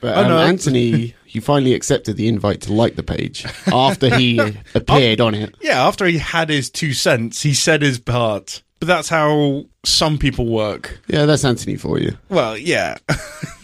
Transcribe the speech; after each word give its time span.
But 0.00 0.16
Oh, 0.16 0.22
um, 0.22 0.28
no. 0.28 0.38
Anthony, 0.38 1.14
he 1.26 1.40
finally 1.40 1.74
accepted 1.74 2.16
the 2.16 2.26
invite 2.28 2.62
to 2.62 2.72
like 2.72 2.96
the 2.96 3.02
page 3.02 3.44
after 3.72 4.14
he 4.16 4.38
appeared 4.74 5.20
on 5.20 5.34
it. 5.34 5.54
Yeah, 5.60 5.86
after 5.86 6.06
he 6.06 6.18
had 6.18 6.48
his 6.48 6.70
two 6.70 6.92
cents, 6.94 7.42
he 7.42 7.54
said 7.54 7.82
his 7.82 7.98
part. 7.98 8.62
But 8.78 8.86
that's 8.88 9.08
how 9.10 9.66
some 9.84 10.16
people 10.16 10.46
work. 10.46 11.00
Yeah, 11.06 11.26
that's 11.26 11.44
Anthony 11.44 11.76
for 11.76 11.98
you. 11.98 12.16
Well, 12.30 12.56
yeah. 12.56 12.96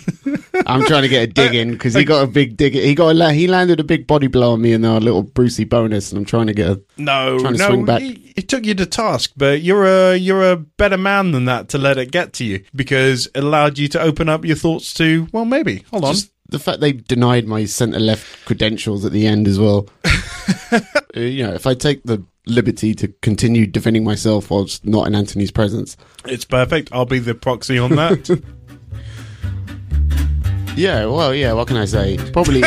I'm 0.67 0.85
trying 0.85 1.03
to 1.03 1.09
get 1.09 1.23
a 1.23 1.27
dig 1.27 1.55
in 1.55 1.73
because 1.73 1.95
he 1.95 2.05
got 2.05 2.23
a 2.23 2.27
big 2.27 2.57
dig. 2.57 2.75
He 2.75 2.95
got 2.95 3.17
a, 3.17 3.33
he 3.33 3.47
landed 3.47 3.81
a 3.81 3.85
big 3.85 4.07
body 4.07 4.27
blow 4.27 4.53
on 4.53 4.61
me 4.61 4.73
in 4.73 4.85
our 4.85 5.01
little 5.01 5.23
Brucey 5.23 5.65
bonus, 5.65 6.11
and 6.11 6.19
I'm 6.19 6.25
trying 6.25 6.47
to 6.47 6.55
get 6.55 6.71
a. 6.71 6.83
No, 6.97 7.39
Trying 7.39 7.55
to 7.55 7.59
no, 7.59 7.69
swing 7.69 7.85
back. 7.85 8.03
He, 8.03 8.43
took 8.47 8.65
you 8.65 8.75
to 8.75 8.87
task, 8.87 9.33
but 9.37 9.63
you're 9.63 9.87
a 9.87 10.17
you're 10.17 10.53
a 10.53 10.57
better 10.57 10.97
man 10.97 11.33
than 11.33 11.47
that 11.47 11.69
to 11.71 11.79
let 11.79 11.99
it 11.99 12.13
get 12.13 12.33
to 12.35 12.45
you 12.45 12.63
because 12.75 13.27
it 13.27 13.43
allowed 13.43 13.79
you 13.79 13.89
to 13.89 14.01
open 14.01 14.29
up 14.29 14.45
your 14.45 14.57
thoughts 14.57 14.95
to 14.95 15.27
well, 15.33 15.45
maybe. 15.45 15.85
Hold 15.91 16.05
on, 16.05 16.15
the 16.49 16.59
fact 16.59 16.81
they 16.81 16.93
denied 16.93 17.47
my 17.47 17.65
centre 17.65 17.99
left 17.99 18.45
credentials 18.45 19.05
at 19.05 19.13
the 19.13 19.27
end 19.27 19.49
as 19.49 19.59
well. 19.59 19.89
Uh, 21.17 21.21
you 21.21 21.47
know, 21.47 21.55
if 21.55 21.67
I 21.67 21.75
take 21.75 22.03
the 22.03 22.23
liberty 22.47 22.95
to 22.95 23.09
continue 23.23 23.67
defending 23.67 24.05
myself 24.05 24.51
whilst 24.51 24.85
not 24.85 25.07
in 25.07 25.15
Anthony's 25.15 25.51
presence, 25.51 25.97
it's 26.27 26.45
perfect. 26.45 26.91
I'll 26.93 27.07
be 27.07 27.19
the 27.19 27.35
proxy 27.35 27.79
on 27.79 27.93
that. 27.97 28.43
yeah, 30.77 31.07
well, 31.07 31.35
yeah, 31.35 31.53
what 31.53 31.69
can 31.69 31.77
I 31.77 31.85
say? 31.87 32.17
Probably. 32.33 32.61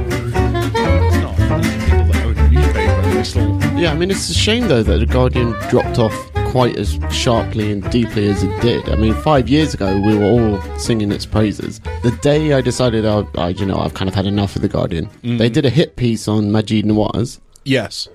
Not 0.00 1.36
people 1.36 2.06
that 2.06 2.24
own 2.26 2.38
a 2.38 2.48
newspaper, 2.48 3.02
they 3.10 3.24
still- 3.24 3.58
Yeah, 3.78 3.92
I 3.92 3.94
mean, 3.96 4.10
it's 4.10 4.28
a 4.30 4.34
shame 4.34 4.68
though 4.68 4.82
that 4.82 4.98
the 4.98 5.06
Guardian 5.06 5.52
dropped 5.68 5.98
off 5.98 6.29
quite 6.50 6.76
as 6.76 6.98
sharply 7.10 7.70
and 7.72 7.88
deeply 7.90 8.28
as 8.28 8.42
it 8.42 8.60
did. 8.60 8.88
I 8.88 8.96
mean, 8.96 9.14
five 9.14 9.48
years 9.48 9.72
ago 9.74 10.00
we 10.00 10.16
were 10.16 10.24
all 10.24 10.60
singing 10.78 11.12
its 11.12 11.24
praises. 11.24 11.80
The 12.02 12.16
day 12.22 12.52
I 12.52 12.60
decided, 12.60 13.06
I, 13.06 13.24
I 13.36 13.48
you 13.50 13.66
know, 13.66 13.78
I've 13.78 13.94
kind 13.94 14.08
of 14.08 14.14
had 14.14 14.26
enough 14.26 14.56
of 14.56 14.62
the 14.62 14.68
Guardian. 14.68 15.08
They 15.22 15.48
did 15.48 15.64
a 15.64 15.70
hit 15.70 15.96
piece 15.96 16.26
on 16.28 16.50
Maajid 16.50 16.84
Nawaz, 16.84 17.40
Yes, 17.64 18.08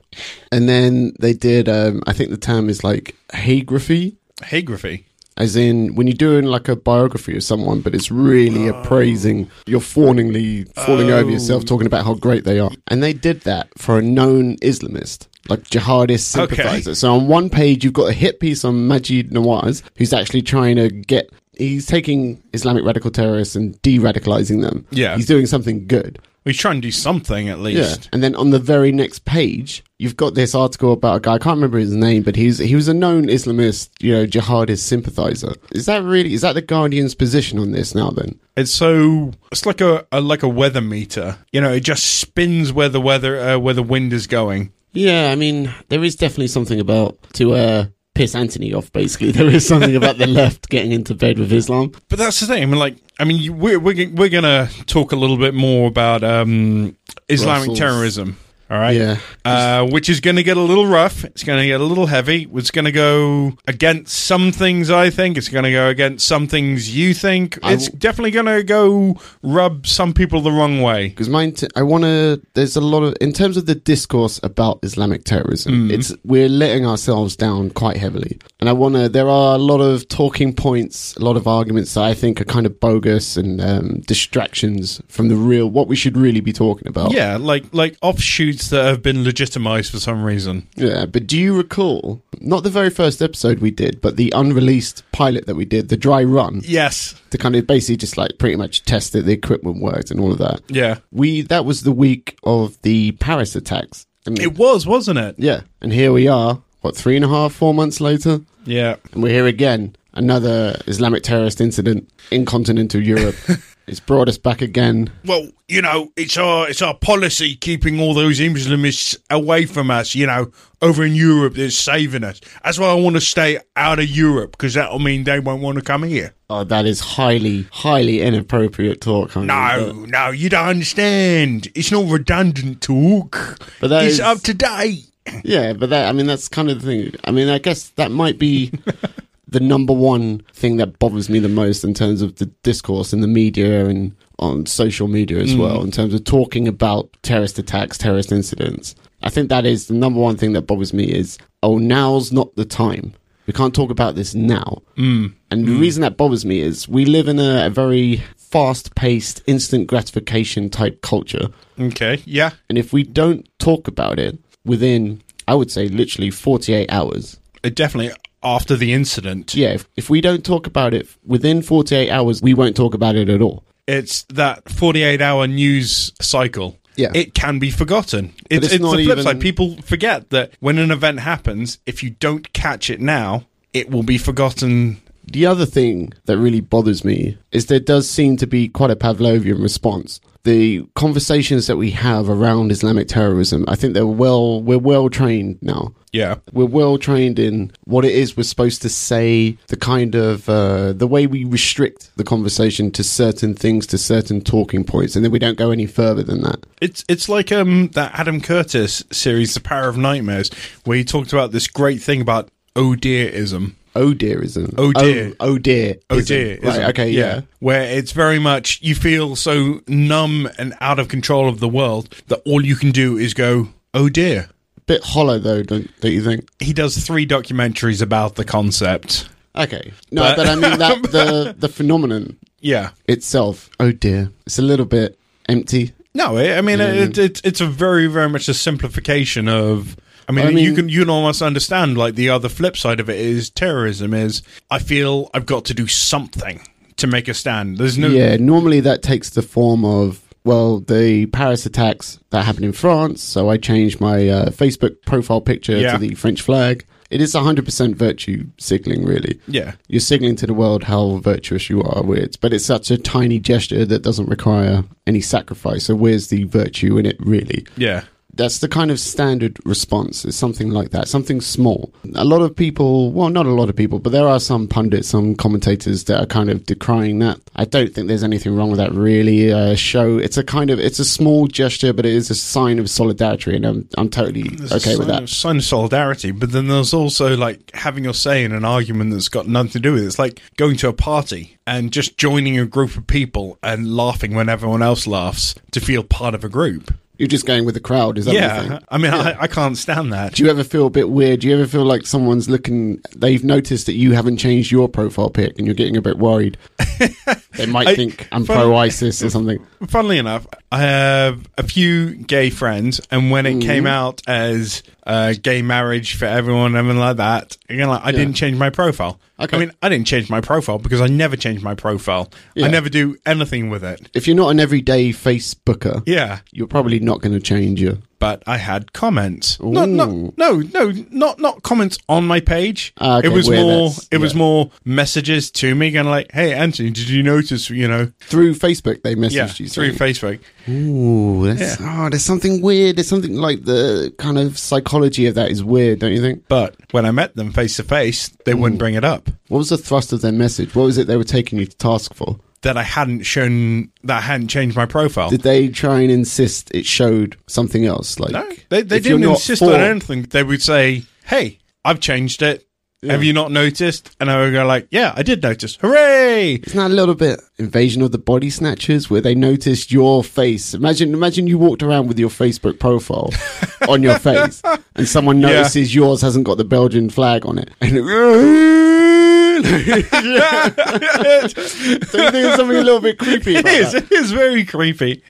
and 0.52 0.68
then 0.68 1.14
they 1.20 1.34
did. 1.34 1.70
Um, 1.70 2.02
I 2.08 2.14
think 2.14 2.32
the 2.32 2.38
term 2.38 2.68
is 2.68 2.84
like 2.84 3.16
hagiography. 3.30 4.18
hagiography. 4.42 5.04
As 5.38 5.56
in, 5.58 5.96
when 5.96 6.08
you're 6.08 6.14
doing 6.16 6.46
like 6.46 6.70
a 6.70 6.78
biography 6.78 7.36
of 7.36 7.44
someone, 7.44 7.82
but 7.82 7.94
it's 7.94 8.10
really 8.10 8.68
appraising, 8.70 9.50
you're 9.68 9.82
fawningly 9.82 10.64
falling 10.86 11.12
over 11.12 11.30
yourself, 11.30 11.66
talking 11.66 11.86
about 11.88 12.06
how 12.06 12.14
great 12.14 12.46
they 12.46 12.58
are. 12.58 12.72
And 12.88 13.04
they 13.04 13.12
did 13.12 13.42
that 13.42 13.68
for 13.78 14.00
a 14.00 14.02
known 14.02 14.56
Islamist, 14.58 15.28
like 15.50 15.64
jihadist 15.64 16.38
Okay. 16.38 16.56
sympathizer. 16.56 16.96
So 16.96 17.14
on 17.16 17.28
one 17.28 17.50
page, 17.50 17.84
you've 17.84 17.94
got 17.94 18.10
a 18.10 18.14
hit 18.14 18.40
piece 18.40 18.64
on 18.66 18.88
Maajid 18.88 19.32
Nawaz, 19.32 19.82
who's 19.98 20.14
actually 20.14 20.42
trying 20.42 20.76
to 20.78 20.90
get, 20.90 21.30
he's 21.58 21.86
taking 21.86 22.42
Islamic 22.54 22.84
radical 22.86 23.12
terrorists 23.12 23.56
and 23.56 23.80
de 23.82 24.00
radicalizing 24.00 24.62
them. 24.62 24.86
Yeah. 24.92 25.16
He's 25.16 25.26
doing 25.28 25.46
something 25.46 25.88
good. 25.88 26.20
He's 26.46 26.58
trying 26.58 26.76
to 26.76 26.82
do 26.82 26.92
something 26.92 27.50
at 27.50 27.60
least. 27.60 28.04
Yeah. 28.04 28.10
And 28.14 28.22
then 28.22 28.36
on 28.36 28.52
the 28.52 28.60
very 28.60 28.92
next 28.92 29.26
page, 29.26 29.84
you've 29.98 30.16
got 30.16 30.36
this 30.36 30.54
article 30.54 30.94
about 30.94 31.16
a 31.16 31.20
guy. 31.20 31.34
I 31.34 31.38
can't 31.40 31.56
remember 31.56 31.80
his 31.80 31.96
name, 31.96 32.22
but 32.22 32.36
he's 32.36 32.60
he 32.60 32.76
was 32.76 32.88
a 32.88 32.94
known 32.94 33.26
Islamist, 33.26 33.90
you 34.00 34.14
know, 34.14 34.28
jihadist 34.28 34.82
sympathizer. 34.82 35.54
Is 35.72 35.88
that 35.88 36.04
really? 36.04 36.36
Is 36.36 36.42
that 36.42 36.54
the 36.54 36.62
Guardian's 36.62 37.16
position 37.16 37.58
on 37.58 37.72
this 37.72 37.96
now? 37.96 38.12
Then 38.12 38.38
It's 38.56 38.70
so 38.70 39.32
it's 39.52 39.66
like 39.66 39.82
a, 39.82 40.06
a 40.12 40.22
like 40.22 40.44
a 40.44 40.48
weather 40.48 40.82
meter. 40.82 41.40
You 41.52 41.62
know, 41.62 41.72
it 41.74 41.80
just 41.84 42.06
spins 42.20 42.72
where 42.72 42.90
the 42.90 43.02
weather 43.02 43.40
uh, 43.40 43.58
where 43.58 43.74
the 43.74 43.82
wind 43.82 44.14
is 44.14 44.28
going. 44.28 44.72
Yeah, 44.96 45.30
I 45.32 45.36
mean, 45.36 45.74
there 45.90 46.04
is 46.04 46.16
definitely 46.16 46.48
something 46.48 46.80
about 46.80 47.18
to 47.34 47.54
uh, 47.54 47.86
piss 48.16 48.34
Anthony 48.36 48.74
off. 48.74 48.92
Basically, 48.92 49.32
there 49.38 49.48
is 49.50 49.68
something 49.68 49.96
about 49.96 50.18
the 50.18 50.28
left 50.28 50.70
getting 50.70 50.92
into 50.92 51.14
bed 51.14 51.38
with 51.38 51.52
Islam. 51.54 51.92
But 52.10 52.20
that's 52.20 52.40
the 52.40 52.48
thing. 52.48 52.64
I 52.64 52.66
mean, 52.66 52.80
like, 52.80 52.98
I 53.20 53.24
mean, 53.26 53.42
you- 53.42 53.54
we're 53.54 53.80
we're 53.80 53.94
g- 53.94 54.08
we're 54.08 54.30
gonna 54.30 54.70
talk 54.88 55.12
a 55.12 55.16
little 55.16 55.38
bit 55.38 55.54
more 55.54 55.88
about 55.88 56.24
um, 56.24 56.96
Islamic 57.30 57.68
Brussels. 57.68 57.80
terrorism. 57.80 58.38
All 58.70 58.80
right. 58.80 58.96
Yeah. 58.96 59.18
Uh, 59.44 59.86
which 59.86 60.10
is 60.10 60.20
going 60.20 60.38
to 60.38 60.44
get 60.44 60.58
a 60.58 60.62
little 60.62 60.88
rough. 60.88 61.24
It's 61.24 61.44
going 61.44 61.60
to 61.60 61.68
get 61.68 61.80
a 61.82 61.84
little 61.84 62.08
heavy. 62.08 62.50
It's 62.56 62.72
going 62.72 62.86
to 62.86 62.92
go 62.92 63.54
against 63.68 64.18
some 64.18 64.52
things. 64.52 64.90
I 64.90 65.12
think 65.12 65.38
it's 65.38 65.50
going 65.50 65.66
to 65.66 65.72
go 65.72 65.88
against 65.90 66.26
some 66.26 66.48
things 66.48 66.96
you 66.96 67.14
think. 67.14 67.60
I 67.62 67.74
It's 67.74 67.86
w- 67.86 68.00
definitely 68.00 68.32
going 68.32 68.48
to 68.48 68.64
go 68.64 69.18
rub 69.44 69.86
some 69.86 70.14
people 70.14 70.42
the 70.42 70.52
wrong 70.52 70.82
way. 70.82 71.10
Because 71.10 71.30
mine, 71.30 71.52
t- 71.54 71.68
I 71.76 71.84
want 71.84 72.06
to. 72.06 72.42
There's 72.56 72.76
a 72.76 72.82
lot 72.82 73.04
of 73.04 73.16
in 73.22 73.34
terms 73.34 73.56
of 73.56 73.68
the 73.68 73.76
discourse 73.76 74.40
about 74.42 74.80
Islamic 74.82 75.26
terrorism. 75.26 75.92
It's 75.92 76.12
we're 76.24 76.50
letting 76.50 76.88
ourselves 76.88 77.36
down 77.36 77.70
quite 77.70 77.98
heavily, 77.98 78.40
and 78.60 78.68
I 78.68 78.74
want 78.74 78.96
to. 78.96 79.10
There 79.10 79.30
are 79.30 79.56
a 79.56 79.60
lot 79.60 79.80
of 79.80 80.08
talking 80.08 80.54
points, 80.56 81.16
a 81.18 81.24
lot 81.24 81.38
of 81.38 81.48
arguments 81.48 81.94
that 81.94 82.04
I 82.04 82.16
think 82.16 82.42
are 82.42 82.46
kind 82.46 82.66
of 82.66 82.80
bogus 82.80 83.38
and 83.38 83.62
um, 83.62 84.02
distractions 84.08 85.02
from 85.08 85.28
the 85.28 85.36
real 85.36 85.68
what 85.70 85.88
we 85.88 85.96
should 85.96 86.18
really 86.18 86.42
be 86.42 86.54
talking 86.54 86.88
about. 86.88 87.12
Yeah, 87.12 87.38
like 87.38 87.66
like 87.72 87.96
offshoots 88.02 88.55
that 88.70 88.86
have 88.86 89.02
been 89.02 89.24
legitimized 89.24 89.92
for 89.92 90.00
some 90.00 90.24
reason. 90.24 90.68
yeah. 90.76 91.06
But 91.06 91.28
do 91.28 91.38
you 91.38 91.56
recall 91.56 92.22
not 92.40 92.64
the 92.64 92.70
very 92.70 92.90
first 92.90 93.22
episode 93.22 93.60
we 93.60 93.72
did, 93.72 94.02
but 94.02 94.16
the 94.18 94.32
unreleased 94.36 95.04
pilot 95.12 95.46
that 95.48 95.56
we 95.56 95.66
did, 95.66 95.90
the 95.90 95.98
dry 95.98 96.24
run, 96.24 96.62
Yes. 96.64 97.16
to 97.32 97.38
kind 97.38 97.56
of 97.56 97.66
basically 97.68 97.98
just 97.98 98.18
like 98.18 98.38
pretty 98.38 98.56
much 98.56 98.84
test 98.84 99.14
that 99.14 99.26
the 99.26 99.32
equipment 99.34 99.82
worked 99.82 100.12
and 100.12 100.20
all 100.20 100.32
of 100.32 100.38
that. 100.40 100.62
Yeah. 100.70 100.98
We 101.12 101.42
that 101.44 101.66
was 101.66 101.82
the 101.82 101.92
week 101.92 102.38
of 102.44 102.82
the 102.82 103.12
Paris 103.14 103.56
attacks. 103.56 104.06
And 104.26 104.40
It 104.40 104.58
was, 104.58 104.88
wasn't 104.88 105.20
it? 105.20 105.36
Yeah, 105.38 105.62
and 105.82 105.94
here 105.94 106.12
we 106.12 106.28
are, 106.28 106.62
what, 106.82 106.96
three 106.96 107.16
and 107.16 107.24
a 107.26 107.28
half, 107.28 107.54
four 107.54 107.74
months 107.74 108.02
later? 108.02 108.40
Yeah. 108.66 108.96
And 109.14 109.22
we're 109.22 109.34
here 109.34 109.46
again. 109.46 109.96
Another 110.16 110.80
Islamic 110.88 111.24
terrorist 111.24 111.62
incident 111.62 112.10
in 112.32 112.46
continental 112.46 113.02
Europe. 113.02 113.36
it's 113.88 114.00
brought 114.00 114.30
us 114.30 114.38
back 114.38 114.62
again. 114.62 115.12
Well, 115.26 115.50
you 115.68 115.82
know, 115.82 116.12
it's 116.16 116.38
our 116.38 116.70
it's 116.70 116.82
our 116.82 116.94
policy 116.96 117.56
keeping 117.56 118.00
all 118.00 118.14
those 118.14 118.40
Islamists 118.40 119.18
away 119.30 119.66
from 119.66 119.92
us. 119.92 120.16
You 120.16 120.28
know, 120.28 120.52
over 120.82 121.04
in 121.04 121.16
Europe, 121.16 121.56
they're 121.56 121.70
saving 121.70 122.24
us. 122.24 122.40
That's 122.64 122.80
why 122.80 122.88
I 122.88 122.94
want 122.94 123.16
to 123.16 123.22
stay 123.22 123.60
out 123.76 124.00
of 124.00 124.08
Europe 124.08 124.52
because 124.52 124.74
that'll 124.76 125.00
mean 125.00 125.24
they 125.24 125.40
won't 125.40 125.62
want 125.62 125.78
to 125.78 125.84
come 125.84 126.04
here. 126.04 126.34
Oh, 126.50 126.64
that 126.64 126.86
is 126.86 127.00
highly, 127.00 127.64
highly 127.72 128.22
inappropriate 128.22 129.02
talk. 129.02 129.36
No, 129.36 130.06
no, 130.08 130.30
you 130.30 130.50
don't 130.50 130.68
understand. 130.68 131.68
It's 131.76 131.92
not 131.92 132.10
redundant 132.10 132.82
talk. 132.82 133.58
But 133.82 133.88
that 133.90 134.06
it's 134.06 134.16
is- 134.16 134.20
up 134.20 134.42
to 134.42 134.54
date. 134.54 135.10
Yeah, 135.44 135.74
but 135.74 135.90
that, 135.90 136.08
I 136.08 136.12
mean, 136.12 136.28
that's 136.28 136.48
kind 136.48 136.70
of 136.70 136.82
the 136.82 136.86
thing. 136.88 137.16
I 137.24 137.32
mean, 137.32 137.50
I 137.50 137.58
guess 137.58 137.90
that 137.96 138.12
might 138.12 138.38
be 138.38 138.72
the 139.56 139.62
number 139.62 139.94
one 139.94 140.40
thing 140.52 140.76
that 140.76 141.00
bothers 141.00 141.30
me 141.30 141.40
the 141.40 141.48
most 141.48 141.86
in 141.86 141.94
terms 141.94 142.22
of 142.22 142.36
the 142.36 142.48
discourse 142.64 143.14
in 143.14 143.22
the 143.22 143.28
media 143.28 143.86
and 143.86 144.14
on 144.38 144.66
social 144.66 145.08
media 145.08 145.38
as 145.38 145.56
well, 145.56 145.82
in 145.82 145.92
terms 145.92 146.14
of 146.14 146.26
talking 146.26 146.68
about 146.68 147.10
terrorist 147.22 147.58
attacks, 147.58 147.98
terrorist 147.98 148.34
incidents. 148.34 148.96
I 149.24 149.30
think 149.30 149.48
that 149.48 149.66
is 149.66 149.88
the 149.88 149.94
number 149.94 150.20
one 150.20 150.36
thing 150.36 150.52
that 150.54 150.64
bothers 150.64 150.94
me 150.94 151.06
is, 151.06 151.38
oh, 151.64 151.78
now's 151.78 152.34
not 152.34 152.54
the 152.58 152.66
time. 152.66 153.14
We 153.48 153.54
can't 153.54 153.74
talk 153.74 153.92
about 153.92 154.16
this 154.16 154.36
now. 154.36 154.82
Mm. 154.98 155.34
And 155.50 155.66
the 155.66 155.76
reason 155.76 156.02
that 156.02 156.18
bothers 156.18 156.44
me 156.44 156.60
is 156.60 156.90
we 156.90 157.06
live 157.06 157.30
in 157.30 157.40
a, 157.40 157.68
a 157.68 157.70
very 157.70 158.24
fast 158.36 158.94
paced, 158.96 159.42
instant 159.48 159.88
gratification 159.88 160.70
type 160.70 161.02
culture. 161.02 161.48
Okay, 161.80 162.22
yeah, 162.26 162.52
And 162.68 162.78
if 162.78 162.92
we 162.92 163.04
don't 163.04 163.48
talk 163.58 163.88
about 163.88 164.20
it 164.20 164.38
within, 164.66 165.22
I 165.48 165.56
would 165.56 165.72
say, 165.72 165.88
literally 165.88 166.30
48 166.30 166.92
hours, 166.92 167.40
Uh, 167.66 167.70
definitely 167.74 168.16
after 168.44 168.76
the 168.76 168.94
incident. 168.94 169.56
yeah, 169.56 169.70
if, 169.70 169.90
if 169.96 170.10
we 170.10 170.22
don't 170.22 170.46
talk 170.46 170.68
about 170.68 170.94
it 170.94 171.08
within 171.26 171.62
48 171.62 172.12
hours, 172.12 172.42
we 172.42 172.54
won't 172.54 172.76
talk 172.76 172.94
about 172.94 173.16
it 173.16 173.28
at 173.28 173.42
all. 173.42 173.64
It's 173.88 174.24
that 174.24 174.70
48 174.70 175.22
hour 175.22 175.48
news 175.48 176.12
cycle. 176.22 176.78
Yeah. 176.96 177.12
It 177.14 177.34
can 177.34 177.60
be 177.60 177.72
forgotten. 177.72 178.34
It's, 178.50 178.68
it's 178.68 178.76
it's, 178.76 178.84
not 178.84 178.98
the 178.98 179.06
flip 179.06 179.18
even- 179.18 179.24
side. 179.24 179.40
People 179.42 179.82
forget 179.82 180.30
that 180.30 180.52
when 180.60 180.78
an 180.78 180.92
event 180.92 181.20
happens, 181.20 181.80
if 181.86 182.04
you 182.04 182.12
don't 182.12 182.52
catch 182.54 182.90
it 182.90 183.02
now, 183.02 183.46
it 183.74 183.90
will 183.90 184.04
be 184.04 184.18
forgotten. 184.18 185.02
The 185.26 185.46
other 185.46 185.66
thing 185.66 186.14
that 186.26 186.38
really 186.38 186.62
bothers 186.62 187.04
me 187.04 187.38
is 187.52 187.66
there 187.66 187.80
does 187.80 188.10
seem 188.10 188.38
to 188.38 188.48
be 188.48 188.70
quite 188.70 188.92
a 188.92 188.96
Pavlovian 188.96 189.62
response. 189.62 190.22
The 190.44 190.86
conversations 190.94 191.66
that 191.68 191.78
we 191.78 191.90
have 191.92 192.30
around 192.30 192.72
Islamic 192.72 193.08
terrorism, 193.08 193.66
I 193.68 193.76
think 193.76 193.96
they're 193.96 194.06
well, 194.06 194.62
we're 194.62 194.78
well 194.78 195.10
trained 195.10 195.58
now. 195.62 195.94
Yeah. 196.16 196.36
We're 196.54 196.66
well 196.66 196.98
trained 196.98 197.40
in 197.40 197.72
what 197.84 198.06
it 198.06 198.14
is 198.14 198.38
we're 198.38 198.44
supposed 198.44 198.82
to 198.84 198.90
say, 198.90 199.58
the 199.68 199.76
kind 199.76 200.16
of, 200.16 200.48
uh, 200.48 200.94
the 200.94 201.08
way 201.08 201.28
we 201.28 201.44
restrict 201.44 202.10
the 202.16 202.24
conversation 202.24 202.90
to 202.92 203.04
certain 203.04 203.54
things, 203.54 203.86
to 203.88 203.98
certain 203.98 204.40
talking 204.42 204.84
points, 204.86 205.16
and 205.16 205.26
then 205.26 205.32
we 205.32 205.40
don't 205.40 205.58
go 205.58 205.72
any 205.72 205.86
further 205.86 206.24
than 206.24 206.42
that. 206.42 206.66
It's 206.82 207.04
it's 207.10 207.28
like 207.28 207.52
um 207.52 207.90
that 207.90 208.18
Adam 208.18 208.40
Curtis 208.40 209.04
series, 209.12 209.54
The 209.54 209.60
Power 209.60 209.90
of 209.90 209.98
Nightmares, 209.98 210.50
where 210.86 210.98
he 210.98 211.04
talked 211.04 211.34
about 211.34 211.52
this 211.52 211.68
great 211.68 212.02
thing 212.02 212.22
about 212.22 212.50
oh 212.76 212.96
dearism. 212.96 213.76
oh 213.96 214.14
dearism. 214.14 214.74
Oh 214.78 214.94
dear. 214.94 215.34
Oh, 215.40 215.52
oh 215.52 215.58
dear. 215.58 215.96
Oh 216.10 216.22
dear. 216.22 216.60
Right. 216.62 216.90
Okay. 216.90 217.10
Yeah. 217.10 217.42
Where 217.60 217.84
it's 217.84 218.12
very 218.12 218.40
much 218.40 218.82
you 218.82 218.96
feel 218.96 219.36
so 219.36 219.82
numb 219.88 220.50
and 220.58 220.74
out 220.80 221.00
of 221.00 221.08
control 221.10 221.50
of 221.50 221.60
the 221.60 221.70
world 221.70 222.16
that 222.28 222.42
all 222.46 222.64
you 222.64 222.76
can 222.76 222.92
do 222.92 223.18
is 223.18 223.34
go, 223.34 223.70
oh 223.94 224.10
dear. 224.10 224.48
Bit 224.88 225.04
hollow 225.04 225.40
though, 225.40 225.64
don't, 225.64 225.90
don't 226.02 226.12
you 226.12 226.24
think? 226.24 226.48
He 226.60 226.72
does 226.74 226.98
three 226.98 227.26
documentaries 227.26 228.02
about 228.02 228.36
the 228.36 228.46
concept. 228.46 229.28
Okay. 229.56 229.94
No, 230.12 230.22
But- 230.22 230.36
but, 230.38 230.48
I 230.48 230.56
mean 230.56 230.78
that 230.80 231.02
the 231.04 231.56
the 231.58 231.70
phenomenon 231.70 232.38
Yeah. 232.60 232.90
itself. 233.08 233.70
Oh 233.80 233.92
dear. 233.92 234.32
It's 234.46 234.60
a 234.60 234.62
little 234.62 234.86
bit 234.86 235.18
empty. 235.50 235.94
No, 236.14 236.38
I 236.38 236.62
mean 236.62 236.80
it, 236.80 237.18
it, 237.18 237.42
it's 237.44 237.62
a 237.62 237.66
very, 237.68 238.08
very 238.08 238.30
much 238.30 238.48
a 238.48 238.54
simplification 238.54 239.48
of. 239.50 239.98
I 240.28 240.32
mean, 240.32 240.48
I 240.48 240.52
mean- 240.52 240.64
you 240.64 240.74
can 240.74 240.88
you 240.90 241.02
can 241.02 241.10
almost 241.10 241.42
understand 241.42 241.98
like 241.98 242.16
the 242.16 242.30
other 242.30 242.50
flip 242.50 242.78
side 242.78 243.00
of 243.00 243.10
it 243.10 243.20
is 243.20 243.50
terrorism. 243.50 244.14
Is 244.14 244.42
I 244.72 244.80
feel 244.80 245.30
I've 245.34 245.46
got 245.46 245.66
to 245.66 245.74
do 245.74 245.88
something 245.88 246.62
to 246.98 247.08
make 247.08 247.28
a 247.28 247.34
stand. 247.34 247.78
There's 247.78 247.98
no 247.98 248.08
Yeah. 248.08 248.38
Normally 248.38 248.80
that 248.82 249.02
takes 249.02 249.30
the 249.32 249.42
form 249.42 249.84
of 249.84 250.22
well, 250.46 250.80
the 250.80 251.26
Paris 251.28 251.66
attacks 251.66 252.20
that 252.30 252.46
happened 252.46 252.66
in 252.66 252.72
France. 252.74 253.22
So 253.22 253.50
I 253.50 253.58
changed 253.58 254.00
my 254.00 254.30
uh, 254.30 254.50
Facebook 254.52 255.02
profile 255.06 255.42
picture 255.42 255.76
Yeah. 255.78 255.94
to 255.94 255.98
the 255.98 256.16
French 256.16 256.42
flag. 256.42 256.86
It 257.12 257.22
is 257.22 257.34
100% 257.36 257.96
virtue 257.96 258.46
signaling, 258.58 259.06
really. 259.06 259.40
yeah, 259.48 259.74
You're 259.88 260.00
signaling 260.00 260.36
to 260.38 260.48
the 260.48 260.56
world 260.56 260.84
how 260.86 261.18
virtuous 261.18 261.70
you 261.70 261.84
are, 261.84 262.02
weird. 262.02 262.36
But 262.42 262.52
it's 262.52 262.66
such 262.66 262.90
a 262.90 262.98
tiny 262.98 263.38
gesture 263.40 263.86
that 263.86 264.02
doesn't 264.02 264.28
require 264.28 264.84
any 265.06 265.22
sacrifice. 265.22 265.86
So 265.86 265.94
where's 265.96 266.28
the 266.30 266.46
virtue 266.46 266.98
in 266.98 267.06
it, 267.06 267.16
really? 267.20 267.66
yeah. 267.78 268.06
That's 268.36 268.60
the 268.60 268.68
kind 268.68 268.92
of 268.92 269.00
standard 269.00 269.58
response. 269.66 270.26
Is 270.26 270.36
something 270.36 270.70
like 270.70 270.92
that, 270.92 271.08
something 271.08 271.42
small. 271.42 271.94
A 272.16 272.26
lot 272.26 272.42
of 272.42 272.56
people, 272.56 273.12
well, 273.12 273.30
not 273.30 273.46
a 273.46 273.52
lot 273.52 273.70
of 273.70 273.76
people, 273.76 274.00
but 274.00 274.12
there 274.12 274.28
are 274.28 274.40
some 274.40 274.68
pundits, 274.68 275.10
some 275.10 275.36
commentators 275.36 276.06
that 276.06 276.20
are 276.20 276.26
kind 276.26 276.50
of 276.50 276.66
decrying 276.66 277.20
that. 277.20 277.40
I 277.56 277.66
don't 277.66 277.94
think 277.94 278.08
there's 278.08 278.24
anything 278.24 278.56
wrong 278.56 278.70
with 278.70 278.80
that. 278.80 278.94
Really, 278.94 279.52
uh, 279.52 279.76
show 279.76 280.18
it's 280.18 280.38
a 280.38 280.44
kind 280.44 280.70
of 280.70 280.80
it's 280.80 281.00
a 281.00 281.06
small 281.06 281.48
gesture, 281.48 281.94
but 281.94 282.06
it 282.06 282.14
is 282.14 282.30
a 282.30 282.36
sign 282.36 282.80
of 282.80 282.90
solidarity, 282.90 283.56
and 283.56 283.66
I'm 283.66 283.90
I'm 283.98 284.10
totally 284.10 284.44
There's 284.44 284.74
okay 284.74 284.98
with 284.98 285.08
that. 285.08 285.24
Of, 285.24 285.30
sign 285.30 285.58
of 285.58 285.64
solidarity, 285.64 286.32
but 286.32 286.52
then 286.52 286.68
there's 286.68 286.94
also 286.94 287.36
like 287.38 287.72
having 287.74 288.04
your 288.04 288.14
say 288.14 288.44
in 288.44 288.52
an 288.52 288.66
argument 288.66 289.12
that's 289.12 289.30
got 289.30 289.48
nothing 289.48 289.72
to 289.72 289.80
do 289.80 289.94
with 289.94 290.04
it. 290.04 290.08
It's 290.08 290.20
like 290.20 290.42
going 290.58 290.78
to 290.78 290.90
a 290.90 290.94
party 290.94 291.58
and 291.68 291.92
just 291.92 292.18
joining 292.18 292.60
a 292.60 292.66
group 292.66 292.96
of 292.96 293.08
people 293.08 293.58
and 293.64 293.96
laughing 293.96 294.36
when 294.36 294.50
everyone 294.50 294.82
else 294.82 295.08
laughs 295.08 295.56
to 295.72 295.80
feel 295.80 296.04
part 296.04 296.36
of 296.36 296.44
a 296.44 296.50
group. 296.50 296.94
You're 297.18 297.28
just 297.28 297.46
going 297.46 297.66
with 297.66 297.76
the 297.76 297.82
crowd, 297.82 298.18
is 298.18 298.26
that 298.26 298.34
yeah? 298.34 298.80
I 298.90 298.98
mean, 298.98 299.14
I, 299.14 299.44
I 299.44 299.48
can't 299.48 299.78
stand 299.78 300.12
that. 300.14 300.34
Do 300.34 300.44
you 300.44 300.50
ever 300.50 300.64
feel 300.64 300.88
a 300.88 300.90
bit 300.90 301.10
weird? 301.10 301.42
Do 301.42 301.48
you 301.48 301.56
ever 301.56 301.68
feel 301.68 301.86
like 301.86 302.06
someone's 302.06 302.50
looking? 302.50 303.02
They've 303.16 303.44
noticed 303.44 303.86
that 303.86 303.94
you 303.94 304.14
haven't 304.14 304.38
changed 304.38 304.72
your 304.72 304.90
profile 304.90 305.30
pic, 305.30 305.58
and 305.58 305.66
you're 305.66 305.76
getting 305.76 305.98
a 305.98 306.02
bit 306.02 306.18
worried. 306.18 306.58
they 307.58 307.66
might 307.66 307.88
I- 307.88 307.96
think 307.96 308.28
I'm 308.32 308.46
pro 308.46 308.76
ISIS 308.76 309.22
or 309.24 309.30
something. 309.30 309.66
Funnily 309.88 310.18
enough, 310.18 310.48
I 310.72 310.80
have 310.80 311.48
a 311.58 311.64
few 311.64 312.16
gay 312.16 312.50
friends, 312.50 313.02
and 313.12 313.32
when 313.32 313.46
it 313.46 313.52
Mm-hmm. 313.56 313.60
came 313.68 313.88
out 313.88 314.22
as 314.28 314.84
uh, 315.06 315.34
gay 315.42 315.62
marriage 315.62 316.16
for 316.16 316.26
everyone, 316.26 316.68
and 316.68 316.76
everything 316.78 317.00
like 317.00 317.18
that, 317.18 317.58
again, 317.70 317.88
like, 317.88 318.02
I 318.04 318.12
didn't 318.12 318.34
change 318.34 318.58
my 318.58 318.70
profile. 318.70 319.20
Okay. 319.40 319.56
I 319.56 319.60
mean, 319.60 319.72
I 319.82 319.90
didn't 319.90 320.08
change 320.08 320.30
my 320.30 320.42
profile 320.42 320.80
because 320.80 321.02
I 321.02 321.08
never 321.08 321.36
change 321.36 321.62
my 321.62 321.76
profile. 321.76 322.32
Yeah. 322.56 322.66
I 322.66 322.70
never 322.70 322.90
do 322.90 323.18
anything 323.26 323.70
with 323.70 323.84
it. 323.84 324.10
If 324.14 324.28
you're 324.28 324.36
not 324.36 324.50
an 324.50 324.60
everyday 324.60 325.10
Facebooker, 325.10 326.02
Yeah, 326.06 326.40
you're 326.52 326.68
probably 326.68 327.00
not 327.00 327.22
going 327.22 327.34
to 327.34 327.40
change 327.42 327.82
your. 327.82 327.98
But 328.26 328.42
I 328.48 328.58
had 328.58 328.92
comments. 328.92 329.60
No, 329.60 329.86
no, 329.86 330.34
no, 330.36 330.58
no, 330.58 330.94
not 331.12 331.40
not 331.40 331.62
comments 331.62 332.00
on 332.10 332.26
my 332.26 332.40
page. 332.40 332.92
Ah, 332.98 333.20
okay, 333.20 333.28
it 333.28 333.32
was 333.32 333.48
more. 333.48 333.92
It 334.10 334.18
was 334.18 334.34
more 334.34 334.72
messages 334.84 335.52
to 335.52 335.76
me, 335.76 335.92
kind 335.92 336.08
of 336.08 336.12
like, 336.12 336.32
"Hey, 336.32 336.52
Anthony, 336.52 336.90
did 336.90 337.08
you 337.08 337.22
notice? 337.22 337.70
You 337.70 337.88
know, 337.88 338.12
Through 338.22 338.56
Facebook, 338.56 339.04
they 339.04 339.14
messaged 339.14 339.60
yeah, 339.60 339.64
you. 339.64 339.70
through 339.70 339.92
Facebook." 339.92 340.40
Ooh, 340.68 341.54
that's, 341.54 341.78
oh, 341.80 342.10
there's 342.10 342.26
something 342.26 342.64
weird. 342.64 342.96
There's 342.96 343.08
something 343.08 343.36
like 343.36 343.66
the 343.66 344.12
kind 344.18 344.40
of 344.40 344.58
psychology 344.58 345.28
of 345.28 345.36
that 345.36 345.52
is 345.52 345.64
weird, 345.64 346.00
don't 346.00 346.12
you 346.12 346.22
think? 346.22 346.46
But 346.48 346.76
when 346.90 347.06
I 347.06 347.12
met 347.12 347.36
them 347.36 347.52
face 347.52 347.76
to 347.76 347.84
face, 347.84 348.30
they 348.46 348.56
wouldn't 348.56 348.80
bring 348.80 348.96
it 348.96 349.04
up. 349.04 349.30
What 349.50 349.60
was 349.60 349.70
the 349.70 349.78
thrust 349.78 350.14
of 350.14 350.22
their 350.22 350.32
message? 350.32 350.74
What 350.74 350.86
was 350.86 350.98
it 350.98 351.06
they 351.06 351.18
were 351.18 351.24
taking 351.24 351.60
you 351.60 351.68
to 351.68 351.78
task 351.78 352.16
for? 352.16 352.40
That 352.62 352.78
I 352.78 352.84
hadn't 352.84 353.24
shown 353.24 353.92
that 354.04 354.18
I 354.18 354.22
hadn't 354.22 354.48
changed 354.48 354.76
my 354.76 354.86
profile. 354.86 355.30
Did 355.30 355.42
they 355.42 355.68
try 355.70 356.02
and 356.02 356.12
insist 356.12 356.72
it 356.74 356.86
showed 356.86 357.38
something 357.48 357.86
else? 357.86 358.20
Like 358.20 358.32
no, 358.32 358.50
they, 358.70 358.82
they 358.82 359.00
didn't 359.00 359.24
insist 359.24 359.62
for- 359.62 359.74
on 359.74 359.80
anything. 359.82 360.24
They 360.24 360.44
would 360.44 360.62
say, 360.62 361.04
"Hey, 361.26 361.60
I've 361.84 362.00
changed 362.00 362.42
it. 362.42 362.68
Have 363.04 363.24
you 363.24 363.34
not 363.34 363.52
noticed?" 363.52 364.16
And 364.20 364.32
I 364.32 364.42
would 364.42 364.52
go 364.54 364.66
like, 364.66 364.88
"Yeah, 364.90 365.14
I 365.16 365.22
did 365.22 365.44
notice. 365.44 365.76
Hooray!" 365.76 366.56
Isn't 366.56 366.78
that 366.78 366.90
a 366.90 366.94
little 366.94 367.14
bit 367.14 367.40
invasion 367.60 368.02
of 368.02 368.12
the 368.12 368.18
body 368.18 368.50
snatchers 368.50 369.12
where 369.12 369.22
they 369.22 369.36
noticed 369.36 369.92
your 369.92 370.24
face? 370.24 370.74
Imagine, 370.74 371.14
imagine 371.14 371.46
you 371.46 371.60
walked 371.60 371.84
around 371.84 372.08
with 372.08 372.18
your 372.18 372.30
Facebook 372.30 372.80
profile 372.80 373.32
on 373.88 374.02
your 374.02 374.18
face, 374.18 374.64
and 374.96 375.08
someone 375.08 375.40
Yeah. 375.40 375.50
notices 375.52 375.94
yours 375.94 376.22
hasn't 376.22 376.46
got 376.46 376.58
the 376.58 376.64
Belgian 376.66 377.12
flag 377.12 377.46
on 377.46 377.60
it. 377.60 377.70
And 377.80 377.96
Don't 379.66 379.86
you 380.26 381.98
think 382.00 382.32
there's 382.32 382.56
something 382.56 382.78
a 382.78 382.82
little 382.84 383.00
bit 383.02 383.18
creepy 383.18 383.56
It 383.56 383.66
is. 383.66 383.92
that? 383.94 384.04
It 384.04 384.12
is 384.12 384.32
very 384.32 384.66
creepy. 384.66 385.24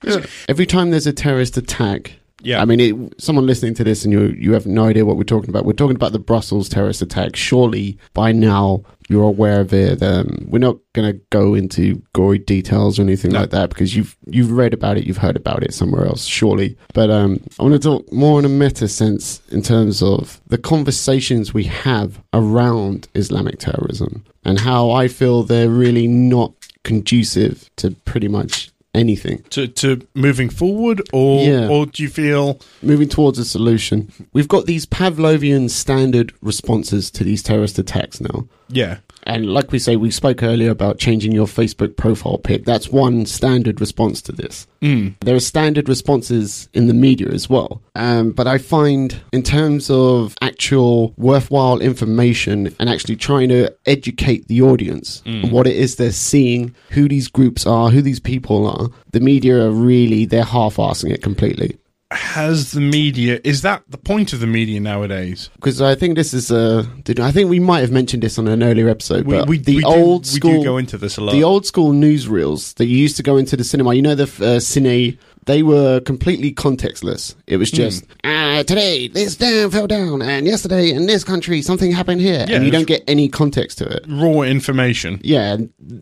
Every 0.48 0.66
time 0.66 0.92
there's 0.92 1.08
a 1.08 1.14
terrorist 1.14 1.58
attack, 1.58 2.14
Yeah. 2.45 2.62
I 2.62 2.65
mean, 2.65 2.80
it, 2.80 3.21
someone 3.21 3.45
listening 3.47 3.74
to 3.75 3.83
this 3.83 4.03
and 4.06 4.13
you 4.13 4.27
you 4.38 4.53
have 4.53 4.65
no 4.68 4.86
idea 4.86 5.06
what 5.06 5.18
we're 5.18 5.24
talking 5.24 5.50
about. 5.50 5.65
We're 5.65 5.74
talking 5.74 5.95
about 5.95 6.12
the 6.12 6.19
Brussels 6.19 6.69
terrorist 6.69 7.01
attack. 7.01 7.36
Surely 7.36 7.97
by 8.13 8.31
now 8.31 8.83
you're 9.07 9.24
aware 9.24 9.62
of 9.62 9.71
it. 9.74 10.01
Um, 10.01 10.45
we're 10.50 10.57
not 10.59 10.77
going 10.94 11.12
to 11.13 11.19
go 11.30 11.53
into 11.53 12.01
gory 12.13 12.39
details 12.39 12.97
or 12.97 13.03
anything 13.03 13.31
No. 13.33 13.42
like 13.42 13.50
that 13.51 13.69
because 13.69 13.95
you've 13.95 14.15
you've 14.27 14.51
read 14.51 14.74
about 14.74 14.97
it, 14.97 15.06
you've 15.06 15.18
heard 15.18 15.36
about 15.36 15.63
it 15.63 15.74
somewhere 15.74 16.06
else. 16.06 16.25
Surely, 16.25 16.77
but 16.94 17.09
um, 17.09 17.39
I 17.59 17.63
want 17.63 17.74
to 17.74 17.80
talk 17.80 18.12
more 18.12 18.38
in 18.39 18.45
a 18.45 18.50
meta 18.50 18.88
sense 18.88 19.42
in 19.50 19.62
terms 19.62 20.01
of 20.03 20.39
the 20.47 20.57
conversations 20.57 21.53
we 21.53 21.63
have 21.65 22.21
around 22.33 23.07
Islamic 23.15 23.57
terrorism 23.59 24.24
and 24.44 24.59
how 24.59 24.92
I 24.92 25.07
feel 25.07 25.44
they're 25.44 25.69
really 25.69 26.07
not 26.07 26.53
conducive 26.83 27.69
to 27.77 27.92
pretty 28.06 28.27
much 28.27 28.71
anything. 28.95 29.44
To 29.51 29.68
to 29.68 30.01
moving 30.13 30.50
forward, 30.50 31.01
or 31.13 31.45
Yeah. 31.45 31.68
or 31.68 31.86
do 31.86 32.01
you 32.03 32.09
feel 32.09 32.59
moving 32.81 33.07
towards 33.09 33.38
a 33.39 33.45
solution. 33.45 34.12
We've 34.33 34.47
got 34.47 34.65
these 34.65 34.86
Pavlovian 34.86 35.69
standard 35.69 36.33
responses 36.42 37.12
to 37.12 37.24
these 37.24 37.44
terrorist 37.44 37.77
attacks 37.80 38.19
now. 38.21 38.47
yeah? 38.69 38.97
And 39.25 39.48
like 39.48 39.72
we 39.72 39.80
say, 39.80 39.95
we 39.95 40.12
spoke 40.12 40.44
earlier 40.44 40.69
about 40.69 41.00
changing 41.00 41.31
your 41.31 41.48
Facebook 41.48 41.98
profile 41.98 42.38
pic. 42.38 42.66
That's 42.66 42.89
one 42.89 43.25
standard 43.25 43.81
response 43.81 44.22
to 44.24 44.31
this. 44.31 44.68
Mm. 44.81 45.16
There 45.22 45.36
are 45.36 45.39
standard 45.39 45.89
responses 45.89 46.69
in 46.74 46.88
the 46.88 46.94
media 46.94 47.30
as 47.30 47.50
well. 47.50 47.81
Um, 47.95 48.31
but 48.31 48.47
I 48.47 48.57
find, 48.57 49.19
in 49.31 49.42
terms 49.42 49.90
of 49.90 50.35
actual 50.42 51.14
worthwhile 51.18 51.80
information 51.80 52.76
and 52.80 52.90
actually 52.90 53.16
trying 53.16 53.50
to 53.50 53.73
educate 53.85 54.47
the 54.47 54.61
audience 54.61 55.23
on 55.26 55.50
what 55.52 55.66
it 55.66 55.76
is 55.76 55.95
they're 55.95 56.11
seeing, 56.11 56.76
who 56.92 57.07
these 57.07 57.28
groups 57.28 57.66
are, 57.66 57.90
who 57.90 58.02
these 58.02 58.19
people 58.19 58.68
are, 58.68 58.90
the 59.11 59.19
media 59.19 59.66
are 59.66 59.71
really, 59.71 60.26
they're 60.26 60.44
half 60.44 60.76
assing 60.76 61.11
it 61.11 61.23
completely. 61.23 61.78
Has 62.16 62.72
the 62.72 62.81
media? 62.81 63.40
Is 63.44 63.62
that 63.64 63.84
the 63.90 63.98
point 63.98 64.34
of 64.34 64.40
the 64.40 64.48
media 64.48 64.80
nowadays? 64.80 65.50
because 65.56 65.81
I 65.81 65.95
think 65.95 66.16
this 66.16 66.34
is 66.34 66.52
a 66.52 66.86
i 67.22 67.31
think 67.31 67.50
we 67.50 67.60
might 67.60 67.81
have 67.81 67.92
mentioned 67.92 68.24
this 68.24 68.38
on 68.40 68.48
an 68.48 68.64
earlier 68.64 68.90
episode, 68.90 69.26
We, 69.26 69.36
but 69.38 69.48
we, 69.48 69.57
the 69.57 69.78
we 69.78 69.84
old 69.84 70.24
do, 70.24 70.30
school, 70.30 70.52
we 70.52 70.57
do 70.60 70.64
go 70.64 70.78
into 70.78 70.98
this 70.98 71.18
a 71.18 71.22
lot. 71.22 71.31
the 71.34 71.44
old 71.44 71.66
school 71.66 71.92
newsreels 71.92 72.74
that 72.76 72.86
you 72.86 72.98
used 72.98 73.18
to 73.18 73.24
go 73.24 73.38
into 73.38 73.56
the 73.57 73.64
cinema. 73.64 73.94
You 73.94 74.02
know 74.02 74.16
the 74.16 74.24
uh, 74.24 74.60
cine. 74.60 75.18
They 75.45 75.61
were 75.61 75.99
completely 75.99 76.52
contextless. 76.52 77.35
It 77.47 77.54
Hmm. 77.56 77.59
was 77.59 77.71
just 77.71 78.04
ah, 78.23 78.64
today 78.66 79.07
this 79.07 79.35
dam 79.35 79.69
fell 79.71 79.87
down, 79.87 80.21
and 80.21 80.45
yesterday 80.47 80.90
in 80.92 81.06
this 81.06 81.23
country 81.23 81.61
something 81.61 81.92
happened 81.92 82.21
here, 82.21 82.45
Yeah, 82.47 82.56
and 82.56 82.66
you 82.66 82.71
don't 82.71 82.87
get 82.87 83.04
any 83.07 83.28
context 83.30 83.78
to 83.80 83.85
it. 83.85 84.06
raw 84.07 84.42
information. 84.42 85.19
Yeah, 85.23 85.57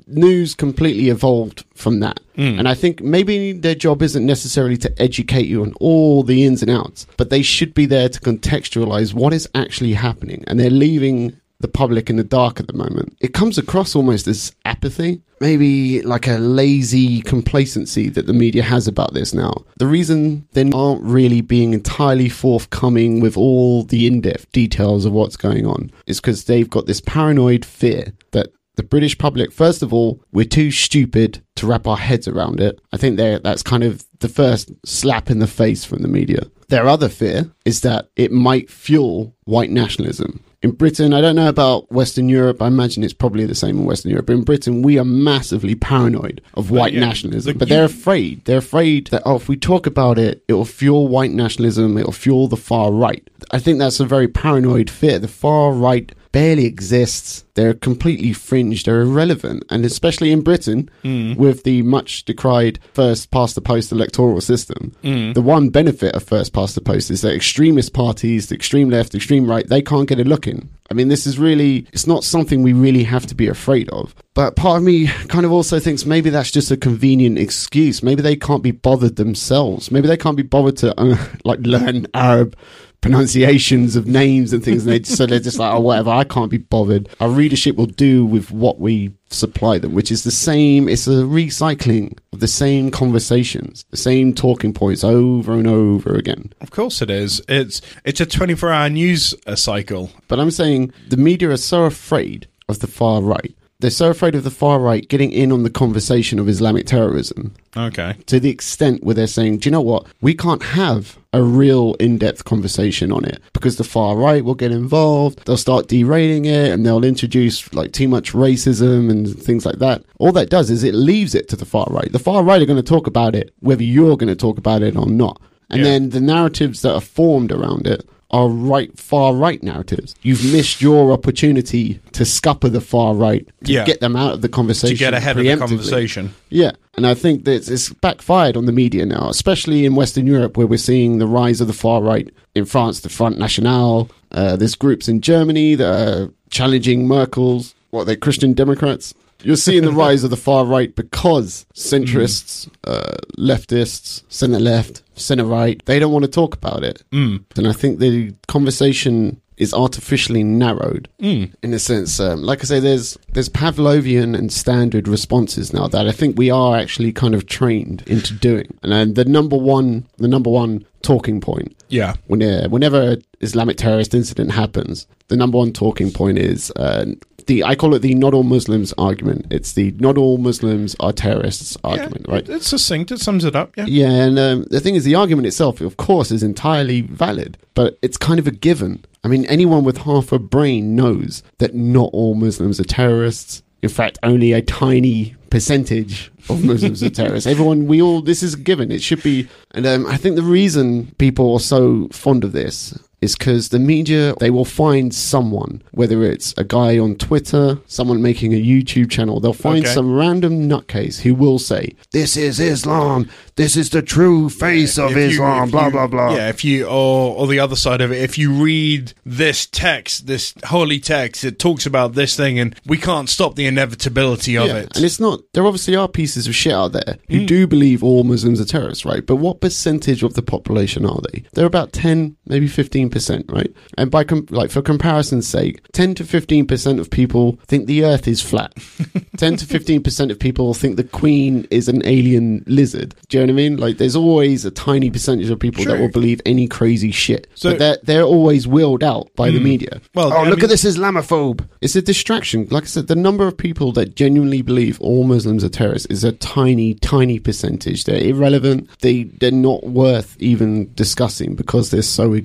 news 0.07 0.55
completely 0.55 1.09
evolved 1.09 1.65
from 1.75 1.99
that. 1.99 2.19
Hmm. 2.35 2.57
And 2.59 2.67
I 2.67 2.73
think 2.73 3.01
maybe 3.03 3.51
their 3.51 3.75
job 3.75 4.01
isn't 4.01 4.25
necessarily 4.25 4.77
to 4.77 5.01
educate 5.01 5.45
you 5.45 5.61
on 5.61 5.73
all 5.79 6.23
the 6.23 6.45
ins 6.45 6.61
and 6.61 6.71
outs, 6.71 7.05
but 7.17 7.29
they 7.29 7.41
should 7.41 7.73
be 7.73 7.85
there 7.85 8.09
to 8.09 8.19
contextualize 8.19 9.13
what 9.13 9.33
is 9.33 9.47
actually 9.53 9.93
happening. 9.93 10.43
And 10.47 10.59
they're 10.59 10.69
leaving 10.69 11.33
the 11.59 11.67
public 11.67 12.09
in 12.09 12.17
the 12.17 12.23
dark 12.23 12.59
at 12.59 12.67
the 12.67 12.73
moment. 12.73 13.15
It 13.21 13.33
comes 13.33 13.57
across 13.57 13.95
almost 13.95 14.27
as 14.27 14.53
apathy, 14.65 15.21
maybe 15.39 16.01
like 16.01 16.27
a 16.27 16.37
lazy 16.37 17.21
complacency 17.21 18.09
that 18.09 18.27
the 18.27 18.33
media 18.33 18.63
has 18.63 18.87
about 18.87 19.13
this 19.13 19.33
now. 19.33 19.63
The 19.77 19.87
reason 19.87 20.47
they 20.51 20.69
aren't 20.71 21.03
really 21.03 21.41
being 21.41 21.73
entirely 21.73 22.29
forthcoming 22.29 23.21
with 23.21 23.37
all 23.37 23.83
the 23.83 24.07
in 24.07 24.21
depth 24.21 24.51
details 24.51 25.05
of 25.05 25.13
what's 25.13 25.37
going 25.37 25.65
on 25.65 25.91
is 26.05 26.19
because 26.19 26.45
they've 26.45 26.69
got 26.69 26.85
this 26.85 27.01
paranoid 27.01 27.63
fear 27.63 28.13
that 28.31 28.49
the 28.75 28.83
British 28.83 29.17
public, 29.17 29.51
first 29.51 29.83
of 29.83 29.93
all, 29.93 30.21
we're 30.31 30.45
too 30.45 30.71
stupid 30.71 31.43
to 31.55 31.67
wrap 31.67 31.85
our 31.85 31.95
heads 31.95 32.27
around 32.27 32.59
it. 32.59 32.81
I 32.91 32.97
think 32.97 33.17
that's 33.17 33.61
kind 33.61 33.83
of 33.83 34.03
the 34.19 34.27
first 34.27 34.71
slap 34.83 35.29
in 35.29 35.39
the 35.39 35.47
face 35.47 35.85
from 35.85 36.01
the 36.01 36.07
media. 36.07 36.47
Their 36.69 36.87
other 36.87 37.07
fear 37.07 37.51
is 37.65 37.81
that 37.81 38.09
it 38.15 38.31
might 38.31 38.71
fuel 38.71 39.35
white 39.43 39.69
nationalism. 39.69 40.43
In 40.63 40.71
Britain, 40.71 41.13
I 41.13 41.19
don't 41.19 41.35
know 41.35 41.49
about 41.49 41.91
Western 41.91 42.29
Europe. 42.29 42.61
I 42.61 42.67
imagine 42.67 43.03
it's 43.03 43.13
probably 43.13 43.45
the 43.45 43.53
same 43.53 43.79
in 43.79 43.85
Western 43.85 44.11
Europe. 44.11 44.27
But 44.27 44.33
in 44.37 44.43
Britain, 44.43 44.81
we 44.81 44.97
are 44.97 45.03
massively 45.03 45.75
paranoid 45.75 46.41
of 46.53 46.71
white 46.71 46.93
yeah, 46.93 47.01
nationalism. 47.01 47.51
the- 47.53 47.59
but 47.59 47.67
they're 47.67 47.83
afraid. 47.83 48.45
They're 48.45 48.59
afraid 48.59 49.07
that, 49.07 49.23
oh, 49.25 49.35
if 49.35 49.49
we 49.49 49.57
talk 49.57 49.85
about 49.85 50.17
it, 50.17 50.41
it 50.47 50.53
will 50.53 50.63
fuel 50.63 51.09
white 51.09 51.31
nationalism. 51.31 51.97
It 51.97 52.05
will 52.05 52.13
fuel 52.13 52.47
the 52.47 52.55
far 52.55 52.93
right. 52.93 53.29
I 53.51 53.59
think 53.59 53.77
that's 53.77 53.99
a 53.99 54.05
very 54.05 54.29
paranoid 54.29 54.89
fear. 54.89 55.19
The 55.19 55.27
far 55.27 55.73
right 55.73 56.09
barely 56.33 56.65
exists. 56.65 57.45
They're 57.53 57.75
completely 57.75 58.33
fringe. 58.33 58.83
They're 58.83 59.01
irrelevant. 59.01 59.63
And 59.69 59.85
especially 59.85 60.31
in 60.33 60.41
Britain, 60.41 60.89
with 61.37 61.63
the 61.63 61.83
much 61.83 62.25
decried 62.25 62.79
first 62.93 63.31
past 63.31 63.55
the 63.55 63.61
post 63.61 63.91
electoral 63.93 64.41
system, 64.41 64.93
the 65.33 65.41
one 65.41 65.69
benefit 65.69 66.15
of 66.15 66.23
first 66.23 66.51
past 66.51 66.75
the 66.75 66.81
post 66.81 67.09
is 67.11 67.21
that 67.21 67.33
extremist 67.35 67.93
parties, 67.93 68.49
the 68.49 68.55
extreme 68.55 68.89
left, 68.89 69.11
the 69.13 69.17
extreme 69.17 69.47
right, 69.49 69.67
they 69.69 69.81
can't 69.81 70.09
get 70.09 70.19
a 70.19 70.23
look 70.25 70.47
in. 70.47 70.69
I 70.91 70.95
mean, 70.95 71.07
this 71.07 71.25
is 71.25 71.39
really, 71.39 71.87
it's 71.93 72.07
not 72.07 72.23
something 72.23 72.61
we 72.61 72.73
really 72.73 73.03
have 73.03 73.25
to 73.27 73.35
be 73.35 73.47
afraid 73.47 73.89
of. 73.89 74.13
But 74.33 74.55
part 74.55 74.77
of 74.77 74.83
me 74.83 75.07
kind 75.27 75.45
of 75.45 75.51
also 75.51 75.79
thinks 75.79 76.05
maybe 76.05 76.29
that's 76.31 76.51
just 76.51 76.71
a 76.71 76.77
convenient 76.77 77.37
excuse. 77.37 78.03
Maybe 78.03 78.21
they 78.21 78.35
can't 78.35 78.63
be 78.63 78.71
bothered 78.71 79.15
themselves. 79.15 79.91
Maybe 79.91 80.07
they 80.07 80.17
can't 80.17 80.35
be 80.37 80.43
bothered 80.43 80.77
to, 80.77 80.99
uh, 80.99 81.15
like, 81.45 81.59
learn 81.61 82.07
Arab 82.13 82.55
pronunciations 83.03 83.95
of 83.95 84.07
names 84.07 84.53
and 84.53 84.63
things. 84.63 84.85
And 84.85 84.93
they, 84.93 85.03
so 85.03 85.25
they're 85.25 85.39
just 85.39 85.59
like, 85.59 85.71
oh, 85.73 85.79
whatever, 85.79 86.09
I 86.09 86.23
can't 86.23 86.49
be 86.49 86.57
bothered. 86.57 87.07
Our 87.19 87.29
readership 87.29 87.75
will 87.75 87.85
do 87.85 88.25
with 88.25 88.49
what 88.51 88.79
we 88.79 89.11
supply 89.29 89.77
them, 89.77 89.93
which 89.93 90.11
is 90.11 90.23
the 90.23 90.31
same, 90.31 90.87
it's 90.89 91.05
a 91.07 91.23
recycling 91.23 92.17
of 92.31 92.39
the 92.39 92.47
same 92.47 92.89
conversations, 92.91 93.85
the 93.91 93.97
same 93.97 94.33
talking 94.33 94.73
points 94.73 95.03
over 95.03 95.53
and 95.53 95.67
over 95.67 96.15
again. 96.15 96.51
Of 96.61 96.71
course 96.71 97.01
it 97.01 97.09
is. 97.09 97.41
It's 97.47 97.81
it's 98.05 98.21
a 98.21 98.25
24 98.25 98.71
hour 98.71 98.89
news 98.89 99.35
uh, 99.45 99.55
cycle. 99.55 100.09
But 100.27 100.39
I'm 100.39 100.51
saying 100.51 100.93
the 101.09 101.17
media 101.17 101.49
are 101.51 101.57
so 101.57 101.83
afraid 101.83 102.47
of 102.69 102.79
the 102.79 102.87
far 102.87 103.21
right. 103.21 103.55
They're 103.79 103.89
so 103.91 104.09
afraid 104.09 104.33
of 104.35 104.43
the 104.45 104.51
far 104.51 104.79
right 104.79 105.07
getting 105.09 105.31
in 105.31 105.51
on 105.51 105.63
the 105.63 105.69
conversation 105.69 106.39
of 106.39 106.47
Islamic 106.47 106.85
terrorism 106.85 107.53
Okay. 107.75 108.15
to 108.27 108.39
the 108.39 108.49
extent 108.49 109.03
where 109.03 109.13
they're 109.15 109.27
saying, 109.27 109.57
do 109.57 109.67
you 109.67 109.71
know 109.71 109.81
what? 109.81 110.07
We 110.21 110.33
can't 110.35 110.63
have 110.63 111.17
a 111.33 111.41
real 111.41 111.95
in 111.95 112.17
depth 112.19 112.45
conversation 112.45 113.11
on 113.11 113.25
it 113.25 113.41
because 113.53 113.77
the 113.77 113.83
far 113.83 114.15
right 114.15 114.45
will 114.45 114.53
get 114.55 114.71
involved. 114.71 115.45
They'll 115.45 115.57
start 115.57 115.87
derailing 115.87 116.45
it 116.45 116.71
and 116.71 116.85
they'll 116.85 117.03
introduce 117.03 117.73
like 117.73 117.91
too 117.91 118.07
much 118.07 118.33
racism 118.33 119.09
and 119.09 119.27
things 119.37 119.65
like 119.65 119.79
that. 119.79 120.03
All 120.19 120.31
that 120.33 120.49
does 120.49 120.69
is 120.69 120.83
it 120.83 120.93
leaves 120.93 121.33
it 121.33 121.49
to 121.49 121.55
the 121.55 121.65
far 121.65 121.87
right. 121.89 122.11
The 122.11 122.19
far 122.19 122.43
right 122.43 122.61
are 122.61 122.65
going 122.67 122.77
to 122.77 122.83
talk 122.83 123.07
about 123.07 123.35
it 123.35 123.53
whether 123.61 123.83
you're 123.83 124.15
going 124.17 124.27
to 124.29 124.35
talk 124.35 124.57
about 124.57 124.83
it 124.83 124.95
or 124.95 125.07
not. 125.07 125.41
And 125.69 125.79
Yeah. 125.79 125.85
then 125.85 126.09
the 126.11 126.21
narratives 126.21 126.81
that 126.83 126.93
are 126.93 127.01
formed 127.01 127.51
around 127.51 127.87
it 127.87 128.07
are 128.33 128.49
right, 128.49 128.97
far 128.99 129.33
right 129.33 129.61
narratives. 129.63 130.15
You've 130.23 130.43
missed 130.51 130.81
your 130.81 131.11
opportunity 131.13 131.99
to 132.13 132.25
scupper 132.25 132.67
the 132.67 132.81
far 132.81 133.13
right 133.13 133.47
to 133.63 133.71
Yeah. 133.71 133.85
get 133.85 134.01
them 134.01 134.15
out 134.15 134.33
of 134.33 134.41
the 134.41 134.49
conversation. 134.49 134.97
To 134.97 134.99
get 134.99 135.13
ahead 135.13 135.37
of 135.37 135.45
the 135.45 135.55
conversation. 135.55 136.33
Yeah, 136.49 136.71
and 136.97 137.05
I 137.07 137.13
think 137.13 137.45
that 137.45 137.69
it's, 137.69 137.89
backfired 137.89 138.57
on 138.57 138.65
the 138.65 138.71
media 138.71 139.05
now, 139.05 139.29
especially 139.29 139.85
in 139.85 139.93
Western 139.95 140.25
Europe, 140.27 140.57
where 140.57 140.67
we're 140.67 140.77
seeing 140.77 141.19
the 141.19 141.27
rise 141.27 141.61
of 141.61 141.67
the 141.67 141.73
far 141.73 142.01
right. 142.01 142.27
In 142.55 142.65
France, 142.65 142.99
the 143.01 143.09
Front 143.09 143.37
National. 143.37 144.09
Uh, 144.31 144.55
there's 144.55 144.75
groups 144.75 145.07
in 145.07 145.21
Germany 145.21 145.75
that 145.75 146.07
are 146.09 146.29
challenging 146.49 147.07
Merkel's. 147.07 147.75
What 147.91 148.05
they 148.05 148.15
Christian 148.15 148.53
Democrats? 148.53 149.13
You're 149.43 149.55
seeing 149.57 149.83
the 149.83 149.91
rise 150.05 150.23
of 150.23 150.31
the 150.31 150.37
far 150.37 150.65
right 150.65 150.95
because 150.95 151.65
centrists, 151.75 152.67
uh, 152.85 153.17
leftists, 153.37 154.23
centre 154.29 154.59
left, 154.59 155.02
centre 155.15 155.45
right, 155.45 155.81
they 155.85 155.99
don't 155.99 156.11
want 156.11 156.25
to 156.25 156.31
talk 156.31 156.55
about 156.55 156.83
it. 156.83 157.03
Mm. 157.11 157.43
And 157.57 157.67
I 157.67 157.73
think 157.73 157.99
the 157.99 158.33
conversation 158.47 159.39
is 159.55 159.71
artificially 159.73 160.43
narrowed 160.43 161.07
Mm. 161.21 161.53
in 161.61 161.73
a 161.75 161.79
sense. 161.79 162.19
Um, 162.19 162.41
like 162.41 162.61
I 162.61 162.65
say, 162.65 162.79
there's 162.79 163.17
there's 163.33 163.49
Pavlovian 163.49 164.35
and 164.35 164.51
standard 164.51 165.07
responses 165.07 165.71
now 165.71 165.87
that 165.87 166.07
I 166.07 166.11
think 166.11 166.37
we 166.37 166.49
are 166.49 166.75
actually 166.75 167.11
kind 167.11 167.35
of 167.35 167.45
trained 167.45 168.03
into 168.07 168.33
doing. 168.33 168.73
And 168.81 168.91
then 168.91 169.13
the 169.13 169.25
number 169.25 169.55
one, 169.57 170.07
the 170.17 170.27
number 170.27 170.49
one 170.49 170.85
talking 171.03 171.39
point 171.39 171.75
Yeah. 171.89 172.15
when 172.27 172.41
uh, 172.41 172.67
whenever 172.69 173.01
an 173.11 173.21
Islamic 173.41 173.77
terrorist 173.77 174.15
incident 174.15 174.51
happens, 174.51 175.05
the 175.33 175.37
number 175.37 175.57
one 175.57 175.73
talking 175.73 176.11
point 176.11 176.37
is 176.37 176.71
uh, 176.75 177.05
the 177.47 177.63
I 177.63 177.73
call 177.73 177.95
it 177.95 178.03
the 178.03 178.13
not 178.13 178.35
all 178.35 178.43
Muslims 178.43 178.93
argument. 178.99 179.47
It's 179.49 179.73
the 179.73 179.89
not 179.97 180.15
all 180.15 180.37
Muslims 180.37 180.95
are 180.99 181.11
terrorists 181.11 181.75
argument, 181.83 182.27
yeah, 182.27 182.35
right? 182.35 182.47
It's 182.47 182.67
succinct. 182.67 183.11
It 183.11 183.19
sums 183.19 183.43
it 183.43 183.55
up. 183.55 183.75
Yeah. 183.75 183.85
Yeah, 183.87 184.11
and 184.11 184.37
um, 184.37 184.65
the 184.69 184.79
thing 184.79 184.93
is, 184.93 185.05
the 185.05 185.15
argument 185.15 185.47
itself, 185.47 185.81
of 185.81 185.97
course, 185.97 186.29
is 186.29 186.43
entirely 186.43 187.01
valid, 187.01 187.57
but 187.73 187.97
it's 188.03 188.15
kind 188.15 188.37
of 188.37 188.45
a 188.45 188.51
given. 188.51 189.03
I 189.23 189.27
mean, 189.27 189.45
anyone 189.45 189.83
with 189.83 189.97
half 189.97 190.31
a 190.31 190.37
brain 190.37 190.95
knows 190.95 191.41
that 191.57 191.73
not 191.73 192.11
all 192.13 192.35
Muslims 192.35 192.79
are 192.79 192.83
terrorists. 192.83 193.63
In 193.81 193.89
fact, 193.89 194.19
only 194.21 194.51
a 194.51 194.61
tiny 194.61 195.35
percentage 195.49 196.31
of 196.47 196.63
Muslims 196.63 197.01
are 197.01 197.09
terrorists. 197.21 197.47
Everyone, 197.47 197.87
we 197.87 198.03
all, 198.03 198.21
this 198.21 198.43
is 198.43 198.53
a 198.53 198.57
given. 198.57 198.91
It 198.91 199.01
should 199.01 199.23
be. 199.23 199.47
And 199.71 199.87
um, 199.87 200.05
I 200.05 200.17
think 200.17 200.35
the 200.35 200.43
reason 200.43 201.15
people 201.17 201.53
are 201.53 201.59
so 201.59 202.07
fond 202.11 202.43
of 202.43 202.51
this 202.51 202.97
is 203.23 203.35
because 203.35 203.69
the 203.69 203.79
media, 203.79 204.35
they 204.39 204.49
will 204.49 204.65
find 204.65 205.13
someone, 205.13 205.81
whether 205.91 206.23
it's 206.23 206.53
a 206.57 206.63
guy 206.63 206.97
on 206.99 207.15
Twitter, 207.15 207.79
someone 207.87 208.21
making 208.21 208.53
a 208.53 208.61
YouTube 208.61 209.09
channel, 209.09 209.39
they'll 209.39 209.53
find 209.53 209.85
Okay. 209.85 209.93
some 209.93 210.13
random 210.13 210.67
nutcase 210.69 211.21
who 211.21 211.33
will 211.33 211.59
say, 211.59 211.95
This 212.11 212.37
is 212.37 212.59
Islam. 212.59 213.29
This 213.55 213.75
is 213.77 213.89
the 213.91 214.01
true 214.01 214.49
face 214.49 214.97
of 214.97 215.11
If 215.11 215.17
you- 215.17 215.23
Islam, 215.23 215.69
blah, 215.71 215.85
you- 215.85 215.91
blah, 215.91 216.07
blah. 216.07 216.35
Yeah, 216.35 216.49
if 216.49 216.63
you 216.63 216.85
or 216.85 217.35
or 217.35 217.47
the 217.47 217.59
other 217.59 217.75
side 217.75 218.01
of 218.01 218.11
it, 218.11 218.21
if 218.21 218.37
you 218.37 218.51
read 218.51 219.13
this 219.25 219.65
text, 219.65 220.27
this 220.27 220.53
holy 220.65 220.99
text, 220.99 221.43
it 221.43 221.59
talks 221.59 221.85
about 221.85 222.13
this 222.15 222.35
thing, 222.35 222.59
and 222.59 222.75
we 222.85 222.97
can't 222.97 223.29
stop 223.29 223.55
the 223.55 223.65
inevitability 223.65 224.55
of 224.57 224.67
Yeah, 224.67 224.77
it. 224.77 224.95
And 224.95 225.05
it's 225.05 225.19
not, 225.19 225.41
there 225.53 225.65
obviously 225.65 225.95
are 225.95 226.07
pieces 226.07 226.47
of 226.47 226.55
shit 226.55 226.73
out 226.73 226.91
there 226.93 227.17
who 227.29 227.41
mm. 227.41 227.47
do 227.47 227.67
believe 227.67 228.03
all 228.03 228.23
Muslims 228.23 228.59
are 228.59 228.65
terrorists, 228.65 229.05
right? 229.05 229.25
But 229.25 229.37
what 229.37 229.61
percentage 229.61 230.23
of 230.23 230.33
the 230.33 230.41
population 230.41 231.05
are 231.05 231.19
they? 231.31 231.43
They're 231.53 231.65
about 231.65 231.93
10, 231.93 232.35
maybe 232.47 232.67
15%, 232.67 233.12
right? 233.49 233.71
And 233.97 234.11
by, 234.11 234.23
com- 234.23 234.47
like, 234.49 234.71
for 234.71 234.81
comparison's 234.81 235.47
sake, 235.47 235.81
10 235.93 236.15
to 236.15 236.23
15% 236.23 236.99
of 236.99 237.09
people 237.09 237.59
think 237.67 237.85
the 237.85 238.05
earth 238.05 238.27
is 238.27 238.41
flat. 238.41 238.73
10 239.37 239.57
to 239.57 239.65
15% 239.65 240.31
of 240.31 240.39
people 240.39 240.73
think 240.73 240.97
the 240.97 241.03
queen 241.03 241.67
is 241.71 241.87
an 241.87 242.05
alien 242.05 242.63
lizard. 242.67 243.15
Do 243.29 243.37
you 243.37 243.45
know 243.45 243.53
what 243.53 243.59
I 243.59 243.63
mean? 243.63 243.77
Like, 243.77 243.97
there's 243.97 244.15
always 244.15 244.65
a 244.65 244.71
tiny 244.71 245.09
percentage 245.09 245.49
of 245.49 245.59
people 245.59 245.85
that 245.85 245.99
will 245.99 246.09
believe 246.11 246.41
any 246.45 246.67
crazy 246.67 247.11
shit. 247.11 247.47
So- 247.55 247.71
but 247.71 247.79
they're, 247.79 247.97
they're 248.03 248.23
always 248.23 248.67
willed 248.67 249.03
out 249.03 249.29
by 249.35 249.49
the 249.49 249.57
hmm. 249.57 249.63
media. 249.63 250.01
Well, 250.13 250.31
oh, 250.33 250.37
I 250.37 250.49
look 250.49 250.57
mean- 250.57 250.65
at 250.65 250.69
this 250.69 250.83
Islamophobe. 250.83 251.67
It's 251.81 251.95
a 251.95 252.01
distraction. 252.01 252.67
Like 252.69 252.83
I 252.83 252.87
said, 252.87 253.07
the 253.07 253.15
number 253.15 253.47
of 253.47 253.57
people 253.57 253.91
that 253.93 254.15
genuinely 254.15 254.61
believe 254.61 254.99
all 255.01 255.23
Muslims 255.23 255.63
are 255.63 255.69
terrorists 255.69 256.07
is 256.07 256.23
a 256.23 256.31
tiny, 256.31 256.93
tiny 256.95 257.39
percentage. 257.39 258.03
They're 258.05 258.23
irrelevant. 258.23 258.89
They 258.99 259.23
they're 259.23 259.51
not 259.51 259.83
worth 259.83 260.35
even 260.39 260.93
discussing 260.93 261.55
because 261.55 261.91
they're 261.91 262.01
so 262.01 262.35
i- 262.35 262.43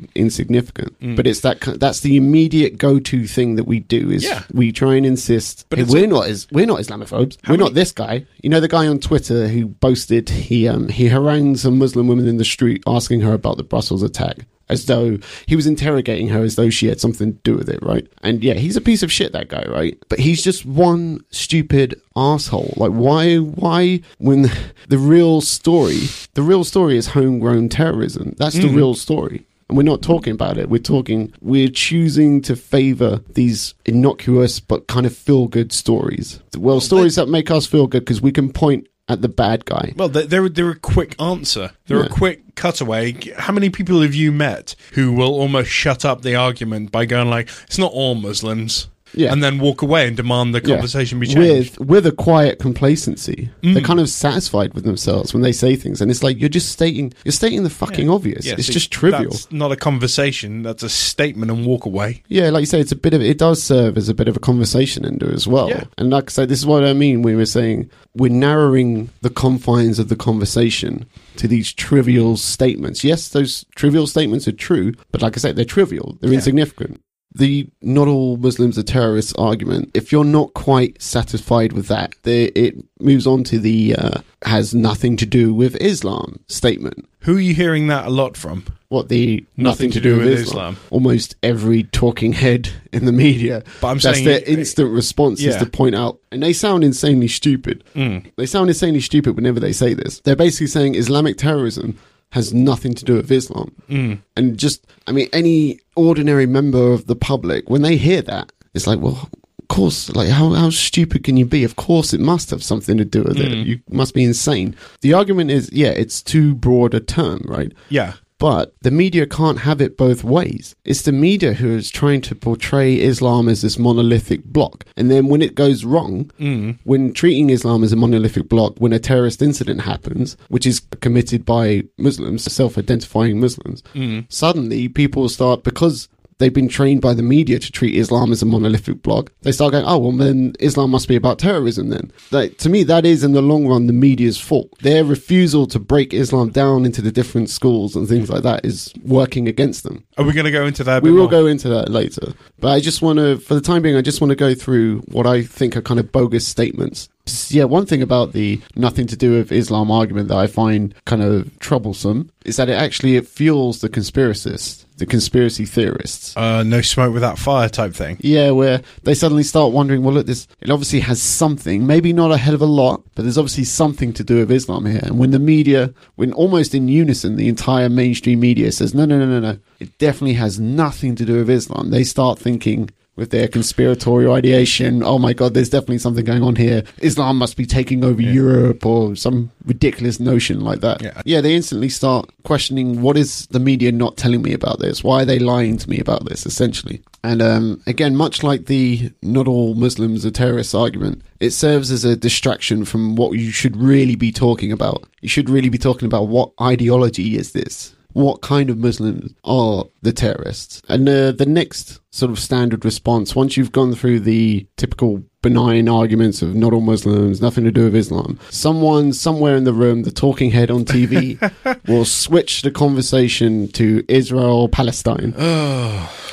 insignificant. 0.59 1.01
Mm. 1.01 1.17
But 1.17 1.27
it's 1.27 1.41
that 1.41 1.61
that's 1.79 2.01
the 2.01 2.17
immediate 2.17 2.79
go 2.79 2.99
to 2.99 3.27
thing 3.27 3.57
that 3.57 3.65
we 3.65 3.81
do 3.81 4.11
is 4.11 4.25
Yeah. 4.25 4.43
we 4.53 4.73
try 4.73 4.95
and 4.97 5.07
insist. 5.07 5.67
But 5.71 5.79
hey, 5.79 5.85
we're 5.89 6.07
not 6.07 6.29
is 6.29 6.47
we're 6.51 6.67
not 6.67 6.81
Islamophobes. 6.81 7.37
We're 7.47 7.53
many- 7.55 7.65
not 7.65 7.75
this 7.75 7.93
guy. 7.93 8.27
You 8.43 8.51
know 8.51 8.61
the 8.61 8.69
guy 8.69 8.87
on 8.87 8.99
Twitter 8.99 9.49
who 9.49 9.67
boasted 9.67 10.29
he 10.29 10.69
um 10.69 10.89
he 10.89 11.09
harangued 11.09 11.59
some 11.61 11.79
Muslim 11.79 12.09
woman 12.09 12.27
in 12.29 12.37
the 12.37 12.45
street 12.45 12.83
asking 12.87 13.21
her 13.23 13.33
about 13.35 13.57
the 13.57 13.63
Brussels 13.65 14.03
attack 14.03 14.47
as 14.71 14.85
though 14.85 15.17
he 15.47 15.57
was 15.57 15.67
interrogating 15.67 16.29
her 16.29 16.43
as 16.43 16.57
though 16.57 16.69
she 16.69 16.89
had 16.89 17.01
something 17.01 17.33
to 17.33 17.39
do 17.43 17.57
with 17.57 17.71
it, 17.71 17.79
right? 17.83 18.07
And 18.23 18.45
yeah, 18.45 18.53
he's 18.53 18.77
a 18.77 18.83
piece 18.83 19.03
of 19.03 19.11
shit, 19.11 19.33
that 19.33 19.49
guy, 19.49 19.65
right? 19.67 19.97
But 20.11 20.19
he's 20.19 20.45
just 20.45 20.67
one 20.67 21.25
stupid 21.31 21.99
asshole. 22.15 22.75
Like, 22.77 22.91
why, 22.93 23.37
why, 23.37 24.03
when 24.19 24.51
the 24.91 24.99
real 24.99 25.41
story, 25.41 26.01
the 26.35 26.43
real 26.43 26.65
story 26.65 26.99
is 26.99 27.09
homegrown 27.09 27.71
terrorism. 27.71 28.35
That's 28.37 28.57
the 28.57 28.69
real 28.69 28.95
story. 28.95 29.47
And 29.69 29.77
we're 29.77 29.83
not 29.83 30.01
talking 30.03 30.33
about 30.33 30.57
it. 30.57 30.71
We're 30.71 30.79
talking, 30.79 31.33
we're 31.41 31.69
choosing 31.69 32.41
to 32.43 32.57
favor 32.57 33.21
these 33.35 33.75
innocuous 33.85 34.61
but 34.61 34.87
kind 34.87 35.05
of 35.05 35.15
feel 35.17 35.47
good 35.47 35.73
stories. 35.73 36.41
Well, 36.57 36.81
stories 36.81 37.17
that 37.17 37.29
make 37.29 37.51
us 37.51 37.67
feel 37.67 37.87
good 37.87 38.01
because 38.01 38.23
we 38.23 38.33
can 38.33 38.51
point 38.53 38.87
at 39.11 39.21
the 39.23 39.29
bad 39.29 39.65
guy. 39.67 39.93
Well, 39.97 40.09
they- 40.09 40.27
they're 40.27 40.49
they're 40.49 40.71
a 40.71 40.79
quick 40.79 41.15
answer. 41.21 41.71
They're 41.87 42.03
a 42.03 42.09
quick 42.11 42.55
cutaway. 42.57 43.17
How 43.39 43.53
many 43.53 43.71
people 43.71 44.01
have 44.03 44.15
you 44.15 44.33
met 44.33 44.75
who 44.93 45.13
will 45.13 45.33
almost 45.33 45.71
shut 45.71 46.05
up 46.05 46.21
the 46.23 46.35
argument 46.35 46.93
by 46.93 47.07
going 47.07 47.29
like, 47.31 47.49
"It's 47.67 47.79
not 47.79 47.93
all 47.93 48.15
Muslims," 48.15 48.89
Yeah. 49.15 49.33
and 49.33 49.43
then 49.43 49.59
walk 49.59 49.83
away 49.83 50.07
and 50.07 50.17
demand 50.17 50.55
the 50.55 50.61
Yeah. 50.65 50.77
conversation 50.77 51.19
be 51.19 51.27
changed? 51.27 51.79
with 51.79 51.89
with 51.89 52.07
a 52.07 52.13
quiet 52.13 52.59
complacency. 52.59 53.51
Mm. 53.63 53.75
They're 53.75 53.83
kind 53.83 54.01
of 54.01 54.09
satisfied 54.09 54.75
with 54.75 54.85
themselves 54.85 55.33
when 55.33 55.43
they 55.43 55.53
say 55.53 55.77
things, 55.77 56.01
and 56.01 56.11
it's 56.11 56.23
like 56.23 56.39
you're 56.41 56.49
just 56.49 56.69
stating 56.71 57.13
you're 57.25 57.33
stating 57.33 57.63
the 57.65 57.71
fucking 57.71 58.09
obvious. 58.11 58.47
Yeah, 58.47 58.55
it's 58.59 58.67
see, 58.67 58.73
just 58.73 58.91
trivial. 58.91 59.31
That's 59.31 59.51
not 59.53 59.73
a 59.73 59.77
conversation. 59.77 60.63
That's 60.63 60.83
a 60.83 60.89
statement 60.89 61.51
and 61.51 61.65
walk 61.67 61.85
away. 61.87 62.23
Yeah, 62.29 62.51
like 62.51 62.61
you 62.63 62.67
say, 62.67 62.81
it's 62.81 62.93
a 62.93 62.97
bit 62.97 63.15
of 63.15 63.23
it 63.23 63.39
does 63.39 63.63
serve 63.63 63.97
as 63.97 64.09
a 64.09 64.15
bit 64.15 64.29
of 64.29 64.37
a 64.37 64.41
conversation 64.41 65.05
ender 65.05 65.33
as 65.33 65.47
well. 65.47 65.69
Yeah. 65.69 65.85
And 65.97 66.11
like 66.11 66.31
I 66.31 66.33
say, 66.33 66.47
this 66.47 66.59
is 66.59 66.67
what 66.67 66.85
I 66.85 66.93
mean. 66.93 67.23
when 67.23 67.35
We 67.35 67.37
were 67.37 67.47
saying 67.47 67.91
we're 68.15 68.33
narrowing 68.33 69.11
the 69.23 69.31
confines 69.31 69.99
of 69.99 70.09
the 70.09 70.17
conversation 70.17 71.07
to 71.37 71.47
these 71.49 71.73
trivial 71.73 72.37
statements. 72.37 73.05
Yes, 73.05 73.29
those 73.29 73.65
trivial 73.77 74.07
statements 74.07 74.49
are 74.49 74.53
true, 74.53 74.95
but 75.13 75.23
like 75.23 75.37
I 75.37 75.41
said, 75.41 75.57
they're 75.57 75.65
trivial. 75.65 76.17
They're 76.21 76.31
Yeah. 76.31 76.37
insignificant. 76.37 77.01
The 77.35 77.69
not 77.83 78.09
all 78.09 78.37
Muslims 78.37 78.79
are 78.79 78.83
terrorists 78.83 79.33
argument, 79.35 79.91
if 79.95 80.13
you're 80.13 80.25
not 80.25 80.55
quite 80.55 81.01
satisfied 81.01 81.73
with 81.73 81.89
that, 81.89 82.15
the, 82.23 82.47
it 82.59 82.77
moves 83.01 83.27
on 83.27 83.45
to 83.45 83.59
the 83.59 83.95
uh, 83.97 84.21
has 84.43 84.75
nothing 84.75 85.17
to 85.19 85.27
do 85.27 85.53
with 85.53 85.77
Islam 85.77 86.41
statement. 86.49 87.09
Who 87.21 87.37
are 87.37 87.41
you 87.41 87.55
hearing 87.55 87.89
that 87.89 88.07
a 88.07 88.11
lot 88.11 88.37
from? 88.37 88.65
What 88.89 89.11
the 89.11 89.45
nothing, 89.59 89.91
to, 89.91 90.01
do, 90.01 90.17
with, 90.17 90.29
Islam. 90.29 90.79
Almost 90.89 91.37
every 91.43 91.83
talking 91.83 92.33
head 92.33 92.71
in 92.91 93.05
the 93.05 93.13
media. 93.13 93.63
But 93.83 93.89
I'm 93.89 93.99
That's 93.99 94.25
their 94.25 94.43
instant 94.45 94.91
response 94.91 95.43
is 95.43 95.57
to 95.57 95.67
point 95.67 95.95
out, 95.95 96.21
and 96.33 96.43
they 96.43 96.55
sound 96.55 96.85
insanely 96.85 97.29
stupid. 97.29 97.85
Mm. 97.95 98.33
They 98.37 98.47
sound 98.47 98.71
insanely 98.71 99.01
stupid 99.01 99.37
whenever 99.37 99.61
they 99.61 99.73
say 99.73 99.93
this. 99.93 100.21
They're 100.21 100.37
basically 100.37 100.69
saying 100.69 100.95
Islamic 100.95 101.37
terrorism 101.37 101.99
has 102.33 102.53
nothing 102.53 102.95
to 102.95 103.05
do 103.05 103.15
with 103.15 103.31
Islam. 103.31 103.75
Mm. 103.89 104.21
And 104.37 104.59
just, 104.59 104.87
I 105.07 105.13
mean, 105.13 105.29
any 105.33 105.81
ordinary 105.97 106.47
member 106.47 106.93
of 106.93 107.07
the 107.07 107.17
public, 107.17 107.69
when 107.71 107.83
they 107.83 107.97
hear 107.97 108.23
that, 108.23 108.53
it's 108.75 108.87
like, 108.87 109.01
well, 109.01 109.29
of 109.59 109.69
course, 109.69 110.11
like, 110.15 110.29
how, 110.29 110.51
how 110.51 110.71
stupid 110.71 111.25
can 111.25 111.37
you 111.37 111.47
be? 111.47 111.65
Of 111.65 111.77
course, 111.77 112.13
it 112.13 112.21
must 112.21 112.51
have 112.51 112.63
something 112.63 112.97
to 112.99 113.05
do 113.05 113.23
with 113.23 113.39
it. 113.39 113.67
You 113.67 113.81
must 113.91 114.15
be 114.15 114.25
insane. 114.25 114.77
The 115.01 115.15
argument 115.15 115.51
is, 115.51 115.71
yeah, 115.73 115.91
it's 115.91 116.23
too 116.23 116.55
broad 116.55 116.95
a 116.95 117.01
term, 117.01 117.43
right? 117.47 117.73
Yeah. 117.89 118.15
But 118.39 118.75
the 118.83 118.91
media 118.91 119.27
can't 119.27 119.61
have 119.61 119.81
it 119.81 119.97
both 119.97 120.23
ways. 120.23 120.77
It's 120.85 121.03
the 121.03 121.13
media 121.13 121.55
who 121.55 121.77
is 121.77 121.91
trying 121.91 122.21
to 122.23 122.35
portray 122.35 123.01
Islam 123.01 123.49
as 123.49 123.63
this 123.63 123.79
monolithic 123.79 124.45
block. 124.45 124.85
And 124.97 125.11
then 125.11 125.27
when 125.27 125.43
it 125.43 125.57
goes 125.57 125.85
wrong, 125.85 126.31
mm. 126.39 126.79
when 126.85 127.13
treating 127.13 127.51
Islam 127.51 127.83
as 127.83 127.93
a 127.93 127.97
monolithic 127.97 128.49
block, 128.49 128.77
when 128.79 128.93
a 128.93 129.01
terrorist 129.01 129.43
incident 129.43 129.81
happens, 129.81 130.37
which 130.49 130.67
is 130.67 130.81
committed 131.01 131.45
by 131.45 131.83
Muslims, 131.97 132.45
self 132.45 132.79
identifying 132.79 133.41
Muslims, 133.41 133.83
mm. 133.95 134.25
suddenly 134.33 134.89
people 134.89 135.29
start, 135.29 135.65
because 135.65 136.09
they've 136.39 136.53
been 136.53 136.69
trained 136.69 137.01
by 137.01 137.15
the 137.15 137.23
media 137.23 137.59
to 137.59 137.73
treat 137.73 137.95
Islam 137.97 138.33
as 138.33 138.43
a 138.43 138.47
monolithic 138.47 139.03
block, 139.03 139.33
they 139.43 139.53
start 139.53 139.73
going, 139.73 139.85
oh, 139.87 139.99
well, 139.99 140.13
then 140.13 140.55
Islam 140.61 140.91
must 140.91 141.09
be 141.09 141.17
about 141.17 141.39
terrorism 141.39 141.89
then. 141.91 142.11
Like, 142.31 142.59
to 142.59 142.69
me, 142.69 142.83
that 142.85 143.05
is 143.05 143.25
in 143.25 143.33
the 143.33 143.43
long 143.43 143.67
run 143.67 143.87
the 143.87 143.93
media's 143.93 144.39
fault. 144.39 144.69
Their 144.81 145.05
refusal 145.05 145.67
to 145.69 145.79
break 145.79 146.15
Islam 146.15 146.51
down 146.51 146.85
into 146.85 147.03
the 147.03 147.13
different 147.13 147.51
schools 147.51 147.97
and 147.97 148.09
things 148.09 148.31
like 148.31 148.43
that 148.43 148.65
is 148.65 148.93
working 149.05 149.49
against 149.49 149.83
them. 149.85 150.05
Are 150.17 150.25
we 150.25 150.33
going 150.33 150.47
to 150.47 150.51
go 150.51 150.67
into 150.67 150.85
that? 150.85 150.99
a 150.99 151.01
We 151.03 151.11
will 151.11 151.23
more? 151.23 151.31
go 151.31 151.47
into 151.47 151.69
that 151.69 151.91
later. 151.91 152.33
But 152.59 152.69
I 152.69 152.81
just 152.81 153.03
want 153.03 153.19
to, 153.19 153.39
for 153.39 153.55
the 153.55 153.61
time 153.61 153.83
being, 153.83 153.97
I 153.97 154.03
just 154.03 154.21
want 154.21 154.31
to 154.31 154.37
go 154.37 154.55
through 154.55 155.01
what 155.09 155.27
I 155.27 155.43
think 155.43 155.77
are 155.77 155.83
kind 155.83 156.01
of 156.01 156.11
bogus 156.13 156.47
statements. 156.47 157.09
Yeah, 157.51 157.65
one 157.65 157.85
thing 157.85 158.01
about 158.01 158.33
the 158.33 158.61
nothing 158.75 159.07
to 159.09 159.17
do 159.17 159.33
with 159.33 159.53
Islam 159.53 159.91
argument 159.91 160.29
that 160.29 160.39
I 160.39 160.47
find 160.47 160.95
kind 161.05 161.23
of 161.23 161.59
troublesome 161.59 162.31
is 162.47 162.57
that 162.57 162.71
it 162.71 162.73
actually 162.73 163.17
it 163.17 163.29
fuels 163.29 163.81
the 163.81 163.91
conspiracists, 163.91 164.87
the 164.99 165.07
conspiracy 165.07 165.65
theorists. 165.65 166.37
Uh, 166.37 166.63
no 166.63 166.81
smoke 166.81 167.15
without 167.15 167.39
fire 167.39 167.69
type 167.69 167.95
thing. 167.95 168.19
Yeah, 168.21 168.51
where 168.51 168.83
they 169.05 169.15
suddenly 169.15 169.43
start 169.43 169.73
wondering, 169.73 170.03
well, 170.03 170.15
look, 170.15 170.27
this 170.27 170.47
it 170.61 170.71
obviously 170.71 171.01
has 171.01 171.23
something, 171.23 171.87
maybe 171.87 172.13
not 172.13 172.33
a 172.33 172.37
hell 172.37 172.55
of 172.55 172.63
a 172.63 172.67
lot, 172.67 173.03
but 173.15 173.23
there's 173.23 173.39
obviously 173.39 173.65
something 173.65 174.13
to 174.15 174.25
do 174.25 174.37
with 174.37 174.51
Islam 174.51 174.87
here. 174.87 175.01
And 175.03 175.19
when 175.19 175.31
the 175.31 175.39
media, 175.39 175.95
when 176.17 176.33
almost 176.33 176.75
in 176.75 176.89
unison, 176.89 177.37
the 177.37 177.49
entire 177.49 177.89
mainstream 177.89 178.41
media 178.41 178.71
says, 178.73 178.95
no, 178.95 179.05
no, 179.05 179.19
no, 179.19 179.27
no, 179.27 179.41
no, 179.41 179.59
it 179.79 179.97
definitely 179.99 180.35
has 180.35 180.59
nothing 180.61 181.15
to 181.17 181.25
do 181.25 181.35
with 181.37 181.51
Islam, 181.51 181.91
they 181.91 182.05
start 182.05 182.39
thinking 182.39 182.91
with 183.19 183.31
their 183.31 183.49
conspiratorial 183.49 184.33
ideation, 184.33 185.03
oh 185.03 185.19
my 185.19 185.33
god, 185.33 185.53
there's 185.53 185.69
definitely 185.69 185.99
something 185.99 186.25
going 186.25 186.45
on 186.45 186.55
here. 186.55 186.85
Islam 186.99 187.37
must 187.37 187.57
be 187.57 187.67
taking 187.67 188.05
over 188.05 188.23
Europe 188.23 188.87
or 188.87 189.17
some 189.17 189.51
ridiculous 189.67 190.21
notion 190.21 190.61
like 190.61 190.81
that. 190.81 191.03
Yeah. 191.03 191.21
yeah, 191.25 191.41
they 191.41 191.55
instantly 191.55 191.89
start 191.89 192.31
questioning 192.45 193.03
what 193.03 193.17
is 193.17 193.47
the 193.49 193.59
media 193.59 193.91
not 193.91 194.17
telling 194.17 194.41
me 194.41 194.53
about 194.53 194.79
this? 194.79 195.03
Why 195.03 195.23
are 195.23 195.25
they 195.25 195.41
lying 195.41 195.77
to 195.79 195.91
me 195.91 195.99
about 195.99 196.27
this, 196.27 196.47
essentially? 196.47 197.03
And 197.25 197.43
um, 197.43 197.83
again, 197.89 198.15
much 198.15 198.45
like 198.45 198.67
the 198.67 199.11
not 199.21 199.49
all 199.49 199.75
Muslims 199.75 200.25
are 200.25 200.31
terrorists 200.31 200.73
argument, 200.73 201.23
it 201.41 201.51
serves 201.51 201.91
as 201.91 202.05
a 202.05 202.17
distraction 202.17 202.85
from 202.85 203.17
what 203.17 203.33
you 203.33 203.51
should 203.51 203.77
really 203.77 204.15
be 204.15 204.31
talking 204.31 204.71
about. 204.71 205.09
You 205.23 205.29
should 205.29 205.51
really 205.51 205.71
be 205.71 205.79
talking 205.79 206.07
about 206.07 206.29
what 206.29 206.53
ideology 206.61 207.37
is 207.37 207.51
this? 207.51 207.97
What 208.19 208.41
kind 208.41 208.69
of 208.69 208.79
Muslims 208.79 209.33
are 209.45 209.85
the 210.03 210.13
terrorists? 210.13 210.83
And 210.89 211.09
uh, 211.09 211.31
the 211.31 211.47
next 211.47 212.01
sort 212.11 212.33
of 212.33 212.41
standard 212.41 212.85
response, 212.85 213.37
once 213.37 213.57
you've 213.57 213.71
gone 213.71 213.95
through 213.95 214.19
the 214.21 214.67
typical 214.77 215.23
benign 215.49 215.89
arguments 215.89 216.43
of 216.43 216.55
not 216.55 216.75
all 216.75 216.83
Muslims, 216.83 217.41
nothing 217.41 217.65
to 217.65 217.71
do 217.71 217.85
with 217.85 217.97
Islam, 217.97 218.39
someone 218.51 219.15
somewhere 219.15 219.57
in 219.57 219.65
the 219.65 219.73
room, 219.73 220.03
the 220.03 220.11
talking 220.11 220.51
head 220.51 220.71
on 220.71 220.85
TV, 220.85 221.39
will 221.89 222.05
switch 222.05 222.61
the 222.61 222.71
conversation 222.71 223.67
to 223.69 224.05
Israel 224.09 224.69
Palestine. 224.69 225.33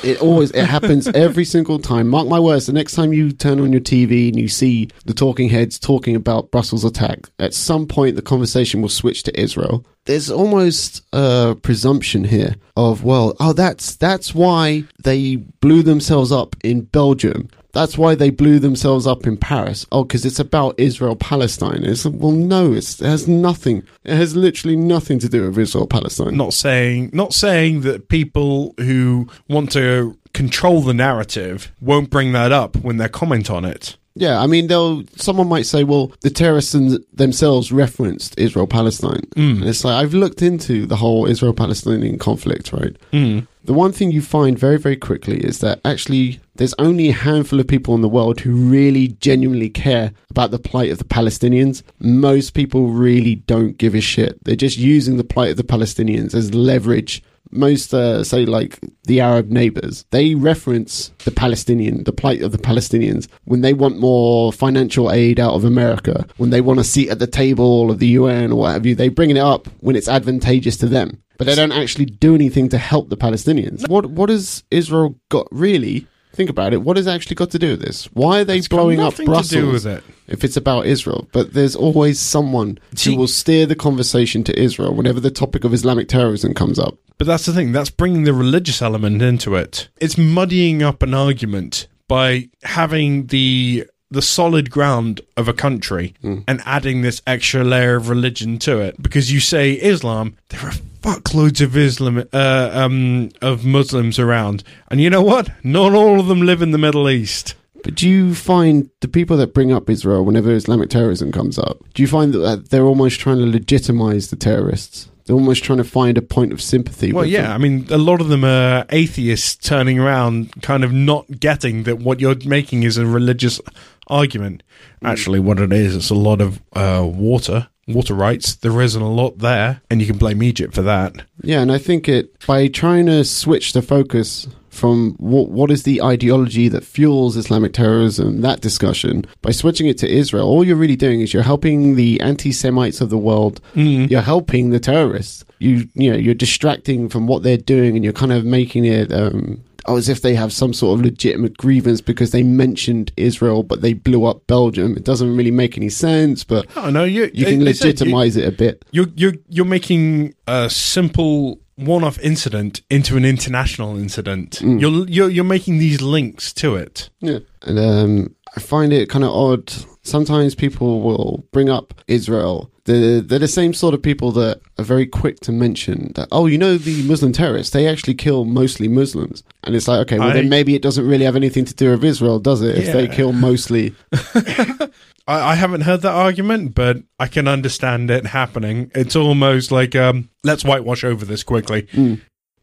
It 0.04 0.20
always 0.20 0.50
it 0.50 0.66
happens 0.66 1.08
every 1.14 1.46
single 1.46 1.78
time. 1.78 2.08
Mark 2.08 2.28
my 2.28 2.38
words. 2.38 2.66
The 2.66 2.74
next 2.74 2.94
time 2.94 3.14
you 3.14 3.32
turn 3.32 3.58
on 3.58 3.72
your 3.72 3.80
TV 3.80 4.28
and 4.28 4.38
you 4.38 4.48
see 4.48 4.90
the 5.06 5.14
talking 5.14 5.48
heads 5.48 5.78
talking 5.78 6.14
about 6.14 6.50
Brussels 6.50 6.84
attack, 6.84 7.20
at 7.38 7.54
some 7.54 7.86
point 7.86 8.16
the 8.16 8.22
conversation 8.22 8.82
will 8.82 8.90
switch 8.90 9.22
to 9.22 9.40
Israel. 9.40 9.84
There's 10.04 10.30
almost 10.30 11.02
a 11.14 11.56
presumption 11.62 12.24
here 12.24 12.56
of 12.76 13.02
well, 13.02 13.34
oh, 13.40 13.54
that's 13.54 13.96
that's 13.96 14.34
why 14.34 14.84
they 15.02 15.36
blew 15.36 15.82
themselves 15.82 16.30
up 16.30 16.54
in 16.62 16.82
Belgium. 16.82 17.48
That's 17.76 17.98
why 17.98 18.14
they 18.14 18.30
blew 18.30 18.58
themselves 18.58 19.06
up 19.06 19.26
in 19.26 19.36
Paris. 19.36 19.86
Oh, 19.92 20.04
because 20.04 20.24
it's 20.24 20.38
about 20.38 20.80
Israel 20.80 21.14
Palestine. 21.14 21.84
It's 21.84 22.06
well, 22.06 22.32
no, 22.32 22.72
it's, 22.72 23.00
it 23.02 23.06
has 23.06 23.28
nothing. 23.28 23.82
It 24.02 24.16
has 24.16 24.34
literally 24.34 24.76
nothing 24.76 25.18
to 25.18 25.28
do 25.28 25.46
with 25.46 25.58
Israel 25.58 25.86
Palestine. 25.86 26.36
Not 26.36 26.54
saying, 26.54 27.10
not 27.12 27.34
saying 27.34 27.82
that 27.82 28.08
people 28.08 28.74
who 28.78 29.28
want 29.48 29.72
to 29.72 30.16
control 30.32 30.80
the 30.80 30.94
narrative 30.94 31.70
won't 31.80 32.08
bring 32.08 32.32
that 32.32 32.50
up 32.50 32.76
when 32.76 32.96
they 32.96 33.08
comment 33.08 33.50
on 33.50 33.64
it. 33.64 33.96
Yeah, 34.18 34.40
I 34.40 34.46
mean, 34.46 34.66
they'll. 34.68 35.04
Someone 35.16 35.46
might 35.46 35.66
say, 35.66 35.84
"Well, 35.84 36.12
the 36.22 36.30
terrorists 36.30 36.72
them- 36.72 37.04
themselves 37.12 37.70
referenced 37.70 38.38
Israel 38.38 38.66
Palestine." 38.66 39.24
And 39.60 39.64
it's 39.64 39.84
like 39.84 39.94
I've 40.02 40.14
looked 40.14 40.40
into 40.40 40.86
the 40.86 40.96
whole 40.96 41.26
Israel 41.26 41.52
Palestinian 41.52 42.18
conflict. 42.18 42.72
Right. 42.72 42.96
Mm. 43.12 43.46
The 43.66 43.74
one 43.74 43.90
thing 43.90 44.12
you 44.12 44.22
find 44.22 44.56
very, 44.56 44.78
very 44.78 44.96
quickly 44.96 45.38
is 45.38 45.58
that 45.58 45.80
actually 45.84 46.38
there's 46.54 46.74
only 46.78 47.08
a 47.08 47.12
handful 47.12 47.58
of 47.58 47.66
people 47.66 47.96
in 47.96 48.00
the 48.00 48.08
world 48.08 48.38
who 48.38 48.54
really 48.54 49.08
genuinely 49.20 49.70
care 49.70 50.12
about 50.30 50.52
the 50.52 50.60
plight 50.60 50.92
of 50.92 50.98
the 50.98 51.04
Palestinians. 51.04 51.82
Most 51.98 52.54
people 52.54 52.90
really 52.90 53.34
don't 53.34 53.76
give 53.76 53.96
a 53.96 54.00
shit. 54.00 54.38
They're 54.44 54.54
just 54.54 54.78
using 54.78 55.16
the 55.16 55.24
plight 55.24 55.50
of 55.50 55.56
the 55.56 55.64
Palestinians 55.64 56.32
as 56.32 56.54
leverage. 56.54 57.24
Most, 57.50 57.94
uh, 57.94 58.24
say, 58.24 58.44
like 58.44 58.78
the 59.04 59.20
Arab 59.20 59.50
neighbors, 59.50 60.04
they 60.10 60.34
reference 60.34 61.12
the 61.24 61.30
Palestinian, 61.30 62.04
the 62.04 62.12
plight 62.12 62.42
of 62.42 62.52
the 62.52 62.58
Palestinians 62.58 63.28
when 63.44 63.60
they 63.60 63.72
want 63.72 63.98
more 63.98 64.52
financial 64.52 65.10
aid 65.10 65.38
out 65.38 65.54
of 65.54 65.64
America, 65.64 66.26
when 66.36 66.50
they 66.50 66.60
want 66.60 66.80
a 66.80 66.84
seat 66.84 67.08
at 67.08 67.18
the 67.18 67.26
table 67.26 67.90
of 67.90 67.98
the 67.98 68.08
UN 68.08 68.52
or 68.52 68.56
what 68.56 68.72
have 68.72 68.86
you. 68.86 68.94
They 68.94 69.08
bring 69.08 69.30
it 69.30 69.38
up 69.38 69.68
when 69.80 69.96
it's 69.96 70.08
advantageous 70.08 70.76
to 70.78 70.86
them 70.86 71.22
but 71.38 71.46
they 71.46 71.54
don't 71.54 71.72
actually 71.72 72.06
do 72.06 72.34
anything 72.34 72.68
to 72.70 72.78
help 72.78 73.10
the 73.10 73.16
Palestinians. 73.16 73.86
What 73.88 74.06
what 74.06 74.30
has 74.30 74.64
Israel 74.70 75.18
got 75.28 75.46
really? 75.50 76.06
Think 76.36 76.50
about 76.50 76.74
it. 76.74 76.82
What 76.82 76.98
has 76.98 77.06
it 77.06 77.10
actually 77.12 77.36
got 77.36 77.50
to 77.52 77.58
do 77.58 77.70
with 77.70 77.80
this? 77.80 78.04
Why 78.12 78.40
are 78.40 78.44
they 78.44 78.58
It's 78.58 78.68
blowing 78.68 79.00
up 79.00 79.16
Brussels 79.16 79.48
do 79.48 79.70
with 79.72 79.86
it. 79.86 80.04
if 80.28 80.44
it's 80.44 80.56
about 80.58 80.84
Israel? 80.84 81.26
But 81.32 81.54
there's 81.54 81.74
always 81.74 82.20
someone 82.20 82.78
See- 82.94 83.12
who 83.12 83.16
will 83.20 83.26
steer 83.26 83.64
the 83.64 83.74
conversation 83.74 84.44
to 84.44 84.58
Israel 84.60 84.94
whenever 84.94 85.18
the 85.18 85.30
topic 85.30 85.64
of 85.64 85.72
Islamic 85.72 86.08
terrorism 86.08 86.52
comes 86.52 86.78
up. 86.78 86.98
But 87.16 87.26
that's 87.26 87.46
the 87.46 87.54
thing. 87.54 87.72
That's 87.72 87.88
bringing 87.88 88.24
the 88.24 88.34
religious 88.34 88.82
element 88.82 89.22
into 89.22 89.54
it. 89.54 89.88
It's 89.98 90.18
muddying 90.18 90.82
up 90.82 91.02
an 91.02 91.14
argument 91.14 91.88
by 92.06 92.50
having 92.64 93.28
the 93.28 93.86
the 94.10 94.22
solid 94.22 94.70
ground 94.70 95.20
of 95.36 95.48
a 95.48 95.52
country 95.52 96.14
and 96.46 96.60
adding 96.64 97.02
this 97.02 97.22
extra 97.26 97.64
layer 97.64 97.96
of 97.96 98.08
religion 98.08 98.58
to 98.60 98.78
it. 98.78 99.00
Because 99.02 99.32
you 99.32 99.40
say 99.40 99.72
Islam, 99.72 100.36
there 100.50 100.60
are 100.60 100.72
fuckloads 101.00 101.60
of 101.60 101.76
Islam 101.76 102.24
uh, 102.32 102.70
um, 102.72 103.30
of 103.42 103.64
Muslims 103.64 104.18
around, 104.18 104.62
and 104.90 105.00
you 105.00 105.10
know 105.10 105.22
what? 105.22 105.50
Not 105.62 105.94
all 105.94 106.20
of 106.20 106.26
them 106.26 106.42
live 106.42 106.62
in 106.62 106.70
the 106.70 106.78
Middle 106.78 107.08
East. 107.08 107.54
But 107.82 107.94
do 107.94 108.08
you 108.08 108.34
find 108.34 108.90
the 109.00 109.06
people 109.08 109.36
that 109.36 109.54
bring 109.54 109.70
up 109.72 109.88
Israel 109.88 110.24
whenever 110.24 110.52
Islamic 110.52 110.90
terrorism 110.90 111.30
comes 111.30 111.56
up, 111.56 111.78
do 111.94 112.02
you 112.02 112.08
find 112.08 112.32
that 112.34 112.70
they're 112.70 112.84
almost 112.84 113.20
trying 113.20 113.38
to 113.38 113.46
legitimize 113.46 114.30
the 114.30 114.36
terrorists? 114.36 115.08
They're 115.26 115.34
almost 115.34 115.64
trying 115.64 115.78
to 115.78 115.84
find 115.84 116.16
a 116.16 116.22
point 116.22 116.52
of 116.52 116.62
sympathy. 116.62 117.12
Well, 117.12 117.26
yeah, 117.26 117.42
them. 117.42 117.52
I 117.52 117.58
mean, 117.58 117.86
a 117.90 117.98
lot 117.98 118.20
of 118.20 118.28
them 118.28 118.44
are 118.44 118.86
atheists 118.90 119.56
turning 119.56 119.98
around, 119.98 120.62
kind 120.62 120.84
of 120.84 120.92
not 120.92 121.40
getting 121.40 121.82
that 121.82 121.98
what 121.98 122.20
you're 122.20 122.36
making 122.44 122.84
is 122.84 122.96
a 122.96 123.04
religious 123.04 123.60
argument. 124.06 124.62
Actually, 125.02 125.40
what 125.40 125.58
it 125.58 125.72
is, 125.72 125.96
it's 125.96 126.10
a 126.10 126.14
lot 126.14 126.40
of 126.40 126.62
uh, 126.74 127.04
water, 127.04 127.68
water 127.88 128.14
rights. 128.14 128.54
There 128.54 128.80
isn't 128.80 129.02
a 129.02 129.10
lot 129.10 129.38
there, 129.38 129.82
and 129.90 130.00
you 130.00 130.06
can 130.06 130.16
blame 130.16 130.42
Egypt 130.44 130.74
for 130.74 130.82
that. 130.82 131.12
Yeah, 131.42 131.60
and 131.60 131.72
I 131.72 131.78
think 131.78 132.08
it 132.08 132.46
by 132.46 132.68
trying 132.68 133.06
to 133.06 133.24
switch 133.24 133.72
the 133.72 133.82
focus 133.82 134.46
from 134.76 135.14
what 135.18 135.48
what 135.48 135.70
is 135.70 135.82
the 135.82 136.02
ideology 136.02 136.68
that 136.68 136.84
fuels 136.84 137.36
Islamic 137.36 137.72
terrorism, 137.72 138.40
that 138.42 138.60
discussion, 138.60 139.24
by 139.42 139.50
switching 139.50 139.86
it 139.86 139.98
to 139.98 140.08
Israel, 140.08 140.46
all 140.46 140.64
you're 140.64 140.76
really 140.76 140.96
doing 140.96 141.20
is 141.20 141.32
you're 141.32 141.42
helping 141.42 141.96
the 141.96 142.20
anti-Semites 142.20 143.00
of 143.00 143.10
the 143.10 143.18
world. 143.18 143.60
You're 143.74 144.20
helping 144.20 144.70
the 144.70 144.80
terrorists. 144.80 145.44
You 145.58 145.88
you 145.94 146.10
know 146.10 146.16
you're 146.16 146.34
distracting 146.34 147.08
from 147.08 147.26
what 147.26 147.42
they're 147.42 147.56
doing, 147.56 147.96
and 147.96 148.04
you're 148.04 148.12
kind 148.12 148.32
of 148.32 148.44
making 148.44 148.84
it. 148.84 149.12
Um, 149.12 149.62
oh, 149.86 149.96
as 149.96 150.08
if 150.08 150.20
they 150.20 150.34
have 150.34 150.52
some 150.52 150.74
sort 150.74 150.98
of 150.98 151.04
legitimate 151.04 151.56
grievance 151.56 152.00
because 152.00 152.30
they 152.32 152.42
mentioned 152.42 153.12
Israel, 153.16 153.62
but 153.62 153.80
they 153.80 153.94
blew 153.94 154.24
up 154.24 154.46
Belgium. 154.46 154.96
It 154.96 155.04
doesn't 155.04 155.36
really 155.36 155.50
make 155.50 155.76
any 155.76 155.88
sense, 155.88 156.44
but 156.44 156.66
I 156.76 156.90
know 156.90 157.04
you 157.04 157.30
you 157.32 157.46
can 157.46 157.54
said 157.54 157.58
you- 157.60 157.64
legitimize 157.64 158.36
it 158.36 158.46
a 158.46 158.52
bit. 158.52 158.84
You're 158.90 159.08
you're 159.16 159.34
you're 159.48 159.64
making 159.64 160.34
a 160.46 160.68
simple 160.68 161.60
one-off 161.76 162.18
incident 162.20 162.82
into 162.90 163.16
an 163.16 163.24
international 163.24 163.96
incident. 163.96 164.58
Mm. 164.62 164.80
You're 164.80 165.08
you're 165.08 165.30
you're 165.30 165.44
making 165.44 165.78
these 165.78 166.00
links 166.00 166.52
to 166.54 166.74
it. 166.74 167.10
Yeah. 167.20 167.40
And 167.62 167.78
um, 167.78 168.34
I 168.56 168.60
find 168.60 168.92
it 168.92 169.08
kind 169.08 169.24
of 169.24 169.30
odd. 169.30 169.72
Sometimes 170.02 170.54
people 170.54 171.00
will 171.00 171.44
bring 171.52 171.68
up 171.68 171.92
Israel. 172.06 172.70
They're, 172.84 173.20
they're 173.20 173.40
the 173.40 173.48
same 173.48 173.74
sort 173.74 173.94
of 173.94 174.02
people 174.02 174.30
that 174.32 174.60
are 174.78 174.84
very 174.84 175.06
quick 175.06 175.40
to 175.40 175.50
mention 175.50 176.12
that, 176.14 176.28
oh, 176.30 176.46
you 176.46 176.56
know, 176.56 176.78
the 176.78 177.02
Muslim 177.02 177.32
terrorists, 177.32 177.72
they 177.72 177.88
actually 177.88 178.14
kill 178.14 178.44
mostly 178.44 178.86
Muslims. 178.86 179.42
And 179.64 179.74
it's 179.74 179.88
like, 179.88 179.98
okay, 180.02 180.20
well, 180.20 180.28
I- 180.28 180.34
then 180.34 180.48
maybe 180.48 180.76
it 180.76 180.82
doesn't 180.82 181.04
really 181.04 181.24
have 181.24 181.34
anything 181.34 181.64
to 181.64 181.74
do 181.74 181.90
with 181.90 182.04
Israel, 182.04 182.38
does 182.38 182.62
it? 182.62 182.78
If 182.78 182.92
they 182.92 183.08
kill 183.08 183.32
mostly. 183.32 183.96
I, 185.26 185.52
I 185.52 185.54
haven't 185.54 185.82
heard 185.82 186.02
that 186.02 186.14
argument, 186.14 186.74
but 186.74 186.98
I 187.18 187.26
can 187.26 187.48
understand 187.48 188.10
it 188.10 188.26
happening. 188.26 188.90
It's 188.94 189.16
almost 189.16 189.70
like 189.72 189.94
um, 189.96 190.30
let's 190.44 190.64
whitewash 190.64 191.04
over 191.04 191.24
this 191.24 191.42
quickly. 191.42 191.86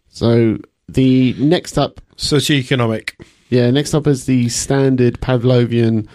So 0.09 0.57
the 0.87 1.33
next 1.39 1.77
up, 1.77 2.01
Socioeconomic. 2.17 3.13
yeah, 3.49 3.69
next 3.71 3.93
up 3.93 4.07
is 4.07 4.25
the 4.25 4.49
standard 4.49 5.19
Pavlovian 5.19 6.07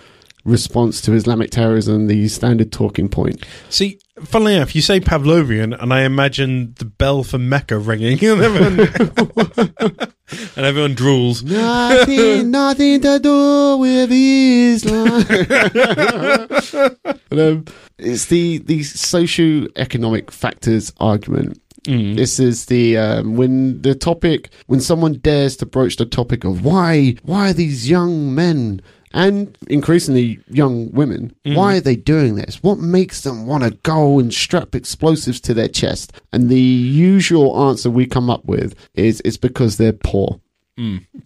response 0.49 1.01
to 1.03 1.13
Islamic 1.13 1.51
terrorism, 1.51 2.07
the 2.07 2.29
standard 2.29 2.73
talking 2.73 3.09
point. 3.09 3.45
See, 3.69 4.01
funnily 4.25 4.57
enough, 4.57 4.75
you 4.75 4.83
say 4.83 5.01
Pavlovian, 5.01 5.81
and 5.81 5.93
I 5.93 6.03
imagine 6.03 6.75
the 6.79 6.85
bell 6.85 7.23
for 7.23 7.39
Mecca 7.39 7.79
ringing, 7.79 8.19
and 8.25 8.43
everyone, 8.43 8.81
and 10.57 10.67
everyone 10.67 10.95
drools. 10.95 11.43
Nothing, 11.43 12.51
nothing 12.51 13.01
to 13.03 13.19
do 13.19 13.77
with 13.79 14.11
Islam. 14.13 15.25
but, 17.29 17.39
um, 17.39 17.65
it's 17.99 18.27
the 18.27 18.59
the 18.59 18.83
socio-economic 18.83 20.31
factors 20.31 20.93
argument. 20.99 21.61
This 21.85 22.39
is 22.39 22.67
the 22.67 22.99
um, 22.99 23.37
when 23.37 23.81
the 23.81 23.95
topic 23.95 24.51
when 24.67 24.79
someone 24.79 25.15
dares 25.15 25.57
to 25.57 25.67
broach 25.67 25.97
the 25.97 26.05
topic 26.05 26.45
of 26.45 26.63
why 26.63 27.15
why 27.23 27.51
are 27.51 27.55
these 27.55 27.89
young 27.89 28.35
men 28.35 28.83
and 29.13 29.57
increasingly 29.69 30.41
young 30.49 30.91
women 30.93 31.35
why 31.45 31.77
are 31.77 31.81
they 31.81 31.97
doing 31.97 32.35
this? 32.37 32.63
What 32.63 32.79
makes 32.79 33.23
them 33.23 33.47
want 33.47 33.65
to 33.65 33.71
go 33.83 34.19
and 34.19 34.33
strap 34.33 34.75
explosives 34.75 35.41
to 35.43 35.55
their 35.55 35.69
chest? 35.69 36.13
And 36.33 36.49
the 36.51 36.61
usual 36.61 37.69
answer 37.69 37.91
we 37.91 38.07
come 38.07 38.29
up 38.31 38.45
with 38.45 38.75
is 38.95 39.21
it's 39.25 39.37
because 39.39 39.77
they're 39.77 39.93
poor. 39.93 40.41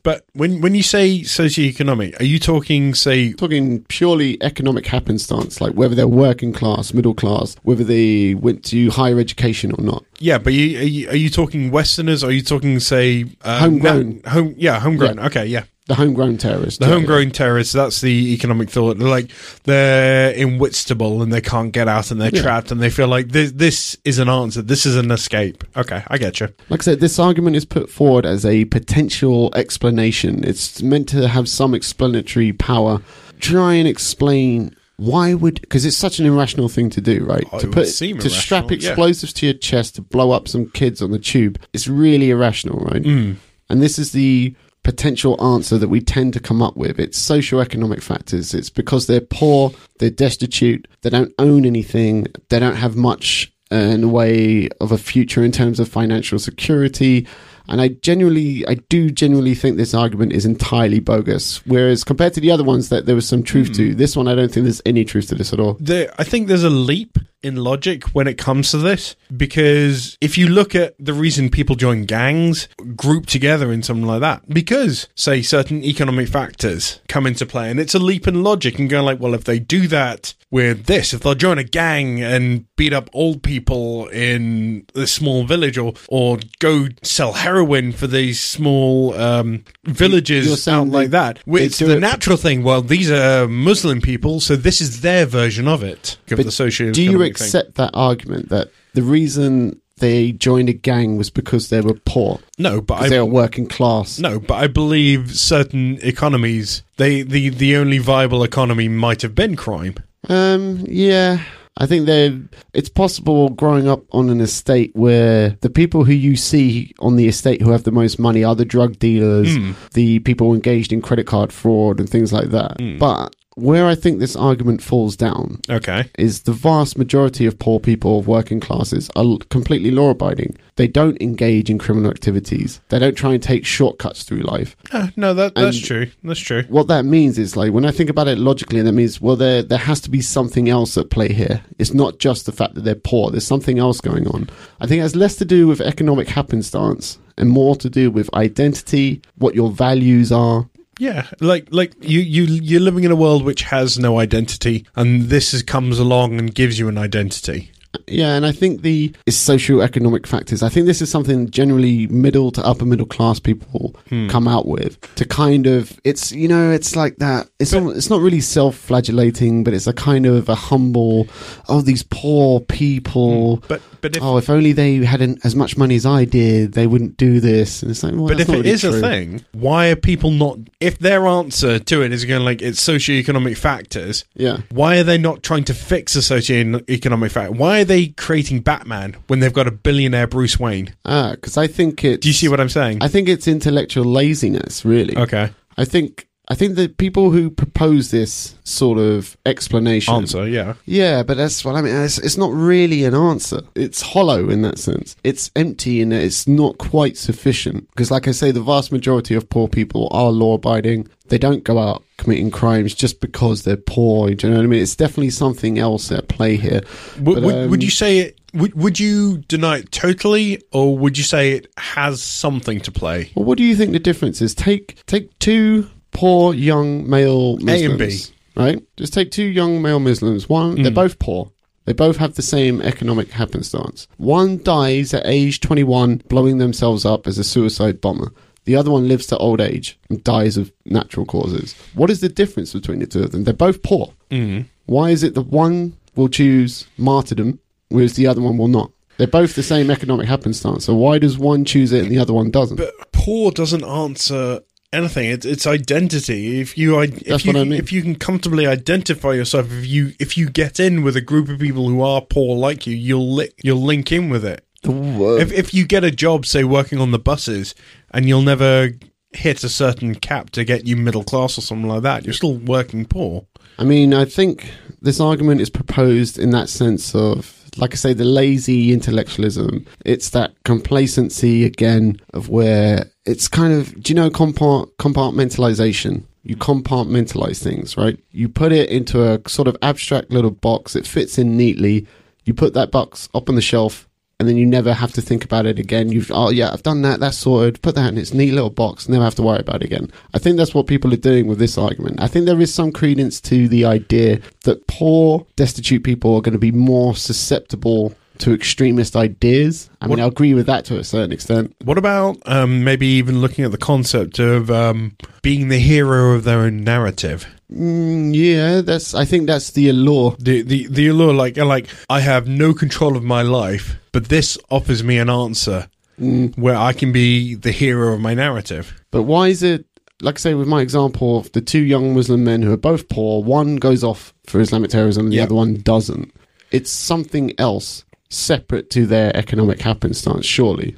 But 0.03 0.25
when 0.33 0.63
when 0.63 0.75
you 0.75 0.83
say 0.83 1.21
socioeconomic, 1.21 2.19
are 2.19 2.25
you 2.25 2.39
talking, 2.39 2.95
say, 2.95 3.35
talking 3.35 3.85
purely 3.85 4.43
economic 4.43 4.87
happenstance, 4.87 5.61
like 5.61 5.75
whether 5.75 5.95
they're 5.95 6.09
working 6.09 6.55
class, 6.55 6.95
middle 6.95 7.13
class, 7.13 7.57
whether 7.63 7.85
they 7.85 8.33
went 8.33 8.65
to 8.67 8.91
higher 8.91 9.19
education 9.19 9.71
or 9.73 9.85
not. 9.85 10.05
yeah? 10.21 10.39
But 10.39 10.55
you, 10.55 10.79
are 10.79 10.83
you 10.85 11.09
are 11.11 11.17
you 11.17 11.29
talking 11.29 11.71
Westerners? 11.71 12.25
Are 12.25 12.33
you 12.33 12.41
talking, 12.43 12.81
say, 12.81 13.27
uh, 13.43 13.59
Homegrown. 13.61 14.23
na- 14.25 14.31
home, 14.31 14.55
yeah, 14.57 14.81
homegrown. 14.81 15.19
Okay, 15.19 15.45
yeah. 15.45 15.65
The 15.87 15.97
homegrown 15.97 16.39
terrorists. 16.39 16.79
The 16.79 16.87
homegrown 16.87 17.33
terrorists, 17.33 17.73
that's 17.73 18.01
the 18.01 18.33
economic 18.33 18.71
thought. 18.71 18.99
They're 18.99 19.09
like, 19.09 19.33
they're 19.65 20.31
in 20.31 20.51
inwitstable 20.53 21.23
and 21.23 21.33
they 21.33 21.41
can't 21.41 21.73
get 21.73 21.89
out 21.89 22.13
and 22.13 22.21
they're 22.21 22.31
Yeah. 22.33 22.43
trapped 22.43 22.71
and 22.71 22.81
they 22.81 22.89
feel 22.91 23.09
like 23.09 23.31
this, 23.31 23.51
this 23.53 23.97
is 24.05 24.19
an 24.19 24.29
answer. 24.29 24.63
This 24.63 24.87
is 24.87 24.97
an 24.97 25.11
escape. 25.11 25.65
Okay, 25.77 26.05
I 26.07 26.19
get 26.19 26.39
you. 26.39 26.49
Like 26.69 26.81
I 26.81 26.85
said, 26.85 27.01
this 27.01 27.19
argument 27.19 27.57
is 27.57 27.65
put 27.65 27.91
forward 27.91 28.25
as 28.25 28.47
a 28.47 28.65
potential 28.67 29.51
explanation. 29.57 30.45
It's 30.45 30.81
meant 30.83 31.09
to 31.11 31.27
have 31.27 31.49
some 31.49 31.75
explanatory 31.75 32.53
power. 32.53 33.03
Try 33.41 33.75
and 33.75 33.89
explain 33.89 34.77
why 34.99 35.35
would 35.35 35.61
because 35.63 35.85
it's 35.85 35.97
such 35.97 36.21
an 36.21 36.27
irrational 36.27 36.69
thing 36.69 36.91
to 36.91 37.01
do, 37.01 37.25
right? 37.25 37.45
Oh, 37.51 37.59
to 37.59 37.87
seem 37.87 38.19
to 38.19 38.31
strap 38.31 38.65
irrational, 38.71 38.85
yeah. 38.85 38.91
explosives 38.91 39.33
to 39.33 39.47
your 39.47 39.55
chest 39.55 39.97
to 39.97 40.03
blow 40.03 40.31
up 40.31 40.47
some 40.47 40.71
kids 40.71 41.03
on 41.03 41.11
the 41.11 41.19
tube. 41.19 41.59
It's 41.73 41.89
really 41.89 42.31
irrational, 42.31 42.79
right? 42.85 43.03
Mm. 43.03 43.37
And 43.69 43.83
this 43.83 43.99
is 43.99 44.13
the 44.13 44.55
potential 44.85 45.43
answer 45.45 45.79
that 45.79 45.89
we 45.89 46.01
tend 46.01 46.33
to 46.35 46.41
come 46.41 46.63
up 46.63 46.77
with. 46.77 46.99
It's 46.99 47.19
socioeconomic 47.19 48.03
factors. 48.03 48.55
It's 48.55 48.71
because 48.71 49.07
they're 49.07 49.21
poor, 49.21 49.73
they're 49.99 50.11
destitute, 50.11 50.89
they 51.03 51.11
don't 51.11 51.33
own 51.39 51.65
anything, 51.65 52.27
they 52.49 52.59
don't 52.59 52.77
have 52.77 52.97
much 52.97 53.53
uh, 53.71 53.77
in 53.77 54.03
the 54.03 54.09
way 54.09 54.69
of 54.81 54.93
a 54.93 54.99
future 54.99 55.43
in 55.43 55.53
terms 55.53 55.81
of 55.81 55.89
financial 55.89 56.39
security. 56.39 57.27
And 57.69 57.81
I 57.81 57.89
genuinely, 57.89 58.67
I 58.67 58.75
do 58.75 59.11
genuinely 59.11 59.55
think 59.55 59.77
this 59.77 59.95
argument 59.95 60.33
is 60.33 60.45
entirely 60.45 61.01
bogus. 61.01 61.65
Whereas 61.65 62.03
compared 62.05 62.35
to 62.35 62.41
the 62.41 62.51
other 62.51 62.65
ones 62.65 62.89
that 62.89 63.07
there 63.07 63.15
was 63.15 63.29
some 63.29 63.43
truth 63.43 63.73
to, 63.75 63.95
this 63.95 64.17
one 64.17 64.27
I 64.27 64.35
don't 64.35 64.53
think 64.53 64.65
there's 64.65 64.83
any 64.85 65.05
truth 65.05 65.29
to 65.29 65.37
this 65.37 65.53
at 65.53 65.61
all. 65.61 65.77
There, 65.81 66.13
I 66.19 66.25
think 66.25 66.49
there's 66.49 66.65
a 66.65 66.71
leap 66.71 67.19
in 67.43 67.57
logic 67.57 68.05
when 68.15 68.27
it 68.27 68.39
comes 68.39 68.71
to 68.71 68.79
this 68.79 69.17
because 69.37 70.17
if 70.21 70.37
you 70.37 70.49
look 70.49 70.75
at 70.75 70.95
the 70.99 71.13
reason 71.13 71.51
people 71.51 71.77
join 71.77 72.05
gangs, 72.05 72.69
group 72.97 73.27
together 73.27 73.73
in 73.73 73.83
something 73.83 74.07
like 74.07 74.21
that, 74.21 74.49
because 74.49 75.09
say 75.15 75.43
certain 75.43 75.83
economic 75.85 76.29
factors 76.29 77.01
come 77.09 77.27
into 77.27 77.47
play, 77.47 77.71
and 77.71 77.81
it's 77.81 77.95
a 77.95 77.99
leap 77.99 78.29
in 78.29 78.43
logic 78.43 78.79
and 78.79 78.91
going 78.91 79.05
like, 79.05 79.21
well, 79.21 79.35
if 79.35 79.45
they 79.45 79.59
do 79.59 79.87
that 79.89 80.35
with 80.51 80.85
this, 80.85 81.15
if 81.15 81.21
they'll 81.21 81.35
join 81.35 81.59
a 81.59 81.65
gang 81.65 82.23
and 82.23 82.67
beat 82.77 82.93
up 82.93 83.09
old 83.15 83.43
people 83.43 84.07
in 84.09 84.87
this 84.95 85.13
small 85.13 85.45
village, 85.45 85.79
or 85.79 85.95
or 86.09 86.39
go 86.59 86.89
sell 87.03 87.33
heroin 87.33 87.93
for 87.93 88.07
these 88.07 88.39
small 88.39 89.15
um, 89.15 89.65
villages 89.85 90.69
out 90.69 90.89
like 90.89 91.11
that, 91.11 91.39
it's 91.47 91.79
the 91.79 91.97
it- 91.97 92.01
natural 92.01 92.37
thing. 92.37 92.63
Well, 92.63 92.83
these 92.83 93.11
are 93.11 93.49
Muslim 93.49 94.01
people, 94.01 94.41
so 94.41 94.57
this 94.57 94.81
is 94.81 95.01
their 95.01 95.25
version 95.25 95.67
of 95.67 95.83
it. 95.83 96.19
Of 96.31 96.45
the 96.45 96.51
socio 96.51 96.93
Do 96.93 97.03
you 97.03 97.23
accept 97.41 97.75
that 97.77 97.91
argument 97.95 98.49
that 98.51 98.71
the 98.95 99.03
reason 99.03 99.81
they 99.99 100.33
joined 100.33 100.69
a 100.69 100.73
gang 100.73 101.17
was 101.17 101.31
because 101.31 101.69
they 101.69 101.81
were 101.81 101.95
poor, 102.05 102.41
No, 102.59 102.81
but 102.81 102.97
because 102.97 103.11
they 103.11 103.19
I 103.19 103.23
were 103.23 103.27
working 103.31 103.67
class? 103.67 104.19
no, 104.19 104.41
but 104.41 104.55
I 104.55 104.67
believe 104.67 105.33
certain 105.37 105.99
economies, 106.03 106.83
they 106.97 107.23
the 107.23 107.49
the 107.51 107.77
only 107.77 107.99
viable 107.99 108.43
economy 108.43 108.89
might 108.89 109.23
have 109.23 109.35
been 109.35 109.57
crime. 109.57 109.95
Um, 110.29 110.85
yeah. 110.89 111.39
I 111.79 111.87
think 111.87 112.05
they 112.07 112.39
it's 112.75 112.91
possible 112.91 113.49
growing 113.49 113.89
up 113.89 114.03
on 114.13 114.29
an 114.29 114.41
estate 114.43 114.91
where 114.95 115.57
the 115.63 115.71
people 115.71 116.05
who 116.05 116.13
you 116.13 116.37
see 116.37 116.93
on 116.99 117.17
the 117.17 117.29
estate 117.29 117.63
who 117.63 117.71
have 117.73 117.85
the 117.85 117.91
most 117.91 118.19
money 118.19 118.45
are 118.45 118.55
the 118.55 118.67
drug 118.67 118.99
dealers, 118.99 119.57
Hmm. 119.57 119.73
the 119.95 120.19
people 120.19 120.53
engaged 120.53 120.93
in 120.93 121.01
credit 121.01 121.27
card 121.27 121.51
fraud 121.51 121.99
and 121.99 122.11
things 122.11 122.31
like 122.33 122.51
that. 122.51 122.79
Hmm. 122.79 122.99
But 122.99 123.35
where 123.57 123.87
I 123.87 123.95
think 123.95 124.19
this 124.19 124.35
argument 124.37 124.83
falls 124.83 125.17
down 125.17 125.61
Okay. 125.69 126.05
is 126.19 126.43
the 126.43 126.53
vast 126.53 126.97
majority 126.97 127.47
of 127.47 127.59
poor 127.59 127.79
people 127.81 128.19
of 128.19 128.27
working 128.27 128.61
classes 128.61 129.11
are 129.17 129.37
completely 129.51 129.91
law 129.91 130.11
abiding. 130.11 130.57
They 130.77 130.87
don't 130.87 131.21
engage 131.21 131.69
in 131.69 131.79
criminal 131.79 132.11
activities. 132.11 132.81
They 132.89 132.99
don't 132.99 133.15
try 133.15 133.35
and 133.35 133.43
take 133.43 133.67
shortcuts 133.67 134.23
through 134.23 134.41
life. 134.41 134.75
Uh, 134.91 135.09
no, 135.17 135.35
that 135.35 135.55
that's 135.55 135.77
And- 135.77 135.85
true. 135.85 136.07
That's 136.25 136.41
true. 136.41 136.65
What 136.69 136.89
that 136.89 137.05
means 137.05 137.39
is 137.39 137.57
like 137.57 137.73
when 137.73 137.85
I 137.85 137.91
think 137.91 138.09
about 138.09 138.29
it 138.29 138.39
logically, 138.39 138.81
that 138.81 138.93
means 138.93 139.21
well 139.21 139.37
there 139.37 139.63
there 139.63 139.79
has 139.79 140.01
to 140.01 140.11
be 140.11 140.21
something 140.23 140.69
else 140.71 140.97
at 140.97 141.11
play 141.11 141.33
here. 141.33 141.61
It's 141.79 141.93
not 141.93 142.19
just 142.19 142.47
the 142.47 142.53
fact 142.53 142.75
that 142.75 142.85
they're 142.85 142.95
poor. 142.95 143.31
There's 143.31 143.47
something 143.47 143.79
else 143.79 144.01
going 144.01 144.27
on. 144.29 144.49
I 144.81 144.87
think 144.87 145.01
it 145.01 145.03
has 145.03 145.15
less 145.17 145.37
to 145.37 145.45
do 145.45 145.67
with 145.67 145.81
economic 145.81 146.29
happenstance 146.29 147.19
and 147.39 147.49
more 147.49 147.77
to 147.77 147.89
do 147.91 148.11
with 148.11 148.33
identity, 148.35 149.21
what 149.39 149.55
your 149.55 149.71
values 149.71 150.31
are. 150.33 150.69
Yeah, 150.99 151.27
like 151.41 151.69
like 151.71 151.95
you 152.01 152.21
you 152.21 152.45
you're 152.45 152.81
living 152.81 153.05
in 153.05 153.11
a 153.11 153.17
world 153.17 153.45
which 153.45 153.63
has 153.63 153.99
no 153.99 154.19
identity, 154.19 154.87
and 154.95 155.23
this 155.25 155.55
is, 155.55 155.63
comes 155.63 155.99
along 155.99 156.39
and 156.39 156.55
gives 156.55 156.79
you 156.79 156.89
an 156.89 156.99
identity. 156.99 157.71
Yeah, 158.07 158.35
and 158.35 158.47
I 158.47 158.53
think 158.53 158.83
the 158.83 159.15
is 159.27 159.37
socio-economic 159.37 160.27
factors. 160.27 160.63
I 160.63 160.69
think 160.69 160.87
this 160.87 161.03
is 161.03 161.11
something 161.11 161.51
generally 161.51 162.07
middle 162.09 162.51
to 162.53 162.65
upper 162.65 162.85
middle 162.85 163.07
class 163.07 163.39
people 163.41 163.95
hmm. 164.09 164.29
come 164.29 164.49
out 164.49 164.67
with 164.67 165.01
to 165.17 165.25
kind 165.25 165.67
of 165.67 165.99
it's 166.05 166.33
you 166.33 166.49
know 166.49 166.71
it's 166.71 166.97
like 166.97 167.17
that. 167.17 167.49
It's 167.59 167.73
But- 167.73 167.83
not, 167.83 167.97
it's 167.97 168.11
not 168.11 168.21
really 168.21 168.41
self-flagellating, 168.41 169.65
but 169.65 169.75
it's 169.75 169.87
a 169.87 169.93
kind 169.93 170.27
of 170.27 170.49
a 170.49 170.55
humble. 170.55 171.27
Oh, 171.69 171.81
these 171.81 172.03
poor 172.03 172.61
people. 172.61 173.57
Hmm. 173.57 173.67
But 173.69 173.83
but 174.03 174.17
if 174.17 174.23
oh, 174.23 174.37
if 174.37 174.51
only 174.51 174.73
they 174.73 174.97
had 174.97 175.23
an, 175.23 175.39
as 175.45 175.55
much 175.55 175.77
money 175.77 175.95
as 175.95 176.05
I 176.05 176.25
did, 176.25 176.73
they 176.73 176.89
wouldn't 176.89 177.17
do 177.17 177.39
this. 177.39 177.83
And 177.83 177.91
it's 177.93 178.03
like, 178.03 178.15
well, 178.15 178.27
but 178.27 178.41
if 178.41 178.49
it 178.49 178.53
really 178.53 178.71
is 178.71 178.83
a 178.83 179.01
thing, 179.01 179.45
why 179.53 179.89
are 179.91 179.97
people 179.97 180.33
not? 180.33 180.59
If 180.81 180.99
their 180.99 181.27
answer 181.27 181.79
to 181.79 182.03
it 182.03 182.13
is 182.13 182.25
going 182.25 182.45
like 182.45 182.61
it's 182.61 182.85
socioeconomic 182.85 183.57
factors, 183.57 184.25
yeah. 184.35 184.59
why 184.71 184.99
are 184.99 185.05
they 185.05 185.19
not 185.19 185.45
trying 185.45 185.65
to 185.65 185.75
fix 185.75 186.17
a 186.17 186.19
socioeconomic 186.19 187.31
factor? 187.31 187.53
Why 187.53 187.83
are 187.83 187.85
they 187.85 187.92
creating 188.17 188.61
Batman 188.61 189.17
when 189.27 189.41
they've 189.41 189.53
got 189.53 189.67
a 189.67 189.71
billionaire 189.71 190.27
Bruce 190.27 190.59
Wayne? 190.59 190.95
Ah, 191.05 191.33
because 191.33 191.57
I 191.57 191.67
think 191.67 192.05
it. 192.05 192.21
Do 192.21 192.29
you 192.29 192.35
see 192.35 192.49
what 192.49 192.61
I'm 192.61 192.69
saying? 192.69 192.99
I 193.03 193.09
think 193.09 193.29
it's 193.29 193.47
intellectual 193.47 194.05
laziness, 194.05 194.85
really. 194.85 195.17
okay. 195.17 195.51
I 195.79 195.85
think 195.85 196.29
I 196.49 196.55
think 196.55 196.75
the 196.75 196.89
people 196.89 197.31
who 197.31 197.51
propose 197.51 198.11
this 198.11 198.57
sort 198.65 198.99
of 198.99 199.37
explanation 199.47 200.13
Answer, 200.13 200.49
yeah. 200.49 200.75
Yeah, 200.85 201.23
but 201.23 201.37
that's 201.37 201.65
what 201.65 201.77
I 201.77 201.83
mean. 201.83 201.95
It's, 201.95 202.19
it's 202.19 202.37
not 202.37 202.53
really 202.53 203.05
an 203.05 203.15
answer. 203.15 203.61
It's 203.77 204.03
hollow 204.03 204.51
in 204.51 204.63
that 204.63 204.79
sense. 204.79 205.15
It's 205.23 205.53
empty 205.55 206.01
in 206.01 206.09
that 206.09 206.21
it's 206.23 206.49
not 206.49 206.79
quite 206.79 207.17
sufficient. 207.17 207.89
Because, 207.91 208.11
like 208.11 208.27
I 208.27 208.33
say, 208.33 208.51
the 208.51 208.61
vast 208.61 208.91
majority 208.91 209.35
of 209.37 209.49
poor 209.49 209.69
people 209.69 210.09
are 210.11 210.31
law 210.31 210.55
abiding. 210.55 211.09
They 211.33 211.39
don't 211.39 211.65
go 211.65 211.79
out 211.79 212.05
committing 212.19 212.51
crimes 212.51 212.95
just 212.95 213.23
because 213.23 213.63
they're 213.63 213.79
poor. 213.79 214.29
Do 214.35 214.47
you 214.47 214.53
know 214.53 214.59
what 214.59 214.65
I 214.65 214.67
mean? 214.67 214.83
It's 214.83 214.95
definitely 214.95 215.31
something 215.31 215.79
else 215.79 216.13
at 216.13 216.29
play 216.29 216.57
here. 216.57 216.83
Would, 217.21 217.37
But, 217.37 217.43
would, 217.43 217.55
um, 217.55 217.71
would 217.71 217.83
you 217.83 217.89
say 217.89 218.19
it? 218.19 218.39
Would, 218.53 218.75
would 218.75 219.01
you 219.01 219.39
deny 219.39 219.79
it 219.79 219.91
totally, 219.91 220.61
or 220.73 220.99
would 220.99 221.17
you 221.17 221.25
say 221.25 221.53
it 221.53 221.69
has 221.79 222.23
something 222.23 222.81
to 222.81 222.93
play? 222.93 223.33
Well, 223.35 223.47
what 223.47 223.57
do 223.57 223.65
you 223.65 223.75
think 223.75 223.93
the 223.93 223.99
difference 223.99 224.43
is? 224.43 224.55
Take 224.55 225.03
take 225.07 225.39
two 225.39 225.89
poor 226.11 226.53
young 226.53 227.09
male 227.09 227.57
Muslims, 227.57 227.81
A 227.81 227.85
and 227.87 227.99
B. 227.99 228.21
right? 228.55 228.83
Just 228.99 229.15
take 229.15 229.31
two 229.31 229.45
young 229.47 229.81
male 229.81 230.01
Muslims. 230.01 230.51
One, 230.51 230.83
they're 230.83 230.93
Mm. 230.93 230.97
both 230.97 231.19
poor. 231.19 231.51
They 231.87 231.95
both 231.95 232.19
have 232.19 232.35
the 232.35 232.43
same 232.43 232.83
economic 232.83 233.31
happenstance. 233.31 234.07
One 234.19 234.63
dies 234.63 235.15
at 235.15 235.23
age 235.27 235.61
21, 235.61 236.21
blowing 236.29 236.59
themselves 236.59 237.07
up 237.07 237.27
as 237.27 237.39
a 237.39 237.45
suicide 237.45 238.03
bomber. 238.03 238.33
The 238.65 238.77
other 238.77 238.91
one 238.91 239.09
lives 239.09 239.27
to 239.29 239.37
old 239.39 239.61
age 239.61 239.99
and 240.09 240.23
dies 240.23 240.57
of 240.57 240.73
natural 240.85 241.27
causes. 241.27 241.75
What 241.95 242.11
is 242.11 242.21
the 242.21 242.29
difference 242.29 242.73
between 242.73 243.01
the 243.01 243.07
two 243.07 243.23
of 243.25 243.33
them? 243.33 243.45
They're 243.45 243.55
both 243.55 243.83
poor. 243.83 244.13
Mm. 244.31 244.67
Why 244.87 245.11
is 245.11 245.23
it 245.23 245.35
that 245.35 245.47
one 245.49 245.97
will 246.15 246.29
choose 246.29 246.87
martyrdom, 246.97 247.59
whereas 247.89 248.15
the 248.15 248.27
other 248.27 248.41
one 248.41 248.57
will 248.59 248.69
not? 248.69 248.91
They're 249.19 249.27
both 249.27 249.55
the 249.55 249.63
same 249.63 249.91
economic 249.91 250.27
happenstance. 250.29 250.85
So 250.87 250.95
why 250.95 251.19
does 251.19 251.37
one 251.39 251.65
choose 251.65 251.93
it 251.93 252.03
and 252.03 252.11
the 252.11 252.19
other 252.19 252.33
one 252.33 252.51
doesn't? 252.51 252.77
But 252.77 252.95
poor 253.13 253.51
doesn't 253.51 253.85
answer 253.85 254.61
anything. 254.93 255.31
It's, 255.31 255.45
it's 255.47 255.67
identity. 255.67 256.61
If 256.61 256.77
you 256.79 256.99
i- 256.99 257.05
if 257.05 257.21
That's 257.25 257.45
you 257.45 257.53
what 257.53 257.61
I 257.61 257.65
mean. 257.65 257.79
if 257.81 257.93
you 257.93 258.03
can 258.03 258.15
comfortably 258.15 258.67
identify 258.67 259.33
yourself, 259.33 259.71
if 259.73 259.87
you 259.87 260.13
if 260.21 260.37
you 260.37 260.49
get 260.49 260.79
in 260.81 261.03
with 261.03 261.17
a 261.17 261.21
group 261.21 261.49
of 261.49 261.59
people 261.59 261.89
who 261.89 262.01
are 262.03 262.21
poor 262.21 262.57
like 262.57 262.87
you, 262.87 262.95
you'll 262.97 263.35
li- 263.35 263.53
you'll 263.63 263.83
link 263.83 264.13
in 264.13 264.29
with 264.31 264.45
it. 264.45 264.65
If 264.85 265.53
if 265.53 265.73
you 265.73 265.87
get 265.87 266.03
a 266.03 266.11
job, 266.11 266.45
say 266.45 266.65
working 266.65 266.99
on 266.99 267.13
the 267.13 267.19
buses, 267.19 267.75
and 268.13 268.27
you'll 268.27 268.43
never 268.43 268.91
hit 269.33 269.65
a 269.65 269.69
certain 269.69 270.15
cap 270.15 270.51
to 270.51 270.65
get 270.65 270.87
you 270.87 270.97
middle 270.97 271.25
class 271.25 271.57
or 271.57 271.63
something 271.63 271.89
like 271.89 272.03
that, 272.03 272.25
you're 272.25 272.35
still 272.35 272.57
working 272.59 273.05
poor. 273.05 273.47
I 273.79 273.85
mean, 273.85 274.13
I 274.13 274.25
think 274.25 274.71
this 275.01 275.21
argument 275.21 275.61
is 275.61 275.71
proposed 275.71 276.39
in 276.39 276.51
that 276.51 276.69
sense 276.69 277.15
of, 277.15 277.59
like 277.77 277.93
I 277.93 277.97
say, 277.97 278.13
the 278.13 278.25
lazy 278.25 278.93
intellectualism. 278.93 279.87
It's 280.05 280.31
that 280.31 280.53
complacency 280.65 281.65
again 281.65 282.21
of 282.35 282.49
where 282.49 283.07
it's 283.25 283.49
kind 283.49 283.73
of, 283.73 284.01
do 284.03 284.13
you 284.13 284.15
know, 284.15 284.31
compart- 284.31 284.91
compartmentalization? 284.97 286.25
You 286.45 286.57
compartmentalize 286.57 287.63
things, 287.63 287.97
right? 287.97 288.19
You 288.33 288.49
put 288.49 288.73
it 288.73 288.91
into 288.91 289.23
a 289.23 289.41
sort 289.49 289.69
of 289.69 289.77
abstract 289.81 290.31
little 290.31 290.51
box. 290.51 290.97
It 290.97 291.07
fits 291.07 291.39
in 291.39 291.57
neatly. 291.57 292.07
You 292.45 292.53
put 292.53 292.75
that 292.75 292.91
box 292.91 293.29
up 293.33 293.49
on 293.49 293.55
the 293.55 293.63
shelf 293.63 294.09
and 294.43 294.49
then 294.49 294.57
you 294.57 294.67
never 294.67 294.93
have 294.93 295.13
to 295.13 295.23
think 295.23 295.45
about 295.45 295.67
it 295.67 295.79
again. 295.79 296.11
You've 296.11 296.33
oh 296.35 296.51
yeah, 296.51 296.73
I've 296.73 296.83
done 296.83 297.03
that. 297.03 297.21
That's 297.21 297.39
sorted. 297.39 297.81
Put 297.81 297.95
that 297.95 298.09
in 298.13 298.19
its 298.19 298.35
neat 298.35 298.51
little 298.53 298.71
box. 298.71 299.09
Never 299.09 299.23
have 299.23 299.37
to 299.37 299.43
worry 299.43 299.61
about 299.61 299.77
it 299.77 299.85
again. 299.85 300.11
I 300.35 300.41
think 300.41 300.57
that's 300.57 300.75
what 300.75 300.89
people 300.89 301.15
are 301.15 301.17
doing 301.17 301.47
with 301.47 301.61
this 301.61 301.79
argument. 301.79 302.21
I 302.21 302.27
think 302.27 302.47
there 302.47 302.61
is 302.61 302.75
some 302.75 302.91
credence 302.91 303.41
to 303.43 303.69
the 303.69 303.85
idea 303.85 304.41
that 304.65 304.85
poor, 304.89 305.47
destitute 305.55 306.03
people 306.03 306.35
are 306.35 306.41
going 306.41 306.55
to 306.55 306.59
be 306.59 306.73
more 306.73 307.15
susceptible 307.15 308.17
to 308.39 308.53
extremist 308.53 309.15
ideas. 309.15 309.89
I 310.01 310.07
mean, 310.07 310.11
What- 310.11 310.21
I 310.21 310.27
agree 310.27 310.55
with 310.55 310.67
that 310.67 310.85
to 310.87 310.99
a 310.99 311.05
certain 311.05 311.31
extent. 311.31 311.73
What 311.85 311.99
about 311.99 312.39
um, 312.47 312.83
maybe 312.83 313.07
even 313.07 313.41
looking 313.41 313.65
at 313.65 313.71
the 313.71 313.79
concept 313.79 314.41
of 314.41 314.73
um, 314.73 315.17
being 315.43 315.69
the 315.69 315.79
hero 315.79 316.35
of 316.35 316.43
their 316.43 316.59
own 316.59 316.83
narrative? 316.83 317.47
Mm, 317.73 318.35
yeah, 318.35 318.81
that's. 318.83 319.15
I 319.15 319.25
think 319.25 319.47
that's 319.47 319.71
the 319.73 319.89
allure. 319.89 320.37
The 320.39 320.63
the 320.63 320.87
the 320.89 321.09
allure, 321.09 321.33
like 321.33 321.57
like 321.57 321.87
I 322.11 322.21
have 322.21 322.47
no 322.49 322.75
control 322.75 323.17
of 323.17 323.23
my 323.23 323.43
life, 323.43 323.97
but 324.13 324.29
this 324.29 324.59
offers 324.71 325.03
me 325.03 325.19
an 325.19 325.31
answer 325.31 325.89
Mm. 326.21 326.57
where 326.59 326.77
I 326.77 326.93
can 326.93 327.11
be 327.11 327.55
the 327.55 327.73
hero 327.73 328.13
of 328.13 328.21
my 328.21 328.35
narrative. 328.35 328.93
But 329.11 329.23
why 329.23 329.49
is 329.49 329.63
it, 329.63 329.87
like 330.21 330.37
I 330.37 330.39
say, 330.39 330.55
with 330.55 330.69
my 330.69 330.83
example 330.83 331.39
of 331.39 331.51
the 331.53 331.63
two 331.63 331.81
young 331.81 332.15
Muslim 332.15 332.45
men 332.45 332.61
who 332.63 332.71
are 332.73 332.77
both 332.77 333.09
poor, 333.09 333.43
one 333.43 333.77
goes 333.77 334.05
off 334.05 334.35
for 334.45 334.61
Islamic 334.61 334.91
terrorism 334.91 335.25
and 335.27 335.33
the 335.33 335.37
Yeah. 335.39 335.45
other 335.45 335.55
one 335.55 335.77
doesn't? 335.77 336.31
It's 336.71 336.91
something 336.91 337.53
else 337.59 338.05
separate 338.29 338.91
to 338.91 339.07
their 339.07 339.35
economic 339.35 339.81
happenstance, 339.81 340.45
surely. 340.45 340.97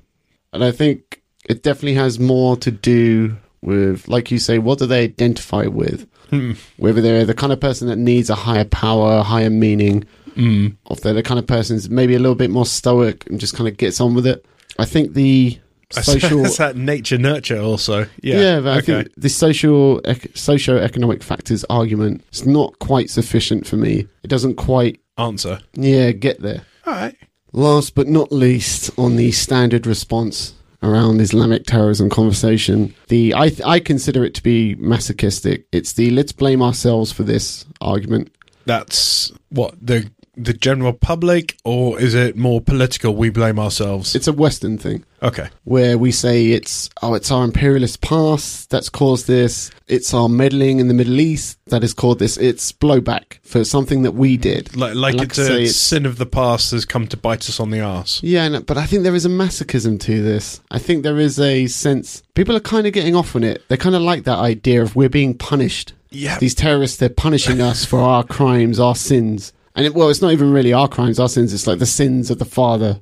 And 0.52 0.64
I 0.64 0.72
think 0.72 1.22
it 1.48 1.62
definitely 1.62 1.94
has 1.94 2.18
more 2.18 2.56
to 2.58 2.70
do 2.72 3.36
with, 3.62 4.08
like 4.08 4.30
you 4.32 4.38
say, 4.38 4.58
what 4.58 4.80
do 4.80 4.86
they 4.86 5.04
identify 5.04 5.66
with? 5.68 6.06
Whether 6.76 7.00
they're 7.00 7.24
the 7.24 7.34
kind 7.34 7.52
of 7.52 7.60
person 7.60 7.88
that 7.88 7.96
needs 7.96 8.30
a 8.30 8.34
higher 8.34 8.64
power, 8.64 9.22
higher 9.22 9.50
meaning, 9.50 10.04
Mm. 10.36 10.76
or 10.86 10.96
if 10.96 11.02
they're 11.02 11.14
the 11.14 11.22
kind 11.22 11.38
of 11.38 11.46
person 11.46 11.76
who's 11.76 11.88
maybe 11.88 12.16
a 12.16 12.18
little 12.18 12.34
bit 12.34 12.50
more 12.50 12.66
stoic 12.66 13.24
and 13.30 13.38
just 13.38 13.54
kind 13.54 13.68
of 13.68 13.76
gets 13.76 14.00
on 14.00 14.14
with 14.14 14.26
it. 14.26 14.44
I 14.80 14.84
think 14.84 15.14
the 15.14 15.60
social 15.92 16.42
That's 16.42 16.56
that 16.56 16.74
nature 16.76 17.18
nurture 17.18 17.60
also. 17.60 18.06
Yeah. 18.20 18.40
yeah, 18.40 18.60
but 18.60 18.68
I 18.70 18.78
okay. 18.78 18.86
think 19.04 19.12
the 19.16 19.28
social 19.28 20.00
ec- 20.04 20.36
socio-economic 20.36 21.22
factors 21.22 21.64
argument 21.70 22.24
is 22.32 22.44
not 22.46 22.76
quite 22.80 23.10
sufficient 23.10 23.64
for 23.64 23.76
me. 23.76 24.08
It 24.24 24.28
doesn't 24.28 24.56
quite 24.56 25.00
Answer. 25.18 25.60
yeah 25.74 26.10
get 26.10 26.40
there. 26.40 26.62
All 26.84 26.94
right. 26.94 27.16
Last 27.52 27.94
but 27.94 28.08
not 28.08 28.32
least, 28.32 28.90
on 28.98 29.14
the 29.14 29.30
standard 29.30 29.86
response 29.86 30.54
around 30.84 31.20
Islamic 31.20 31.64
terrorism 31.64 32.10
conversation, 32.10 32.94
the 33.08 33.34
I 33.34 33.48
th- 33.48 33.62
I 33.64 33.80
consider 33.80 34.24
it 34.24 34.34
to 34.34 34.42
be 34.42 34.74
masochistic. 34.76 35.66
It's 35.72 35.94
the 35.94 36.10
let's 36.10 36.32
blame 36.32 36.62
ourselves 36.62 37.10
for 37.12 37.22
this 37.22 37.64
argument. 37.80 38.30
That's 38.66 39.32
what 39.50 39.74
the 39.80 40.10
the 40.36 40.52
general 40.52 40.92
public, 40.92 41.56
or 41.64 42.00
is 42.00 42.14
it 42.14 42.36
more 42.36 42.60
political? 42.60 43.14
We 43.14 43.30
blame 43.30 43.58
ourselves. 43.58 44.14
It's 44.14 44.28
a 44.28 44.32
Western 44.32 44.78
thing. 44.78 45.04
Okay. 45.24 45.48
where 45.64 45.98
we 45.98 46.12
say 46.12 46.50
it's 46.52 46.90
oh 47.02 47.14
it's 47.14 47.30
our 47.30 47.44
imperialist 47.44 48.00
past 48.00 48.70
that's 48.70 48.88
caused 48.88 49.26
this. 49.26 49.70
It's 49.86 50.14
our 50.14 50.28
meddling 50.28 50.78
in 50.80 50.88
the 50.88 50.94
middle 50.94 51.20
east 51.20 51.58
that 51.66 51.82
has 51.82 51.92
caused 51.92 52.18
this. 52.18 52.36
It's 52.36 52.72
blowback 52.72 53.38
for 53.42 53.64
something 53.64 54.02
that 54.02 54.12
we 54.12 54.36
did. 54.36 54.76
Like 54.76 54.94
like, 54.94 55.14
like 55.14 55.28
it's 55.28 55.38
a 55.38 55.54
it's- 55.54 55.76
sin 55.76 56.06
of 56.06 56.18
the 56.18 56.26
past 56.26 56.70
has 56.70 56.84
come 56.84 57.06
to 57.08 57.16
bite 57.16 57.48
us 57.48 57.60
on 57.60 57.70
the 57.70 57.80
arse. 57.80 58.22
yeah 58.22 58.48
no, 58.48 58.60
but 58.60 58.76
i 58.78 58.86
think 58.86 59.02
there 59.02 59.14
is 59.14 59.26
a 59.26 59.30
masochism 59.30 59.98
to 60.00 60.22
this. 60.22 60.60
I 60.70 60.78
think 60.78 61.02
there 61.02 61.18
is 61.18 61.38
a 61.40 61.66
sense 61.66 62.22
people 62.34 62.56
are 62.56 62.60
kind 62.60 62.86
of 62.86 62.92
getting 62.92 63.14
off 63.16 63.34
on 63.36 63.44
it. 63.44 63.62
They 63.68 63.76
kind 63.76 63.94
of 63.94 64.02
like 64.02 64.24
that 64.24 64.38
idea 64.38 64.82
of 64.82 64.94
we're 64.96 65.08
being 65.08 65.34
punished. 65.36 65.92
Yeah. 66.10 66.38
these 66.38 66.54
terrorists 66.54 66.96
they're 66.98 67.08
punishing 67.08 67.60
us 67.60 67.84
for 67.84 67.98
our 67.98 68.22
crimes 68.22 68.78
our 68.78 68.94
sins 68.94 69.52
and 69.74 69.86
it, 69.86 69.94
well 69.94 70.08
it's 70.08 70.22
not 70.22 70.32
even 70.32 70.52
really 70.52 70.72
our 70.72 70.88
crimes 70.88 71.18
our 71.18 71.28
sins 71.28 71.52
it's 71.52 71.66
like 71.66 71.78
the 71.78 71.86
sins 71.86 72.30
of 72.30 72.38
the 72.38 72.44
father 72.44 73.00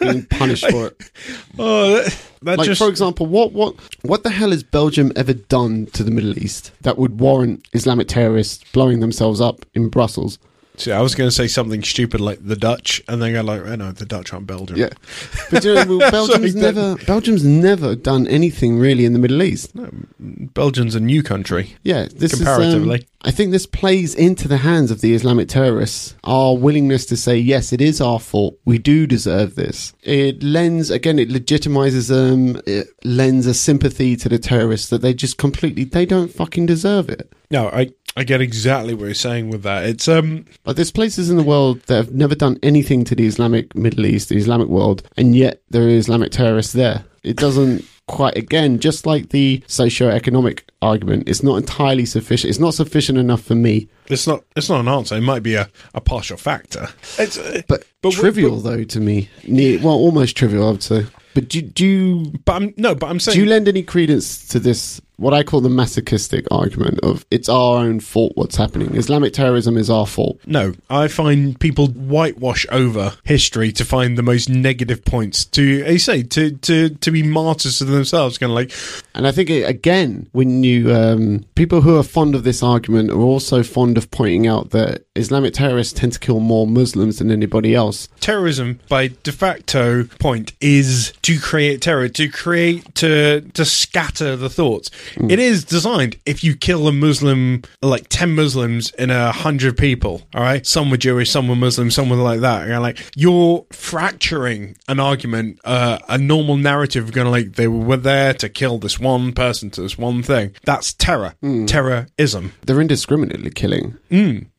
being 0.00 0.24
punished 0.30 0.68
for 0.70 0.88
it 0.88 1.10
Oh, 1.58 1.92
that, 1.92 2.18
that 2.42 2.58
like 2.58 2.66
just 2.66 2.80
for 2.80 2.88
example, 2.88 3.26
what 3.26 3.52
what 3.52 3.74
what 4.02 4.22
the 4.22 4.30
hell 4.30 4.50
has 4.50 4.62
Belgium 4.62 5.12
ever 5.14 5.34
done 5.34 5.86
to 5.86 6.02
the 6.02 6.10
Middle 6.10 6.38
East 6.38 6.72
that 6.80 6.96
would 6.96 7.20
warrant 7.20 7.66
Islamic 7.74 8.08
terrorists 8.08 8.64
blowing 8.72 9.00
themselves 9.00 9.40
up 9.40 9.66
in 9.74 9.88
Brussels? 9.88 10.38
See, 10.80 10.92
I 10.92 11.00
was 11.00 11.14
going 11.14 11.28
to 11.28 11.34
say 11.34 11.46
something 11.46 11.82
stupid 11.82 12.20
like 12.20 12.38
the 12.44 12.56
Dutch, 12.56 13.02
and 13.06 13.20
then 13.20 13.34
go 13.34 13.42
like, 13.42 13.60
"Oh 13.62 13.76
no, 13.76 13.92
the 13.92 14.06
Dutch 14.06 14.32
aren't 14.32 14.46
Belgium." 14.46 14.78
Yeah, 14.78 14.88
but 15.50 15.62
you 15.62 15.74
know, 15.74 15.98
well, 15.98 16.10
Belgium's 16.10 16.52
Sorry, 16.52 16.62
never 16.62 16.96
Belgium's 17.04 17.44
never 17.44 17.94
done 17.94 18.26
anything 18.26 18.78
really 18.78 19.04
in 19.04 19.12
the 19.12 19.18
Middle 19.18 19.42
East. 19.42 19.72
Belgium's 20.18 20.94
a 20.94 21.00
new 21.00 21.22
country 21.22 21.76
Yeah, 21.82 22.06
this 22.14 22.34
comparatively. 22.34 22.98
Is, 22.98 23.02
um, 23.02 23.08
I 23.22 23.30
think 23.30 23.50
this 23.50 23.66
plays 23.66 24.14
into 24.14 24.48
the 24.48 24.56
hands 24.56 24.90
of 24.90 25.02
the 25.02 25.12
Islamic 25.12 25.48
terrorists. 25.48 26.14
Our 26.24 26.56
willingness 26.56 27.04
to 27.06 27.16
say 27.18 27.36
yes, 27.36 27.72
it 27.72 27.82
is 27.82 28.00
our 28.00 28.18
fault. 28.18 28.58
We 28.64 28.78
do 28.78 29.06
deserve 29.06 29.56
this. 29.56 29.92
It 30.02 30.42
lends 30.42 30.90
again. 30.90 31.18
It 31.18 31.28
legitimizes 31.28 32.08
them. 32.08 32.60
It 32.66 32.88
lends 33.04 33.46
a 33.46 33.52
sympathy 33.52 34.16
to 34.16 34.28
the 34.30 34.38
terrorists 34.38 34.88
that 34.88 35.02
they 35.02 35.12
just 35.12 35.36
completely 35.36 35.84
they 35.84 36.06
don't 36.06 36.32
fucking 36.32 36.64
deserve 36.66 37.10
it. 37.10 37.30
no, 37.50 37.68
I 37.68 37.90
I 38.16 38.24
get 38.24 38.40
exactly 38.40 38.92
what 38.94 39.04
you're 39.06 39.14
saying 39.14 39.50
with 39.50 39.62
that. 39.62 39.84
It's 39.84 40.08
um 40.08 40.44
But 40.64 40.76
there's 40.76 40.90
places 40.90 41.30
in 41.30 41.36
the 41.36 41.42
world 41.42 41.80
that 41.82 41.96
have 41.96 42.12
never 42.14 42.34
done 42.34 42.58
anything 42.62 43.04
to 43.04 43.14
the 43.14 43.26
Islamic 43.26 43.74
Middle 43.74 44.04
East, 44.06 44.28
the 44.28 44.36
Islamic 44.36 44.68
world, 44.68 45.02
and 45.16 45.34
yet 45.36 45.62
there 45.70 45.84
are 45.84 45.88
Islamic 45.88 46.32
terrorists 46.32 46.72
there. 46.72 47.04
It 47.22 47.36
doesn't 47.36 47.84
quite, 48.08 48.36
again, 48.36 48.80
just 48.80 49.06
like 49.06 49.28
the 49.28 49.62
socio-economic 49.68 50.64
argument, 50.82 51.28
it's 51.28 51.42
not 51.44 51.56
entirely 51.56 52.04
sufficient. 52.04 52.48
It's 52.50 52.58
not 52.58 52.74
sufficient 52.74 53.18
enough 53.18 53.42
for 53.42 53.54
me. 53.54 53.88
it's 54.08 54.26
not 54.26 54.42
it's 54.56 54.68
not 54.68 54.80
an 54.80 54.88
answer. 54.88 55.16
It 55.16 55.20
might 55.20 55.42
be 55.44 55.54
a, 55.54 55.68
a 55.94 56.00
partial 56.00 56.36
factor. 56.36 56.88
It's 57.18 57.38
uh, 57.38 57.62
But, 57.68 57.84
But- 58.02 58.14
trivial, 58.14 58.56
though, 58.60 58.82
to 58.84 59.00
me. 59.00 59.28
Ne- 59.46 59.76
well, 59.76 59.94
almost 59.94 60.36
trivial, 60.36 60.66
I 60.66 60.70
would 60.72 60.82
say. 60.82 61.06
But 61.34 61.48
do, 61.48 61.62
do 61.62 61.86
you 61.86 62.32
but 62.44 62.54
I'm 62.56 62.74
no, 62.76 62.96
but 62.96 63.08
I'm 63.08 63.20
saying 63.20 63.36
do 63.36 63.40
you 63.44 63.48
lend 63.48 63.68
any 63.68 63.84
credence 63.84 64.48
to 64.48 64.58
this 64.58 65.00
what 65.20 65.34
I 65.34 65.42
call 65.42 65.60
the 65.60 65.68
masochistic 65.68 66.46
argument 66.50 66.98
of 67.02 67.26
it's 67.30 67.48
our 67.48 67.78
own 67.78 68.00
fault 68.00 68.32
what's 68.36 68.56
happening. 68.56 68.96
Islamic 68.96 69.34
terrorism 69.34 69.76
is 69.76 69.90
our 69.90 70.06
fault. 70.06 70.40
No, 70.46 70.72
I 70.88 71.08
find 71.08 71.60
people 71.60 71.88
whitewash 71.88 72.64
over 72.70 73.12
history 73.24 73.70
to 73.72 73.84
find 73.84 74.16
the 74.16 74.22
most 74.22 74.48
negative 74.48 75.04
points 75.04 75.44
to, 75.44 75.82
as 75.84 75.92
you 75.92 75.98
say, 75.98 76.22
to, 76.22 76.52
to, 76.52 76.88
to 76.88 77.10
be 77.10 77.22
martyrs 77.22 77.78
to 77.78 77.84
themselves. 77.84 78.38
Kind 78.38 78.50
of 78.50 78.54
like, 78.54 78.72
And 79.14 79.26
I 79.26 79.32
think, 79.32 79.50
it, 79.50 79.68
again, 79.68 80.28
when 80.32 80.64
you, 80.64 80.92
um, 80.94 81.44
people 81.54 81.82
who 81.82 81.98
are 81.98 82.02
fond 82.02 82.34
of 82.34 82.44
this 82.44 82.62
argument 82.62 83.10
are 83.10 83.20
also 83.20 83.62
fond 83.62 83.98
of 83.98 84.10
pointing 84.10 84.46
out 84.46 84.70
that 84.70 85.04
Islamic 85.16 85.52
terrorists 85.52 85.92
tend 85.92 86.14
to 86.14 86.18
kill 86.18 86.40
more 86.40 86.66
Muslims 86.66 87.18
than 87.18 87.30
anybody 87.30 87.74
else. 87.74 88.08
terrorism 88.20 88.80
by 88.88 89.08
de 89.22 89.32
facto 89.32 90.04
point 90.18 90.54
is 90.62 91.12
to 91.20 91.38
create 91.38 91.82
terror, 91.82 92.08
to 92.08 92.28
create, 92.28 92.94
to, 92.94 93.42
to 93.52 93.66
scatter 93.66 94.34
the 94.34 94.48
thoughts. 94.48 94.90
It 95.16 95.38
is 95.38 95.64
designed 95.64 96.18
if 96.26 96.42
you 96.44 96.54
kill 96.56 96.88
a 96.88 96.92
Muslim, 96.92 97.62
like 97.82 98.06
10 98.08 98.34
Muslims 98.34 98.90
in 98.92 99.10
a 99.10 99.32
hundred 99.32 99.76
people, 99.76 100.22
all 100.34 100.42
right? 100.42 100.66
Some 100.66 100.90
were 100.90 100.96
Jewish, 100.96 101.30
some 101.30 101.48
were 101.48 101.56
Muslim, 101.56 101.90
some 101.90 102.08
were 102.10 102.16
like 102.16 102.40
that. 102.40 102.68
You're 102.68 102.80
like, 102.80 102.98
you're 103.16 103.66
fracturing 103.72 104.76
an 104.88 105.00
argument, 105.00 105.60
uh, 105.64 105.98
a 106.08 106.18
normal 106.18 106.56
narrative, 106.56 107.12
going 107.12 107.24
to 107.26 107.30
like, 107.30 107.54
they 107.54 107.68
were 107.68 107.96
there 107.96 108.34
to 108.34 108.48
kill 108.48 108.78
this 108.78 108.98
one 109.00 109.32
person 109.32 109.70
to 109.70 109.82
this 109.82 109.98
one 109.98 110.22
thing. 110.22 110.54
That's 110.64 110.92
terror. 110.92 111.34
Terrorism. 111.66 112.52
They're 112.66 112.80
indiscriminately 112.80 113.50
killing. 113.50 113.98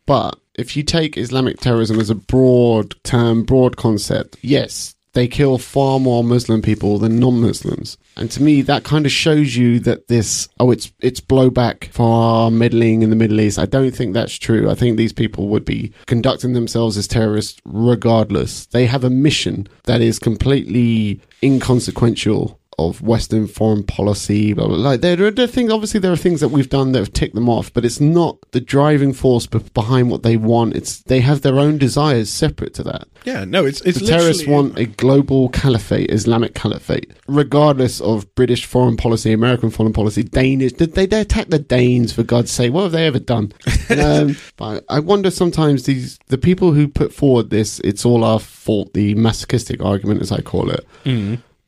But 0.06 0.40
if 0.56 0.76
you 0.76 0.84
take 0.84 1.18
Islamic 1.18 1.60
terrorism 1.60 2.00
as 2.00 2.10
a 2.10 2.16
broad 2.16 2.96
term, 3.04 3.44
broad 3.44 3.78
concept, 3.78 4.38
yes, 4.42 4.96
they 5.14 5.28
kill 5.28 5.58
far 5.58 6.00
more 6.00 6.24
Muslim 6.24 6.62
people 6.62 6.98
than 6.98 7.20
non-Muslims. 7.20 7.98
And 8.17 8.30
to 8.32 8.43
me, 8.43 8.62
that 8.63 8.84
kind 8.84 9.06
of 9.06 9.12
shows 9.12 9.56
you 9.56 9.80
that 9.82 10.08
this, 10.08 10.47
oh, 10.60 10.71
it's, 10.71 10.91
it's 11.00 11.21
blowback 11.21 11.86
for 11.91 12.52
meddling 12.52 13.02
in 13.02 13.10
the 13.10 13.15
Middle 13.15 13.39
East. 13.39 13.58
I 13.58 13.65
don't 13.65 13.91
think 13.91 14.13
that's 14.13 14.38
true. 14.38 14.69
I 14.69 14.76
think 14.76 14.97
these 14.97 15.13
people 15.13 15.47
would 15.47 15.65
be 15.65 15.93
conducting 16.06 16.54
themselves 16.54 16.97
as 16.97 17.08
terrorists 17.08 17.60
regardless. 17.65 18.65
They 18.67 18.86
have 18.86 19.04
a 19.04 19.10
mission 19.10 19.67
that 19.84 20.02
is 20.02 20.19
completely 20.19 21.21
inconsequential 21.41 22.60
of 22.89 23.02
Western 23.02 23.48
foreign 23.48 23.84
policy, 23.84 24.54
blah, 24.54 24.67
blah, 24.67 24.76
blah. 24.78 24.84
Like 24.91 25.02
there, 25.02 25.22
are- 25.26 25.32
there 25.32 25.46
are 25.46 25.48
things. 25.48 25.72
Obviously, 25.72 26.00
there 26.00 26.12
are 26.12 26.17
things 26.17 26.39
that 26.41 26.50
we've 26.50 26.70
done 26.70 26.91
that 26.91 27.00
have 27.00 27.13
ticked 27.13 27.36
them 27.36 27.50
off, 27.50 27.72
but 27.74 27.86
it's 27.86 28.00
not 28.02 28.38
the 28.52 28.62
driving 28.62 29.13
force 29.13 29.46
behind 29.48 30.10
what 30.10 30.24
they 30.24 30.38
want. 30.38 30.76
It's 30.76 31.00
they 31.04 31.20
have 31.22 31.41
their 31.41 31.58
own 31.60 31.78
desires 31.78 32.30
separate 32.30 32.74
to 32.76 32.84
that. 32.84 33.08
Yeah, 33.24 33.46
no, 33.46 33.65
it's, 33.65 33.82
it's 33.82 34.00
The 34.00 34.06
terrorists 34.08 34.48
want 34.48 34.78
a 34.80 34.86
global 34.86 35.50
caliphate, 35.50 36.10
Islamic 36.12 36.56
caliphate, 36.56 37.12
regardless 37.28 38.02
of 38.02 38.34
British 38.36 38.65
foreign 38.65 38.98
policy, 38.98 39.32
American 39.32 39.70
foreign 39.70 39.94
policy, 39.94 40.24
Danish. 40.24 40.74
Did 40.74 40.94
they, 40.96 41.06
they 41.06 41.22
attack 41.22 41.50
the 41.50 41.60
Danes 41.60 42.12
for 42.13 42.24
God's 42.24 42.50
sake? 42.52 42.74
What 42.74 42.84
have 42.84 42.91
they 42.94 43.06
ever 43.06 43.20
done? 43.20 43.54
um, 43.89 44.36
but 44.58 44.84
I 44.89 45.00
wonder 45.00 45.30
sometimes 45.32 45.84
these 45.84 46.17
the 46.28 46.38
people 46.38 46.72
who 46.74 46.88
put 46.88 47.13
forward 47.13 47.50
this 47.52 47.80
"it's 47.82 48.06
all 48.06 48.24
our 48.24 48.39
fault," 48.39 48.94
the 48.94 49.13
masochistic 49.15 49.82
argument, 49.84 50.22
as 50.22 50.32
I 50.32 50.41
call 50.41 50.70
it. 50.72 50.86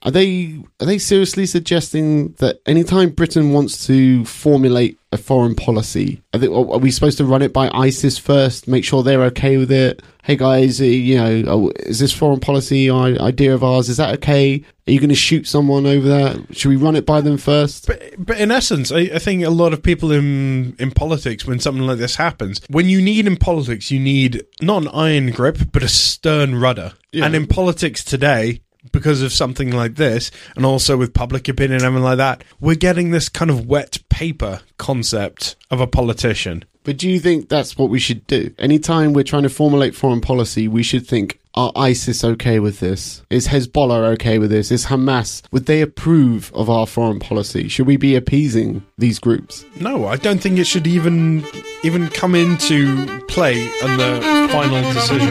Are 0.03 0.11
they 0.11 0.61
are 0.81 0.85
they 0.85 0.97
seriously 0.97 1.45
suggesting 1.45 2.33
that 2.33 2.59
anytime 2.65 3.11
Britain 3.11 3.53
wants 3.53 3.87
to 3.87 4.25
formulate 4.25 4.99
a 5.13 5.17
foreign 5.17 5.55
policy, 5.55 6.21
are, 6.33 6.39
they, 6.39 6.47
are 6.47 6.77
we 6.77 6.91
supposed 6.91 7.17
to 7.19 7.25
run 7.25 7.41
it 7.41 7.53
by 7.53 7.69
ISIS 7.73 8.17
first, 8.17 8.67
make 8.67 8.83
sure 8.83 9.01
they're 9.01 9.23
okay 9.23 9.55
with 9.55 9.71
it? 9.71 10.01
Hey 10.23 10.35
guys, 10.35 10.81
uh, 10.81 10.85
you 10.85 11.15
know, 11.15 11.43
oh, 11.47 11.71
is 11.79 11.99
this 11.99 12.11
foreign 12.11 12.41
policy 12.41 12.89
idea 12.89 13.53
of 13.53 13.63
ours? 13.63 13.87
Is 13.87 13.97
that 13.97 14.13
okay? 14.15 14.63
Are 14.87 14.91
you 14.91 14.99
going 14.99 15.09
to 15.09 15.15
shoot 15.15 15.47
someone 15.47 15.85
over 15.85 16.07
that? 16.09 16.57
Should 16.57 16.69
we 16.69 16.75
run 16.75 16.97
it 16.97 17.05
by 17.05 17.21
them 17.21 17.37
first? 17.37 17.87
But, 17.87 18.01
but 18.17 18.37
in 18.39 18.51
essence, 18.51 18.91
I, 18.91 18.99
I 18.99 19.19
think 19.19 19.45
a 19.45 19.49
lot 19.49 19.71
of 19.71 19.81
people 19.81 20.11
in 20.11 20.75
in 20.79 20.91
politics, 20.91 21.45
when 21.45 21.59
something 21.59 21.85
like 21.85 21.97
this 21.97 22.17
happens, 22.17 22.59
when 22.69 22.89
you 22.89 23.01
need 23.01 23.25
in 23.25 23.37
politics, 23.37 23.89
you 23.89 24.01
need 24.01 24.43
not 24.61 24.81
an 24.81 24.89
iron 24.89 25.31
grip, 25.31 25.59
but 25.71 25.81
a 25.81 25.87
stern 25.87 26.55
rudder. 26.55 26.91
Yeah. 27.13 27.25
And 27.25 27.35
in 27.35 27.47
politics 27.47 28.03
today, 28.03 28.59
because 28.91 29.21
of 29.21 29.31
something 29.33 29.71
like 29.71 29.95
this, 29.95 30.31
and 30.55 30.65
also 30.65 30.97
with 30.97 31.13
public 31.13 31.47
opinion 31.47 31.77
and 31.77 31.83
everything 31.83 32.03
like 32.03 32.17
that, 32.17 32.43
we're 32.59 32.75
getting 32.75 33.11
this 33.11 33.29
kind 33.29 33.49
of 33.49 33.67
wet 33.67 33.99
paper 34.09 34.61
concept 34.77 35.55
of 35.71 35.79
a 35.79 35.87
politician. 35.87 36.65
But 36.83 36.97
do 36.97 37.09
you 37.09 37.19
think 37.19 37.47
that's 37.47 37.77
what 37.77 37.89
we 37.89 37.99
should 37.99 38.27
do? 38.27 38.53
Anytime 38.59 39.13
we're 39.13 39.23
trying 39.23 39.43
to 39.43 39.49
formulate 39.49 39.95
foreign 39.95 40.19
policy, 40.19 40.67
we 40.67 40.83
should 40.83 41.07
think, 41.07 41.39
are 41.55 41.71
ISIS 41.75 42.23
okay 42.23 42.59
with 42.59 42.79
this? 42.79 43.21
Is 43.29 43.47
Hezbollah 43.47 44.13
okay 44.15 44.37
with 44.39 44.49
this? 44.49 44.71
Is 44.71 44.87
Hamas, 44.87 45.43
would 45.51 45.65
they 45.65 45.81
approve 45.81 46.51
of 46.53 46.69
our 46.69 46.85
foreign 46.85 47.19
policy? 47.19 47.67
Should 47.69 47.87
we 47.87 47.95
be 47.95 48.15
appeasing 48.15 48.83
these 48.97 49.19
groups? 49.19 49.63
No, 49.79 50.07
I 50.07 50.17
don't 50.17 50.39
think 50.39 50.57
it 50.57 50.65
should 50.65 50.87
even 50.87 51.45
even 51.83 52.09
come 52.09 52.35
into 52.35 53.05
play 53.27 53.61
in 53.61 53.97
the 53.97 54.49
final 54.51 54.81
decision. 54.93 55.29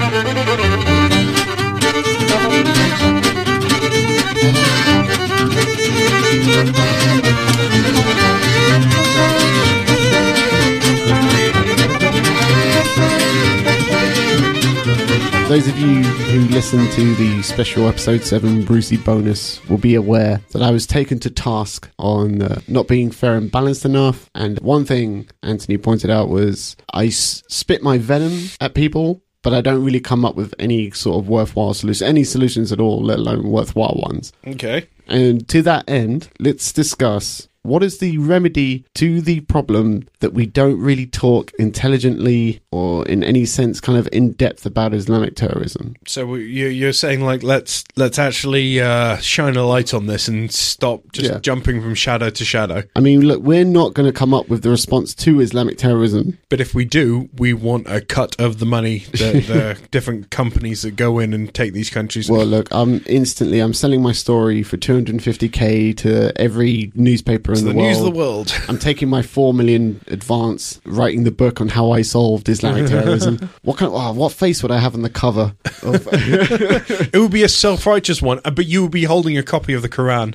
Those 15.49 15.69
of 15.69 15.79
you 15.79 16.03
who 16.03 16.41
listened 16.49 16.91
to 16.93 17.15
the 17.17 17.43
special 17.43 17.87
episode 17.87 18.23
7 18.23 18.65
Brucey 18.65 18.97
bonus 18.97 19.63
will 19.69 19.77
be 19.77 19.95
aware 19.97 20.41
that 20.53 20.63
I 20.63 20.71
was 20.71 20.87
taken 20.87 21.19
to 21.21 21.29
task 21.31 21.91
on 21.99 22.41
uh, 22.41 22.63
not 22.69 22.89
being 22.89 23.11
fair 23.11 23.35
and 23.37 23.53
balanced 23.53 23.85
enough. 23.85 24.31
And 24.35 24.59
one 24.61 24.87
thing 24.87 25.29
Anthony 25.43 25.77
pointed 25.77 26.09
out 26.09 26.31
was 26.31 26.75
I 26.95 27.07
s- 27.07 27.43
spit 27.49 27.83
my 27.83 27.99
venom 27.99 28.49
at 28.63 28.73
people, 28.73 29.23
but 29.43 29.53
I 29.53 29.61
don't 29.61 29.85
really 29.85 30.01
come 30.01 30.25
up 30.25 30.35
with 30.35 30.55
any 30.59 30.91
sort 30.93 31.19
of 31.19 31.29
worthwhile 31.29 31.75
solution, 31.75 32.07
any 32.07 32.25
solutions 32.25 32.73
at 32.73 32.81
all, 32.81 33.03
let 33.03 33.19
alone 33.19 33.51
worthwhile 33.51 34.01
ones. 34.03 34.33
Okay. 34.47 34.89
And 35.09 35.47
to 35.49 35.63
that 35.63 35.89
end, 35.89 36.29
let's 36.39 36.73
discuss 36.73 37.49
what 37.64 37.83
is 37.83 37.98
the 37.98 38.18
remedy 38.18 38.85
to 38.94 39.20
the 39.20 39.40
problem 39.40 40.09
that 40.20 40.33
we 40.33 40.46
don't 40.46 40.81
really 40.81 41.07
talk 41.07 41.53
intelligently 41.59 42.61
or 42.70 43.07
in 43.07 43.22
any 43.22 43.44
sense 43.44 43.81
kind 43.81 43.98
of 43.98 44.09
in 44.12 44.33
depth 44.33 44.66
about 44.66 44.94
Islamic 44.94 45.37
terrorism. 45.37 45.94
So 46.07 46.35
you- 46.35 46.66
you're 46.68 46.92
saying 46.92 47.20
like 47.20 47.42
let's 47.42 47.85
let's 47.96 48.18
actually 48.18 48.81
uh, 48.81 49.16
shine 49.18 49.57
a 49.57 49.64
light 49.66 49.92
on 49.94 50.07
this 50.07 50.27
and 50.29 50.51
stop 50.51 51.03
just 51.12 51.31
Yeah. 51.31 51.38
jumping 51.40 51.81
from 51.83 51.94
shadow 51.94 52.31
to 52.31 52.44
shadow. 52.44 52.83
I 52.96 53.01
mean, 53.01 53.20
look, 53.22 53.42
we're 53.42 53.64
not 53.64 53.94
going 53.94 54.07
to 54.07 54.12
come 54.12 54.33
up 54.35 54.48
with 54.48 54.62
the 54.62 54.70
response 54.70 55.14
to 55.16 55.40
Islamic 55.40 55.79
terrorism. 55.79 56.38
But 56.48 56.61
if 56.61 56.75
we 56.75 56.85
do, 56.85 57.29
we 57.37 57.53
want 57.53 57.87
a 57.88 58.01
cut 58.01 58.35
of 58.40 58.59
the 58.59 58.66
money 58.66 59.01
that 59.12 59.44
the 59.46 59.79
different 59.90 60.31
companies 60.31 60.83
that 60.83 60.96
go 60.96 61.18
in 61.18 61.33
and 61.33 61.53
take 61.55 61.72
these 61.75 61.90
countries. 61.90 62.29
Well, 62.31 62.46
look, 62.46 62.68
I'm 62.72 63.03
instantly 63.07 63.61
I'm 63.61 63.75
selling 63.75 64.03
my 64.03 64.12
story 64.12 64.62
for 64.62 64.77
250k 64.77 65.96
to 65.98 66.33
every 66.40 66.90
newspaper 66.94 67.52
in 67.59 67.65
the 67.65 67.73
the, 67.73 67.79
news 67.79 67.99
of 67.99 68.05
the 68.05 68.11
world. 68.11 68.55
I'm 68.69 68.79
taking 68.79 69.09
my 69.09 69.23
four 69.23 69.55
million 69.55 70.01
advance, 70.07 70.81
writing 70.85 71.25
the 71.25 71.31
book 71.31 71.61
on 71.61 71.69
how 71.69 71.91
I 71.91 72.03
solved 72.03 72.49
Islamic 72.49 72.87
terrorism. 72.91 73.51
what 73.62 73.79
kind? 73.79 73.93
Of, 73.93 74.01
oh, 74.01 74.12
what 74.12 74.33
face 74.33 74.62
would 74.62 74.73
I 74.73 74.79
have 74.79 74.95
on 74.95 75.03
the 75.03 75.11
cover? 75.11 75.55
Of, 75.83 76.09
It 76.12 77.19
would 77.19 77.33
be 77.33 77.43
a 77.43 77.49
self-righteous 77.49 78.23
one, 78.23 78.41
uh, 78.45 78.51
but 78.51 78.67
you 78.67 78.83
would 78.83 78.91
be 78.91 79.05
holding 79.05 79.37
a 79.37 79.43
copy 79.43 79.75
of 79.75 79.83
the 79.83 79.88
Quran. 79.88 80.35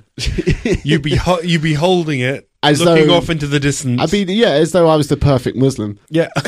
You'd 0.84 1.02
be 1.04 1.16
ho- 1.16 1.42
you'd 1.42 1.62
be 1.62 1.74
holding 1.74 2.20
it, 2.20 2.50
As 2.64 2.82
looking 2.82 3.08
though- 3.08 3.16
off 3.18 3.30
into 3.30 3.48
the 3.48 3.60
distance. 3.60 4.02
I'd 4.02 4.12
be 4.12 4.24
yeah, 4.34 4.50
as 4.52 4.72
though 4.72 4.88
I 4.88 4.96
was 4.96 5.08
the 5.10 5.18
perfect 5.18 5.58
Muslim. 5.58 6.00
yeah, 6.10 6.30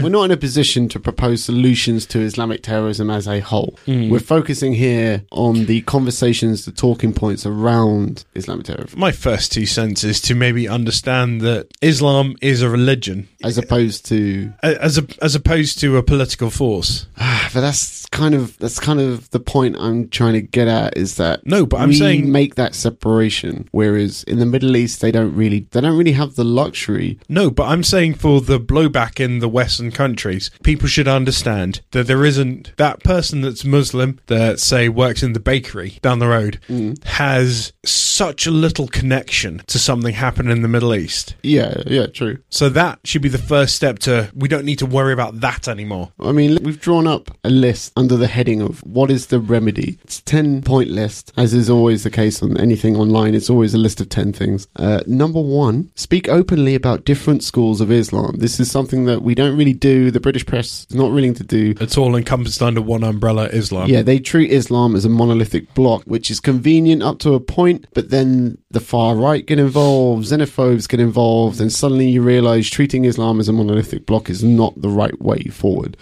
We're 0.00 0.10
not 0.10 0.24
in 0.24 0.30
a 0.30 0.36
position 0.36 0.88
to 0.90 1.00
propose 1.00 1.42
solutions 1.42 2.06
to 2.06 2.20
Islamic 2.20 2.62
terrorism 2.62 3.10
as 3.10 3.26
a 3.26 3.40
whole. 3.40 3.76
Hmm. 3.84 4.10
We're 4.10 4.20
focusing 4.20 4.72
here 4.74 5.24
on 5.32 5.66
the 5.66 5.80
conversations, 5.82 6.64
the 6.66 6.70
talking 6.70 7.12
points 7.12 7.44
around 7.44 8.24
Islamic 8.36 8.66
terrorism, 8.66 9.00
my 9.00 9.10
first 9.10 9.50
two 9.50 9.66
cents 9.66 10.04
is 10.04 10.20
to 10.20 10.36
maybe 10.36 10.68
understand 10.68 11.40
that 11.40 11.66
Islam 11.82 12.36
is 12.40 12.62
a 12.62 12.70
religion 12.70 13.28
as 13.42 13.58
opposed 13.58 14.06
to. 14.06 14.52
as 14.62 14.98
a, 14.98 15.06
as 15.20 15.34
opposed 15.34 15.80
to 15.80 15.96
a 15.96 16.02
political 16.02 16.50
force. 16.50 17.06
But 17.54 17.62
that's 17.62 18.04
kind 18.06 18.34
of 18.34 18.58
that's 18.58 18.78
kind 18.78 19.00
of 19.00 19.30
the 19.30 19.40
point 19.40 19.76
I'm 19.80 20.10
trying 20.10 20.34
to 20.34 20.42
get 20.42 20.68
at 20.68 20.98
is 20.98 21.16
that 21.16 21.46
No, 21.46 21.64
but 21.64 21.78
I'm 21.80 21.88
we 21.88 21.98
saying- 22.22 22.32
make 22.32 22.54
that 22.56 22.74
separation, 22.74 23.68
whereas 23.70 24.22
in 24.24 24.38
the 24.38 24.46
Middle 24.46 24.76
East 24.76 25.00
they 25.00 25.10
don't 25.10 25.34
really 25.34 25.66
they 25.70 25.80
don't 25.80 25.96
really 25.96 26.12
have 26.12 26.34
the 26.34 26.44
luxury. 26.44 27.18
No, 27.28 27.50
but 27.50 27.64
I'm 27.64 27.82
saying 27.82 28.14
for 28.14 28.40
the 28.40 28.60
blowback 28.60 29.20
in 29.20 29.38
the 29.38 29.48
Western 29.48 29.90
countries, 29.90 30.50
people 30.62 30.88
should 30.88 31.08
understand 31.08 31.80
that 31.92 32.06
there 32.06 32.24
isn't 32.24 32.72
that 32.76 33.02
person 33.02 33.40
that's 33.40 33.64
Muslim 33.64 34.18
that 34.26 34.60
say 34.60 34.88
works 34.88 35.22
in 35.22 35.32
the 35.32 35.40
bakery 35.40 35.98
down 36.02 36.18
the 36.18 36.28
road 36.28 36.60
mm. 36.68 37.02
has 37.04 37.72
such 37.84 38.46
a 38.46 38.50
little 38.50 38.88
connection 38.88 39.62
to 39.66 39.78
something 39.78 40.14
happening 40.14 40.52
in 40.52 40.62
the 40.62 40.68
Middle 40.68 40.94
East. 40.94 41.36
Yeah, 41.42 41.82
yeah, 41.86 42.06
true. 42.06 42.38
So 42.50 42.68
that 42.70 43.00
should 43.04 43.22
be 43.22 43.28
the 43.28 43.38
first 43.38 43.76
step 43.76 43.98
to 44.00 44.30
we 44.34 44.48
don't 44.48 44.64
need 44.64 44.78
to 44.80 44.86
worry 44.86 45.12
about 45.12 45.40
that 45.40 45.68
anymore. 45.68 46.12
I 46.20 46.32
mean, 46.32 46.58
we've 46.62 46.80
drawn 46.80 47.06
up 47.06 47.30
a 47.44 47.50
list 47.50 47.92
under 47.96 48.16
the 48.16 48.26
heading 48.26 48.60
of 48.60 48.80
what 48.80 49.10
is 49.10 49.26
the 49.26 49.40
remedy. 49.40 49.98
It's 50.02 50.18
a 50.18 50.24
10 50.24 50.62
point 50.62 50.90
list, 50.90 51.32
as 51.36 51.54
is 51.54 51.70
always 51.70 52.04
the 52.08 52.14
case 52.14 52.42
on 52.42 52.56
anything 52.58 52.96
online. 52.96 53.34
It's 53.34 53.50
always 53.50 53.74
a 53.74 53.78
list 53.78 54.00
of 54.00 54.08
10 54.08 54.32
things. 54.32 54.66
Uh, 54.76 55.00
number 55.06 55.40
one, 55.40 55.90
speak 55.94 56.28
openly 56.28 56.74
about 56.74 57.04
different 57.04 57.44
schools 57.44 57.80
of 57.80 57.90
Islam. 57.92 58.36
This 58.38 58.58
is 58.58 58.70
something 58.70 59.04
that 59.04 59.22
we 59.22 59.34
don't 59.34 59.56
really 59.56 59.74
do. 59.74 60.10
The 60.10 60.20
British 60.20 60.46
press 60.46 60.86
is 60.88 60.96
not 60.96 61.12
willing 61.12 61.34
to 61.34 61.44
do. 61.44 61.74
It's 61.80 61.98
all 61.98 62.16
encompassed 62.16 62.62
under 62.62 62.80
one 62.80 63.04
umbrella 63.04 63.46
Islam. 63.48 63.88
Yeah, 63.88 64.02
they 64.02 64.18
treat 64.18 64.50
Islam 64.50 64.96
as 64.96 65.04
a 65.04 65.08
monolithic 65.10 65.74
block, 65.74 66.02
which 66.04 66.30
is 66.30 66.40
convenient 66.40 67.02
up 67.02 67.18
to 67.20 67.34
a 67.34 67.40
point, 67.40 67.86
but 67.94 68.10
then 68.10 68.58
the 68.70 68.80
far 68.80 69.14
right 69.14 69.44
get 69.44 69.58
involved, 69.58 70.24
xenophobes 70.24 70.88
get 70.88 71.00
involved, 71.00 71.60
and 71.60 71.72
suddenly 71.72 72.08
you 72.08 72.22
realize 72.22 72.70
treating 72.70 73.04
Islam 73.04 73.38
as 73.40 73.48
a 73.48 73.52
monolithic 73.52 74.06
block 74.06 74.30
is 74.30 74.42
not 74.42 74.80
the 74.80 74.88
right 74.88 75.20
way 75.20 75.42
forward. 75.44 75.96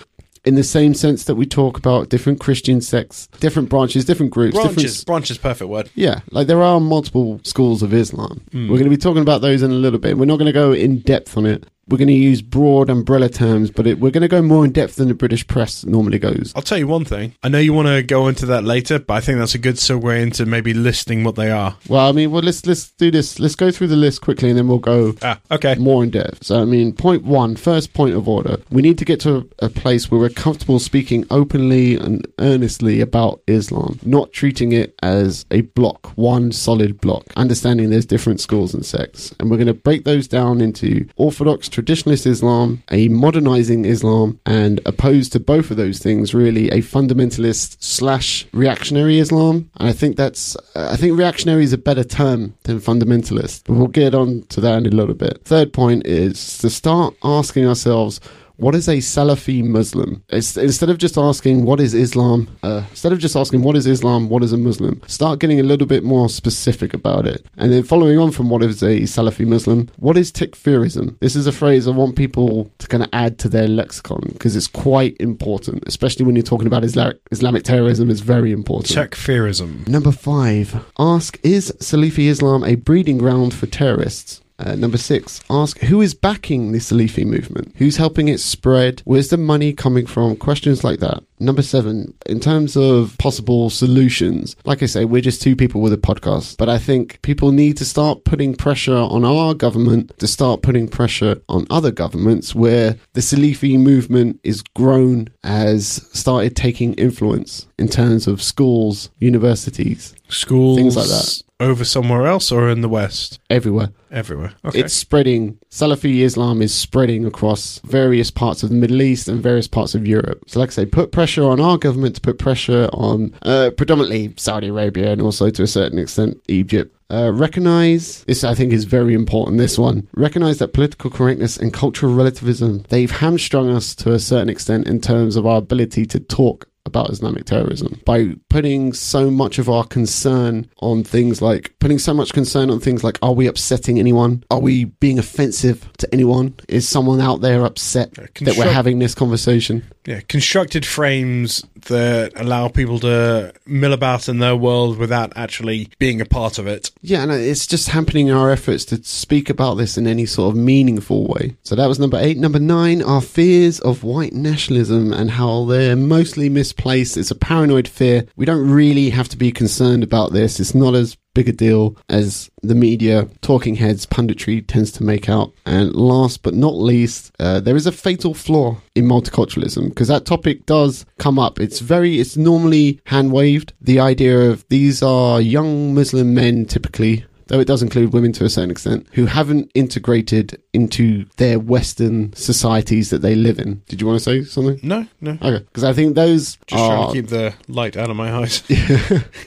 In 0.47 0.55
the 0.55 0.63
same 0.63 0.95
sense 0.95 1.25
that 1.25 1.35
we 1.35 1.45
talk 1.45 1.77
about 1.77 2.09
different 2.09 2.39
Christian 2.39 2.81
sects, 2.81 3.27
different 3.41 3.69
branches, 3.69 4.05
different 4.05 4.31
groups, 4.31 4.55
different 4.55 4.77
Branches. 4.77 5.05
Branches, 5.05 5.39
perfect 5.39 5.69
word. 5.69 5.91
yeah, 5.97 6.21
like 6.31 6.47
there 6.47 6.63
are 6.63 6.79
multiple 6.79 7.41
schools 7.43 7.83
of 7.83 7.93
Islam. 7.93 8.41
Hmm. 8.53 8.69
We're 8.69 8.79
going 8.79 8.85
to 8.85 8.97
be 8.97 8.97
talking 8.97 9.23
about 9.23 9.41
those 9.41 9.63
in 9.63 9.73
a 9.73 9.75
little 9.75 9.99
bit. 9.99 10.17
We're 10.17 10.25
not 10.25 10.37
going 10.37 10.47
to 10.47 10.53
go 10.53 10.73
in 10.73 11.01
depth 11.01 11.37
on 11.37 11.47
it. 11.47 11.67
We're 11.89 11.99
going 11.99 12.09
to 12.09 12.15
use 12.15 12.43
broad 12.43 12.91
umbrella 12.91 13.29
terms, 13.29 13.71
but 13.71 13.87
it, 13.87 14.01
we're 14.01 14.11
going 14.11 14.23
to 14.23 14.29
go 14.29 14.43
more 14.43 14.65
in 14.65 14.73
depth 14.73 14.97
than 14.97 15.07
the 15.07 15.15
British 15.15 15.47
press 15.47 15.85
normally 15.85 16.19
goes. 16.19 16.53
I'll 16.57 16.63
tell 16.63 16.79
you 16.79 16.89
one 16.89 17.05
thing. 17.05 17.35
I 17.45 17.49
know 17.49 17.59
you 17.61 17.73
want 17.73 17.87
to 17.87 18.03
go 18.03 18.27
into 18.27 18.45
that 18.47 18.65
later, 18.65 18.99
but 18.99 19.15
I 19.15 19.21
think 19.21 19.39
that's 19.39 19.55
a 19.55 19.59
good 19.59 19.77
segue 19.77 20.21
into 20.21 20.47
maybe 20.47 20.75
listing 20.75 21.23
what 21.23 21.37
they 21.37 21.51
are. 21.53 21.77
Well, 21.89 22.09
I 22.09 22.11
mean, 22.11 22.33
well, 22.33 22.43
let's 22.43 22.67
let's 22.67 22.91
do 22.93 23.13
this. 23.13 23.39
Let's 23.39 23.55
go 23.55 23.71
through 23.71 23.87
the 23.87 23.95
list 23.97 24.21
quickly, 24.21 24.49
and 24.49 24.59
then 24.59 24.67
we'll 24.67 24.79
go 24.81 25.15
Ah, 25.23 25.39
okay. 25.53 25.77
more 25.77 26.03
in 26.03 26.11
depth. 26.11 26.45
So, 26.45 26.61
I 26.61 26.65
mean, 26.65 26.93
point 26.93 27.23
one, 27.23 27.55
first 27.55 27.95
point 27.95 28.17
of 28.17 28.29
order. 28.29 28.57
We 28.71 28.83
need 28.83 28.99
to 28.99 29.05
get 29.05 29.21
to 29.21 29.49
a 29.61 29.69
place 29.69 30.11
where 30.11 30.19
we're 30.21 30.29
comfortable 30.31 30.81
speaking 30.81 31.25
openly 31.31 31.95
and 31.95 32.27
earnestly 32.41 33.01
about 33.01 33.43
Islam, 33.47 34.01
not 34.05 34.33
treating 34.33 34.73
it 34.73 34.95
as 35.05 35.47
a 35.53 35.61
block, 35.61 36.09
one 36.17 36.51
solid 36.51 37.01
block, 37.01 37.27
understanding 37.37 37.91
there's 37.91 38.07
different 38.07 38.41
schools 38.41 38.75
and 38.75 38.85
sects. 38.85 39.33
And 39.39 39.51
we're 39.53 39.57
going 39.57 39.67
to 39.69 39.75
break 39.75 40.05
those 40.05 40.27
down 40.27 40.61
into 40.61 41.07
Orthodox, 41.17 41.69
traditionalist 41.77 42.27
Islam, 42.27 42.83
a 42.91 43.09
modernizing 43.09 43.85
Islam, 43.85 44.41
and 44.47 44.81
opposed 44.87 45.33
to 45.33 45.41
both 45.41 45.71
of 45.71 45.77
those 45.77 45.99
things, 45.99 46.35
really, 46.35 46.71
a 46.71 46.79
fundamentalist 46.79 47.77
slash 47.83 48.47
reactionary 48.53 49.19
Islam. 49.19 49.71
And 49.77 49.89
I 49.89 49.93
think 49.93 50.17
that's, 50.17 50.57
I 50.75 50.97
think 50.97 51.19
reactionary 51.19 51.65
is 51.65 51.73
a 51.75 51.79
better 51.79 52.05
term 52.05 52.55
than 52.63 52.81
fundamentalist. 52.81 53.65
But 53.67 53.75
we'll 53.75 53.89
get 53.89 54.15
on 54.15 54.45
to 54.49 54.61
that 54.63 54.79
in 54.79 54.87
a 54.87 54.97
little 54.97 55.15
bit. 55.15 55.43
Third 55.45 55.73
point 55.73 56.07
is 56.07 56.59
to 56.59 56.71
start 56.71 57.15
asking 57.23 57.67
ourselves, 57.67 58.21
what 58.57 58.75
is 58.75 58.89
a 58.89 58.97
Salafi 58.97 59.63
Muslim? 59.65 60.25
It's, 60.29 60.57
instead 60.57 60.91
of 60.91 60.99
just 60.99 61.17
asking 61.19 61.65
what 61.65 61.81
is 61.81 61.95
Islam, 61.95 62.49
uh, 62.63 62.85
instead 62.91 63.13
of 63.13 63.19
just 63.19 63.37
asking 63.37 63.63
what 63.63 63.77
is 63.77 63.87
Islam, 63.87 64.29
what 64.29 64.43
is 64.43 64.53
a 64.53 64.57
Muslim, 64.57 65.01
start 65.07 65.39
getting 65.39 65.61
a 65.61 65.63
little 65.63 65.87
bit 65.87 66.05
more 66.05 66.29
specific 66.29 66.95
about 66.95 67.27
it. 67.27 67.45
And 67.57 67.73
then 67.73 67.83
following 67.83 68.19
on 68.19 68.31
from 68.31 68.51
what 68.51 68.63
is 68.63 68.83
a 68.83 69.01
Salafi 69.01 69.47
Muslim, 69.47 69.91
what 69.97 70.17
is 70.17 70.33
takfirism? 70.33 71.19
This 71.21 71.37
is 71.37 71.47
a 71.47 71.53
phrase 71.53 71.87
I 71.87 71.91
want 71.91 72.17
people 72.17 72.71
to 72.79 72.87
kind 72.89 73.03
of 73.03 73.09
add 73.13 73.39
to 73.41 73.49
their 73.49 73.69
lexicon 73.69 74.31
because 74.33 74.57
it's 74.57 74.67
quite 74.67 75.17
important, 75.21 75.85
especially 75.87 76.25
when 76.25 76.37
you're 76.37 76.43
talking 76.43 76.67
about 76.67 76.85
Islamic, 76.85 77.19
Islamic 77.31 77.65
terrorism. 77.65 78.11
It's 78.11 78.21
very 78.21 78.53
important. 78.53 79.11
Takfirism. 79.11 79.87
Number 79.89 80.13
five, 80.13 80.85
ask 80.99 81.39
is 81.43 81.73
Salafi 81.81 82.29
Islam 82.29 82.65
a 82.65 82.75
breeding 82.75 83.19
ground 83.19 83.55
for 83.55 83.67
terrorists? 83.67 84.43
Uh, 84.59 84.75
number 84.75 84.97
six, 84.97 85.41
ask 85.51 85.79
who 85.81 86.01
is 86.01 86.15
backing 86.15 86.73
this 86.73 86.91
Salafi 86.91 87.27
movement? 87.27 87.75
Who's 87.77 87.99
helping 87.99 88.29
it 88.29 88.41
spread? 88.41 89.03
Where's 89.05 89.29
the 89.29 89.37
money 89.37 89.75
coming 89.75 90.07
from? 90.07 90.35
Questions 90.37 90.83
like 90.83 91.01
that. 91.01 91.23
Number 91.39 91.63
seven, 91.63 92.15
in 92.27 92.41
terms 92.41 92.77
of 92.77 93.17
possible 93.19 93.69
solutions, 93.71 94.57
like 94.65 94.83
I 94.83 94.87
say, 94.87 95.05
we're 95.05 95.21
just 95.21 95.43
two 95.43 95.55
people 95.55 95.81
with 95.81 95.93
a 95.93 95.99
podcast, 95.99 96.57
but 96.57 96.69
I 96.69 96.79
think 96.79 97.21
people 97.23 97.53
need 97.53 97.77
to 97.77 97.85
start 97.85 98.25
putting 98.25 98.55
pressure 98.55 98.97
on 98.97 99.25
our 99.25 99.53
government 99.55 100.19
to 100.19 100.27
start 100.27 100.63
putting 100.63 100.89
pressure 100.89 101.41
on 101.49 101.67
other 101.71 101.91
governments 101.91 102.55
where 102.55 102.97
the 103.13 103.21
Salafi 103.21 103.79
movement 103.79 104.41
is 104.45 104.63
grown, 104.63 105.29
has 105.45 106.09
started 106.13 106.57
taking 106.57 106.95
influence 106.95 107.67
in 107.79 107.89
terms 107.89 108.27
of 108.27 108.43
schools, 108.43 109.11
universities, 109.19 110.15
Schools. 110.29 110.77
Things 110.77 110.97
like 110.97 111.07
that. 111.07 111.43
Over 111.59 111.85
somewhere 111.85 112.27
else 112.27 112.53
or 112.53 112.69
in 112.69 112.83
the 112.83 112.89
West? 112.89 113.41
everywhere. 113.49 113.91
Everywhere. 114.11 114.53
Okay. 114.65 114.81
It's 114.81 114.95
spreading. 114.95 115.59
Salafi 115.71 116.21
Islam 116.21 116.61
is 116.61 116.75
spreading 116.75 117.25
across 117.25 117.81
various 117.85 118.31
parts 118.31 118.63
of 118.63 118.69
the 118.69 118.75
Middle 118.75 119.01
East 119.01 119.29
and 119.29 119.43
various 119.43 119.69
parts 119.69 119.95
of 119.95 120.07
Europe. 120.07 120.43
So, 120.47 120.61
like 120.61 120.71
I 120.71 120.73
say, 120.73 120.87
put 120.87 121.13
pressure 121.13 121.26
on 121.35 121.61
our 121.61 121.79
government 121.79 122.15
to 122.17 122.21
put 122.21 122.39
pressure 122.39 122.89
on 122.93 123.35
uh, 123.43 123.71
predominantly 123.77 124.35
Saudi 124.37 124.69
Arabia 124.69 125.13
and 125.13 125.21
also 125.21 125.51
to 125.51 125.63
a 125.63 125.67
certain 125.67 125.99
extent 125.99 126.41
Egypt. 126.49 126.93
Uh, 127.09 127.31
recognize 127.33 128.25
this, 128.25 128.43
I 128.43 128.55
think, 128.55 128.73
is 128.73 128.85
very 128.85 129.15
important. 129.15 129.59
This 129.59 129.79
one 129.79 130.09
recognize 130.15 130.59
that 130.59 130.73
political 130.73 131.11
correctness 131.11 131.57
and 131.57 131.73
cultural 131.73 132.15
relativism 132.15 132.85
they've 132.89 133.11
hamstrung 133.11 133.71
us 133.71 133.95
to 133.97 134.13
a 134.13 134.19
certain 134.19 134.49
extent 134.49 134.89
in 134.89 135.01
terms 135.01 135.37
of 135.37 135.47
our 135.47 135.59
ability 135.59 136.07
to 136.07 136.19
talk 136.19 136.69
about 136.87 137.11
Islamic 137.11 137.45
terrorism 137.45 138.01
by 138.07 138.35
putting 138.49 138.93
so 138.93 139.31
much 139.31 139.59
of 139.59 139.69
our 139.69 139.85
concern 139.85 140.71
on 140.79 141.05
things 141.05 141.43
like 141.43 141.75
putting 141.81 141.99
so 141.99 142.15
much 142.15 142.33
concern 142.33 142.71
on 142.71 142.81
things 142.81 143.05
like 143.05 143.19
are 143.23 143.35
we 143.35 143.47
upsetting 143.47 143.99
anyone? 143.99 144.45
Are 144.51 144.61
we 144.61 144.85
being 144.85 145.19
offensive 145.19 145.91
to 145.99 146.09
anyone? 146.13 146.55
Is 146.69 146.89
someone 146.89 147.21
out 147.21 147.41
there 147.41 147.65
upset 147.65 148.15
that 148.15 148.57
we're 148.57 148.73
having 148.73 149.01
this 149.01 149.15
conversation? 149.15 149.85
Yeah, 150.07 150.21
constructed 150.29 150.87
frames 150.87 151.65
that 151.89 152.33
allow 152.37 152.69
people 152.69 153.01
to 153.01 153.53
mill 153.67 153.93
about 153.93 154.29
in 154.29 154.39
their 154.39 154.57
world 154.57 154.99
without 154.99 155.33
actually 155.37 155.89
being 155.99 156.21
a 156.21 156.25
part 156.25 156.59
of 156.59 156.67
it. 156.67 156.91
Yeah, 157.03 157.23
and 157.23 157.33
it's 157.33 157.67
just 157.67 157.89
hampering 157.89 158.31
our 158.31 158.51
efforts 158.51 158.85
to 158.87 159.03
speak 159.03 159.51
about 159.51 159.75
this 159.75 159.99
in 159.99 160.07
any 160.07 160.27
sort 160.27 160.55
of 160.55 160.57
meaningful 160.57 161.27
way. 161.27 161.57
So 161.65 161.75
that 161.75 161.87
was 161.87 161.99
number 161.99 162.19
eight. 162.19 162.39
Number 162.39 162.61
nine, 162.61 163.03
our 163.03 163.21
fears 163.21 163.81
of 163.81 164.05
white 164.05 164.33
nationalism 164.33 165.13
and 165.13 165.31
how 165.31 165.65
they're 165.65 165.97
mostly 165.97 166.49
misplaced. 166.49 167.17
It's 167.17 167.31
a 167.31 167.37
paranoid 167.37 167.89
fear. 167.89 168.27
We 168.37 168.47
don't 168.47 168.71
really 168.71 169.11
have 169.11 169.29
to 169.31 169.37
be 169.37 169.53
concerned 169.53 170.03
about 170.03 170.33
this. 170.33 170.61
It's 170.61 170.75
not 170.75 170.95
as 170.95 171.17
big 171.37 171.49
a 171.51 171.53
deal 171.53 171.95
as 172.09 172.51
the 172.63 172.75
media, 172.75 173.29
talking 173.43 173.75
heads, 173.75 174.07
punditry 174.07 174.67
tends 174.67 174.91
to 174.91 175.05
make 175.05 175.29
out. 175.29 175.53
And 175.67 175.95
last 175.95 176.43
but 176.43 176.55
not 176.55 176.75
least, 176.75 177.31
uh, 177.39 177.61
there 177.61 177.77
is 177.77 177.87
a 177.87 177.93
fatal 177.93 178.33
flaw 178.33 178.79
in 178.95 179.05
multiculturalism 179.05 179.91
because 179.91 180.09
that 180.09 180.25
topic 180.25 180.65
does 180.65 181.05
come 181.19 181.39
up. 181.39 181.61
It's 181.61 181.81
very, 181.81 182.21
it's 182.21 182.39
normally 182.39 183.01
hand 183.05 183.33
waved. 183.33 183.75
The 183.83 184.01
idea 184.01 184.51
of 184.51 184.67
these 184.71 185.03
are 185.03 185.39
young 185.39 185.95
Muslim 185.95 186.33
men 186.33 186.65
typically. 186.65 187.27
Though 187.49 187.61
it 187.61 187.69
does 187.69 187.81
include 187.81 188.13
women 188.13 188.33
to 188.33 188.45
a 188.45 188.49
certain 188.49 188.73
extent, 188.73 189.07
who 189.13 189.27
haven't 189.27 189.71
integrated 189.73 190.61
into 190.73 191.27
their 191.37 191.61
Western 191.61 192.33
societies 192.33 193.11
that 193.11 193.23
they 193.23 193.37
live 193.37 193.61
in. 193.61 193.83
Did 193.87 194.01
you 194.01 194.07
want 194.09 194.19
to 194.19 194.25
say 194.25 194.43
something? 194.43 194.81
No, 194.83 195.07
no. 195.21 195.39
Okay, 195.41 195.61
because 195.61 195.85
I 195.85 195.93
think 195.93 196.17
those 196.17 196.57
Just 196.67 196.85
trying 196.85 196.99
are, 196.99 197.07
to 197.07 197.13
keep 197.13 197.29
the 197.29 197.55
light 197.69 197.97
out 197.97 198.11
of 198.11 198.17
my 198.17 198.33
eyes. 198.33 198.65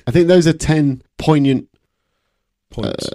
I 0.07 0.11
think 0.11 0.29
those 0.29 0.47
are 0.47 0.53
ten 0.53 1.01
poignant 1.17 1.67
Points. 2.71 3.09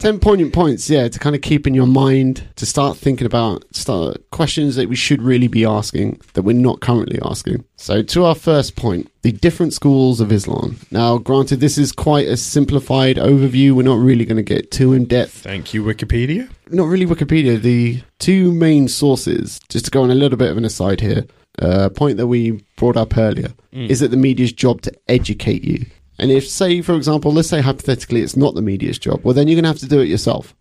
10 0.00 0.18
poignant 0.18 0.52
points, 0.52 0.90
yeah, 0.90 1.06
to 1.06 1.18
kind 1.20 1.36
of 1.36 1.42
keep 1.42 1.68
in 1.68 1.74
your 1.74 1.86
mind, 1.86 2.48
to 2.56 2.66
start 2.66 2.96
thinking 2.96 3.24
about 3.26 3.64
start 3.74 4.28
questions 4.30 4.74
that 4.74 4.88
we 4.88 4.96
should 4.96 5.22
really 5.22 5.46
be 5.46 5.64
asking 5.64 6.20
that 6.34 6.42
we're 6.42 6.52
not 6.56 6.80
currently 6.80 7.20
asking. 7.24 7.64
So, 7.76 8.02
to 8.02 8.24
our 8.24 8.34
first 8.34 8.74
point, 8.74 9.08
the 9.22 9.30
different 9.30 9.72
schools 9.72 10.20
of 10.20 10.32
Islam. 10.32 10.78
Now, 10.90 11.18
granted, 11.18 11.60
this 11.60 11.78
is 11.78 11.92
quite 11.92 12.26
a 12.26 12.36
simplified 12.36 13.16
overview. 13.16 13.72
We're 13.72 13.82
not 13.82 13.98
really 13.98 14.24
going 14.24 14.36
to 14.36 14.42
get 14.42 14.72
too 14.72 14.92
in 14.92 15.04
depth. 15.04 15.30
Thank 15.32 15.72
you, 15.72 15.84
Wikipedia. 15.84 16.50
Not 16.68 16.86
really 16.88 17.06
Wikipedia. 17.06 17.60
The 17.62 18.02
two 18.18 18.50
main 18.52 18.88
sources, 18.88 19.60
just 19.68 19.84
to 19.84 19.90
go 19.92 20.02
on 20.02 20.10
a 20.10 20.14
little 20.16 20.38
bit 20.38 20.50
of 20.50 20.56
an 20.56 20.64
aside 20.64 21.00
here, 21.00 21.24
uh, 21.60 21.88
point 21.90 22.16
that 22.16 22.26
we 22.26 22.62
brought 22.76 22.96
up 22.96 23.16
earlier, 23.16 23.48
is 23.72 24.02
it 24.02 24.10
the 24.10 24.16
media's 24.16 24.52
job 24.52 24.80
to 24.82 24.92
educate 25.08 25.62
you? 25.62 25.86
And 26.18 26.30
if, 26.30 26.48
say, 26.48 26.80
for 26.82 26.94
example, 26.94 27.32
let's 27.32 27.48
say 27.48 27.60
hypothetically 27.60 28.22
it's 28.22 28.36
not 28.36 28.54
the 28.54 28.62
media's 28.62 28.98
job, 28.98 29.20
well, 29.22 29.34
then 29.34 29.48
you're 29.48 29.56
going 29.56 29.64
to 29.64 29.68
have 29.68 29.78
to 29.78 29.88
do 29.88 30.00
it 30.00 30.08
yourself. 30.08 30.54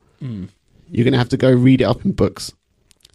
You're 0.89 1.03
going 1.05 1.13
to 1.13 1.17
have 1.17 1.29
to 1.29 1.37
go 1.37 1.51
read 1.51 1.81
it 1.81 1.85
up 1.85 2.03
in 2.05 2.11
books. 2.11 2.51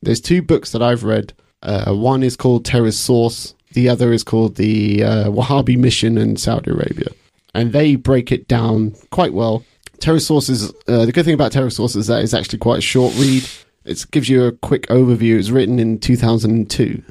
There's 0.03 0.21
two 0.21 0.43
books 0.43 0.73
that 0.73 0.83
I've 0.83 1.05
read. 1.05 1.33
Uh, 1.63 1.93
one 1.95 2.23
is 2.23 2.37
called 2.37 2.65
Terror's 2.65 2.99
Source. 2.99 3.55
The 3.73 3.89
other 3.89 4.13
is 4.13 4.25
called 4.25 4.57
the 4.57 5.05
uh, 5.05 5.25
Wahhabi 5.27 5.77
Mission 5.77 6.19
in 6.19 6.37
Saudi 6.37 6.71
Arabia, 6.71 7.09
and 7.55 7.73
they 7.73 7.95
break 7.97 8.33
it 8.33 8.49
down 8.49 8.95
quite 9.11 9.33
well. 9.33 9.65
Terror 10.01 10.19
Source 10.21 10.49
is 10.49 10.73
uh, 10.89 11.05
the 11.05 11.13
good 11.13 11.25
thing 11.25 11.35
about 11.35 11.53
Terror 11.53 11.71
Source 11.71 11.95
is 11.95 12.07
that 12.09 12.23
it's 12.23 12.35
actually 12.35 12.59
quite 12.59 12.79
a 12.79 12.83
short 12.83 13.15
read. 13.17 13.47
It 13.85 14.05
gives 14.11 14.29
you 14.29 14.45
a 14.45 14.53
quick 14.53 14.87
overview. 14.89 15.35
It 15.35 15.39
was 15.39 15.53
written 15.53 15.79
in 15.79 15.99
2002. 16.01 17.03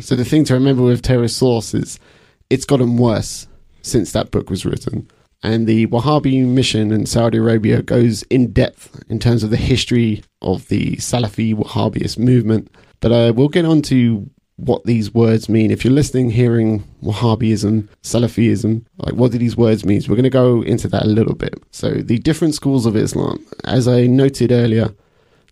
So 0.00 0.16
the 0.16 0.24
thing 0.24 0.44
to 0.44 0.54
remember 0.54 0.82
with 0.82 1.02
Terror 1.02 1.28
Source 1.28 1.74
is 1.74 2.00
it's 2.48 2.64
gotten 2.64 2.96
worse 2.96 3.46
since 3.82 4.12
that 4.12 4.30
book 4.30 4.50
was 4.50 4.64
written. 4.64 5.08
And 5.42 5.66
the 5.66 5.86
Wahhabi 5.86 6.46
mission 6.46 6.92
in 6.92 7.06
Saudi 7.06 7.38
Arabia 7.38 7.82
goes 7.82 8.22
in 8.24 8.52
depth 8.52 9.02
in 9.08 9.18
terms 9.18 9.42
of 9.42 9.50
the 9.50 9.56
history 9.56 10.22
of 10.42 10.68
the 10.68 10.96
Salafi 10.96 11.54
Wahhabist 11.54 12.18
movement. 12.18 12.70
But 13.00 13.12
uh, 13.12 13.32
we'll 13.34 13.48
get 13.48 13.64
on 13.64 13.80
to 13.82 14.28
what 14.56 14.84
these 14.84 15.14
words 15.14 15.48
mean. 15.48 15.70
If 15.70 15.84
you're 15.84 15.94
listening, 15.94 16.30
hearing 16.30 16.84
Wahhabism, 17.02 17.88
Salafism, 18.02 18.84
like 18.98 19.14
what 19.14 19.32
do 19.32 19.38
these 19.38 19.56
words 19.56 19.86
mean? 19.86 20.02
We're 20.06 20.16
going 20.16 20.24
to 20.24 20.30
go 20.30 20.62
into 20.62 20.88
that 20.88 21.04
a 21.04 21.08
little 21.08 21.34
bit. 21.34 21.54
So 21.70 21.90
the 21.90 22.18
different 22.18 22.54
schools 22.54 22.84
of 22.84 22.94
Islam, 22.94 23.44
as 23.64 23.88
I 23.88 24.06
noted 24.06 24.52
earlier, 24.52 24.94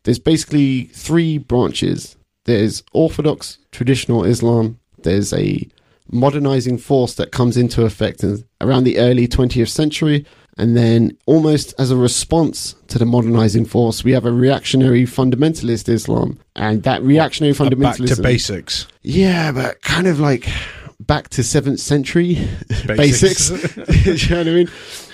there's 0.05 0.19
basically 0.19 0.85
three 0.85 1.39
branches. 1.39 2.17
There's 2.45 2.83
Orthodox 2.93 3.59
traditional 3.73 4.25
Islam. 4.25 4.79
There's 5.03 5.33
a 5.33 5.67
modernizing 6.11 6.79
force 6.79 7.15
that 7.15 7.33
comes 7.33 7.57
into 7.57 7.85
effect 7.85 8.23
in, 8.23 8.45
around 8.61 8.85
the 8.85 8.99
early 8.99 9.29
20th 9.29 9.69
century. 9.69 10.25
And 10.61 10.77
then, 10.77 11.17
almost 11.27 11.73
as 11.79 11.93
a 11.93 11.97
response 11.97 12.75
to 12.89 12.99
the 12.99 13.07
modernizing 13.07 13.65
force, 13.65 14.03
we 14.03 14.11
have 14.11 14.25
a 14.25 14.33
reactionary 14.33 15.05
fundamentalist 15.05 15.89
Islam. 15.89 16.41
And 16.57 16.83
that 16.83 17.01
reactionary 17.03 17.53
Back 17.53 17.73
fundamentalism. 17.73 18.17
to 18.17 18.23
basics. 18.23 18.89
Yeah, 19.03 19.53
but 19.53 19.81
kind 19.83 20.09
of 20.09 20.19
like 20.19 20.49
back 20.99 21.29
to 21.29 21.43
7th 21.43 21.79
century 21.79 22.35
Basics. 22.87 23.51
basics. 23.51 24.25
you 24.29 24.35
know 24.35 24.39
what 24.39 24.49
I 24.49 24.51
mean? 24.51 24.69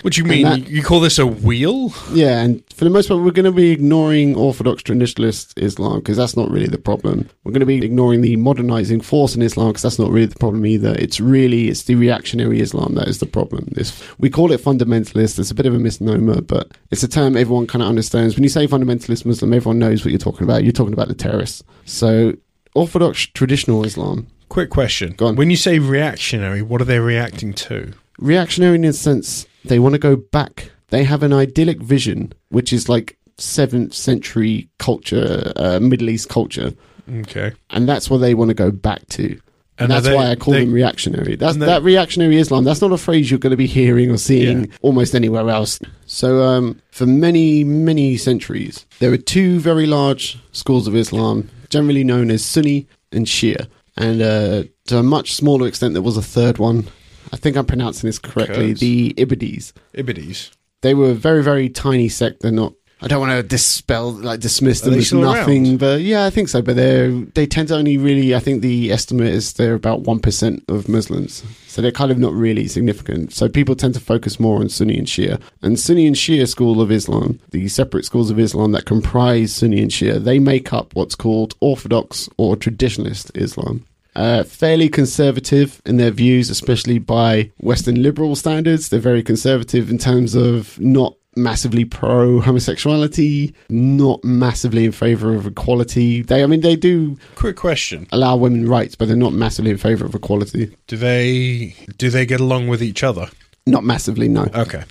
What 0.04 0.12
do 0.12 0.20
you 0.20 0.28
mean? 0.28 0.42
that- 0.42 0.68
you 0.68 0.82
call 0.82 1.00
this 1.00 1.18
a 1.18 1.26
wheel? 1.26 1.94
Yeah, 2.12 2.42
and 2.42 2.62
for 2.74 2.84
the 2.84 2.90
most 2.90 3.08
part, 3.08 3.22
we're 3.22 3.30
going 3.30 3.46
to 3.46 3.50
be 3.52 3.70
ignoring 3.70 4.36
Orthodox 4.36 4.82
traditionalist 4.82 5.54
Islam 5.56 6.00
because 6.00 6.18
that's 6.18 6.36
not 6.36 6.50
really 6.50 6.66
the 6.66 6.76
problem. 6.76 7.30
We're 7.42 7.52
going 7.52 7.60
to 7.60 7.66
be 7.66 7.82
ignoring 7.82 8.20
the 8.20 8.36
modernizing 8.36 9.00
force 9.00 9.34
in 9.34 9.40
Islam 9.40 9.68
because 9.68 9.80
that's 9.80 9.98
not 9.98 10.10
really 10.10 10.26
the 10.26 10.38
problem 10.38 10.66
either. 10.66 10.94
It's 10.98 11.20
really 11.20 11.68
it's 11.68 11.84
the 11.84 11.94
reactionary 11.94 12.60
Islam 12.60 12.96
that 12.96 13.08
is 13.08 13.20
the 13.20 13.24
problem. 13.24 13.66
This 13.72 13.98
we 14.18 14.28
call 14.28 14.52
it 14.52 14.60
fundamentalist. 14.60 15.38
It's 15.38 15.50
a 15.50 15.54
bit 15.54 15.64
of 15.64 15.72
a 15.72 15.78
misnomer, 15.78 16.42
but 16.42 16.72
it's 16.90 17.02
a 17.02 17.08
term 17.08 17.34
everyone 17.34 17.66
kind 17.66 17.82
of 17.82 17.88
understands. 17.88 18.34
When 18.36 18.42
you 18.42 18.50
say 18.50 18.66
fundamentalist 18.66 19.24
Muslim, 19.24 19.54
everyone 19.54 19.78
knows 19.78 20.04
what 20.04 20.10
you're 20.10 20.18
talking 20.18 20.44
about. 20.44 20.64
You're 20.64 20.72
talking 20.72 20.92
about 20.92 21.08
the 21.08 21.14
terrorists. 21.14 21.62
So 21.86 22.34
Orthodox 22.74 23.20
traditional 23.20 23.86
Islam, 23.86 24.26
Quick 24.50 24.68
question. 24.68 25.14
Go 25.16 25.28
on. 25.28 25.36
When 25.36 25.48
you 25.48 25.56
say 25.56 25.78
reactionary, 25.78 26.60
what 26.60 26.82
are 26.82 26.84
they 26.84 26.98
reacting 26.98 27.54
to? 27.54 27.94
reactionary 28.18 28.76
in 28.76 28.84
a 28.84 28.92
sense 28.92 29.46
they 29.64 29.78
want 29.78 29.94
to 29.94 29.98
go 29.98 30.16
back. 30.16 30.70
They 30.88 31.04
have 31.04 31.22
an 31.22 31.32
idyllic 31.32 31.80
vision 31.80 32.32
which 32.50 32.72
is 32.72 32.88
like 32.88 33.18
7th 33.38 33.94
century 33.94 34.68
culture 34.78 35.52
uh, 35.56 35.80
middle 35.80 36.08
east 36.10 36.28
culture. 36.28 36.72
Okay. 37.18 37.52
and 37.70 37.86
that's 37.88 38.08
what 38.08 38.18
they 38.18 38.32
want 38.34 38.48
to 38.48 38.54
go 38.54 38.70
back 38.70 39.06
to. 39.08 39.24
And, 39.24 39.40
And 39.76 39.90
that's 39.90 40.06
they- 40.06 40.14
why 40.14 40.30
i 40.30 40.36
call 40.36 40.54
they- 40.54 40.64
them 40.64 40.72
reactionary. 40.72 41.34
That's 41.36 41.56
that 41.58 41.82
reactionary 41.82 42.36
islam 42.38 42.62
that's 42.64 42.80
not 42.80 42.92
a 42.92 42.96
phrase 42.96 43.28
you're 43.30 43.40
going 43.40 43.50
to 43.50 43.56
be 43.56 43.66
hearing 43.66 44.10
or 44.10 44.16
seeing 44.18 44.60
Yeah. 44.66 44.76
almost 44.82 45.14
anywhere 45.14 45.50
else. 45.50 45.80
So 46.06 46.42
um, 46.44 46.80
for 46.92 47.06
many 47.06 47.64
many 47.64 48.16
centuries 48.16 48.86
there 49.00 49.10
were 49.10 49.16
two 49.36 49.58
very 49.58 49.86
large 49.86 50.38
schools 50.52 50.86
of 50.86 50.94
islam 50.94 51.50
generally 51.70 52.04
known 52.04 52.30
as 52.30 52.44
sunni 52.44 52.86
and 53.10 53.26
shia. 53.26 53.66
And 53.96 54.22
uh, 54.22 54.64
to 54.86 54.98
a 54.98 55.02
much 55.02 55.34
smaller 55.34 55.66
extent 55.66 55.92
there 55.94 56.02
was 56.02 56.16
a 56.16 56.22
third 56.22 56.58
one 56.58 56.86
i 57.34 57.36
think 57.36 57.56
i'm 57.56 57.66
pronouncing 57.66 58.08
this 58.08 58.18
correctly 58.18 58.68
Kurds. 58.68 58.80
the 58.80 59.12
ibadis 59.18 59.72
Ibidis. 59.94 60.50
they 60.82 60.94
were 60.94 61.10
a 61.10 61.14
very 61.14 61.42
very 61.42 61.68
tiny 61.68 62.08
sect 62.08 62.40
they're 62.40 62.52
not 62.52 62.72
I 63.04 63.06
don't 63.06 63.20
want 63.20 63.32
to 63.32 63.42
dispel, 63.42 64.12
like 64.12 64.40
dismiss 64.40 64.80
them 64.80 64.94
as 64.94 65.12
nothing, 65.12 65.66
around? 65.66 65.78
but 65.78 66.00
yeah, 66.00 66.24
I 66.24 66.30
think 66.30 66.48
so. 66.48 66.62
But 66.62 66.76
they 66.76 67.10
they 67.34 67.46
tend 67.46 67.68
to 67.68 67.76
only 67.76 67.98
really, 67.98 68.34
I 68.34 68.38
think 68.38 68.62
the 68.62 68.90
estimate 68.92 69.28
is 69.28 69.52
they're 69.52 69.74
about 69.74 70.02
one 70.02 70.20
percent 70.20 70.64
of 70.68 70.88
Muslims, 70.88 71.42
so 71.66 71.82
they're 71.82 71.92
kind 71.92 72.10
of 72.10 72.18
not 72.18 72.32
really 72.32 72.66
significant. 72.66 73.34
So 73.34 73.46
people 73.46 73.74
tend 73.74 73.92
to 73.92 74.00
focus 74.00 74.40
more 74.40 74.60
on 74.60 74.70
Sunni 74.70 74.96
and 74.96 75.06
Shia, 75.06 75.38
and 75.60 75.78
Sunni 75.78 76.06
and 76.06 76.16
Shia 76.16 76.48
school 76.48 76.80
of 76.80 76.90
Islam, 76.90 77.40
the 77.50 77.68
separate 77.68 78.06
schools 78.06 78.30
of 78.30 78.38
Islam 78.38 78.72
that 78.72 78.86
comprise 78.86 79.54
Sunni 79.54 79.82
and 79.82 79.90
Shia, 79.90 80.24
they 80.24 80.38
make 80.38 80.72
up 80.72 80.94
what's 80.94 81.14
called 81.14 81.54
Orthodox 81.60 82.30
or 82.38 82.56
Traditionalist 82.56 83.30
Islam 83.36 83.84
uh, 84.16 84.44
fairly 84.44 84.88
conservative 84.88 85.80
in 85.84 85.96
their 85.96 86.10
views, 86.10 86.50
especially 86.50 86.98
by 86.98 87.50
Western 87.58 88.02
liberal 88.02 88.36
standards. 88.36 88.88
They're 88.88 89.00
very 89.00 89.22
conservative 89.22 89.90
in 89.90 89.98
terms 89.98 90.34
of 90.34 90.78
not 90.80 91.14
massively 91.36 91.84
pro 91.84 92.40
homosexuality, 92.40 93.54
not 93.68 94.22
massively 94.22 94.84
in 94.84 94.92
favor 94.92 95.34
of 95.34 95.46
equality. 95.46 96.22
They, 96.22 96.42
I 96.42 96.46
mean, 96.46 96.60
they 96.60 96.76
do 96.76 97.16
Quick 97.34 97.56
question. 97.56 98.06
allow 98.12 98.36
women 98.36 98.68
rights, 98.68 98.94
but 98.94 99.08
they're 99.08 99.16
not 99.16 99.32
massively 99.32 99.70
in 99.72 99.78
favor 99.78 100.04
of 100.04 100.14
equality. 100.14 100.76
Do 100.86 100.96
they 100.96 101.74
do 101.98 102.10
they 102.10 102.24
get 102.26 102.40
along 102.40 102.68
with 102.68 102.82
each 102.82 103.02
other? 103.02 103.28
Not 103.66 103.82
massively, 103.82 104.28
no. 104.28 104.46
Okay. 104.54 104.84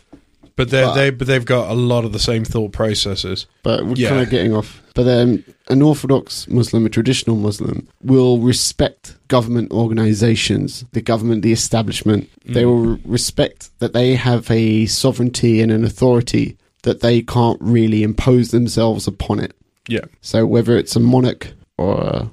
But 0.55 0.69
they 0.69 0.91
they 0.93 1.09
but 1.09 1.25
they've 1.27 1.43
got 1.45 1.71
a 1.71 1.73
lot 1.73 2.05
of 2.05 2.11
the 2.13 2.19
same 2.19 2.45
thought 2.45 2.71
processes. 2.73 3.47
But 3.63 3.85
we're 3.85 3.95
Yeah. 3.95 4.09
kind 4.09 4.21
of 4.21 4.29
getting 4.29 4.53
off. 4.53 4.81
But 4.93 5.07
um, 5.07 5.43
an 5.69 5.81
Orthodox 5.81 6.47
Muslim, 6.47 6.85
a 6.85 6.89
traditional 6.89 7.35
Muslim, 7.35 7.87
will 8.03 8.37
respect 8.39 9.15
government 9.27 9.71
organizations, 9.71 10.85
the 10.91 11.01
government, 11.01 11.41
the 11.41 11.51
establishment. 11.51 12.29
They 12.45 12.65
will 12.65 12.97
respect 13.03 13.71
that 13.79 13.93
they 13.93 14.13
have 14.15 14.49
a 14.51 14.85
sovereignty 14.85 15.61
and 15.61 15.71
an 15.71 15.83
authority 15.83 16.57
that 16.83 16.99
they 17.01 17.21
can't 17.21 17.59
really 17.61 18.03
impose 18.03 18.51
themselves 18.51 19.07
upon 19.07 19.39
it. 19.39 19.53
Yeah. 19.87 20.01
So 20.21 20.45
whether 20.45 20.77
it's 20.77 20.95
a 20.95 20.99
monarch 20.99 21.53
or 21.77 21.99
a 22.01 22.31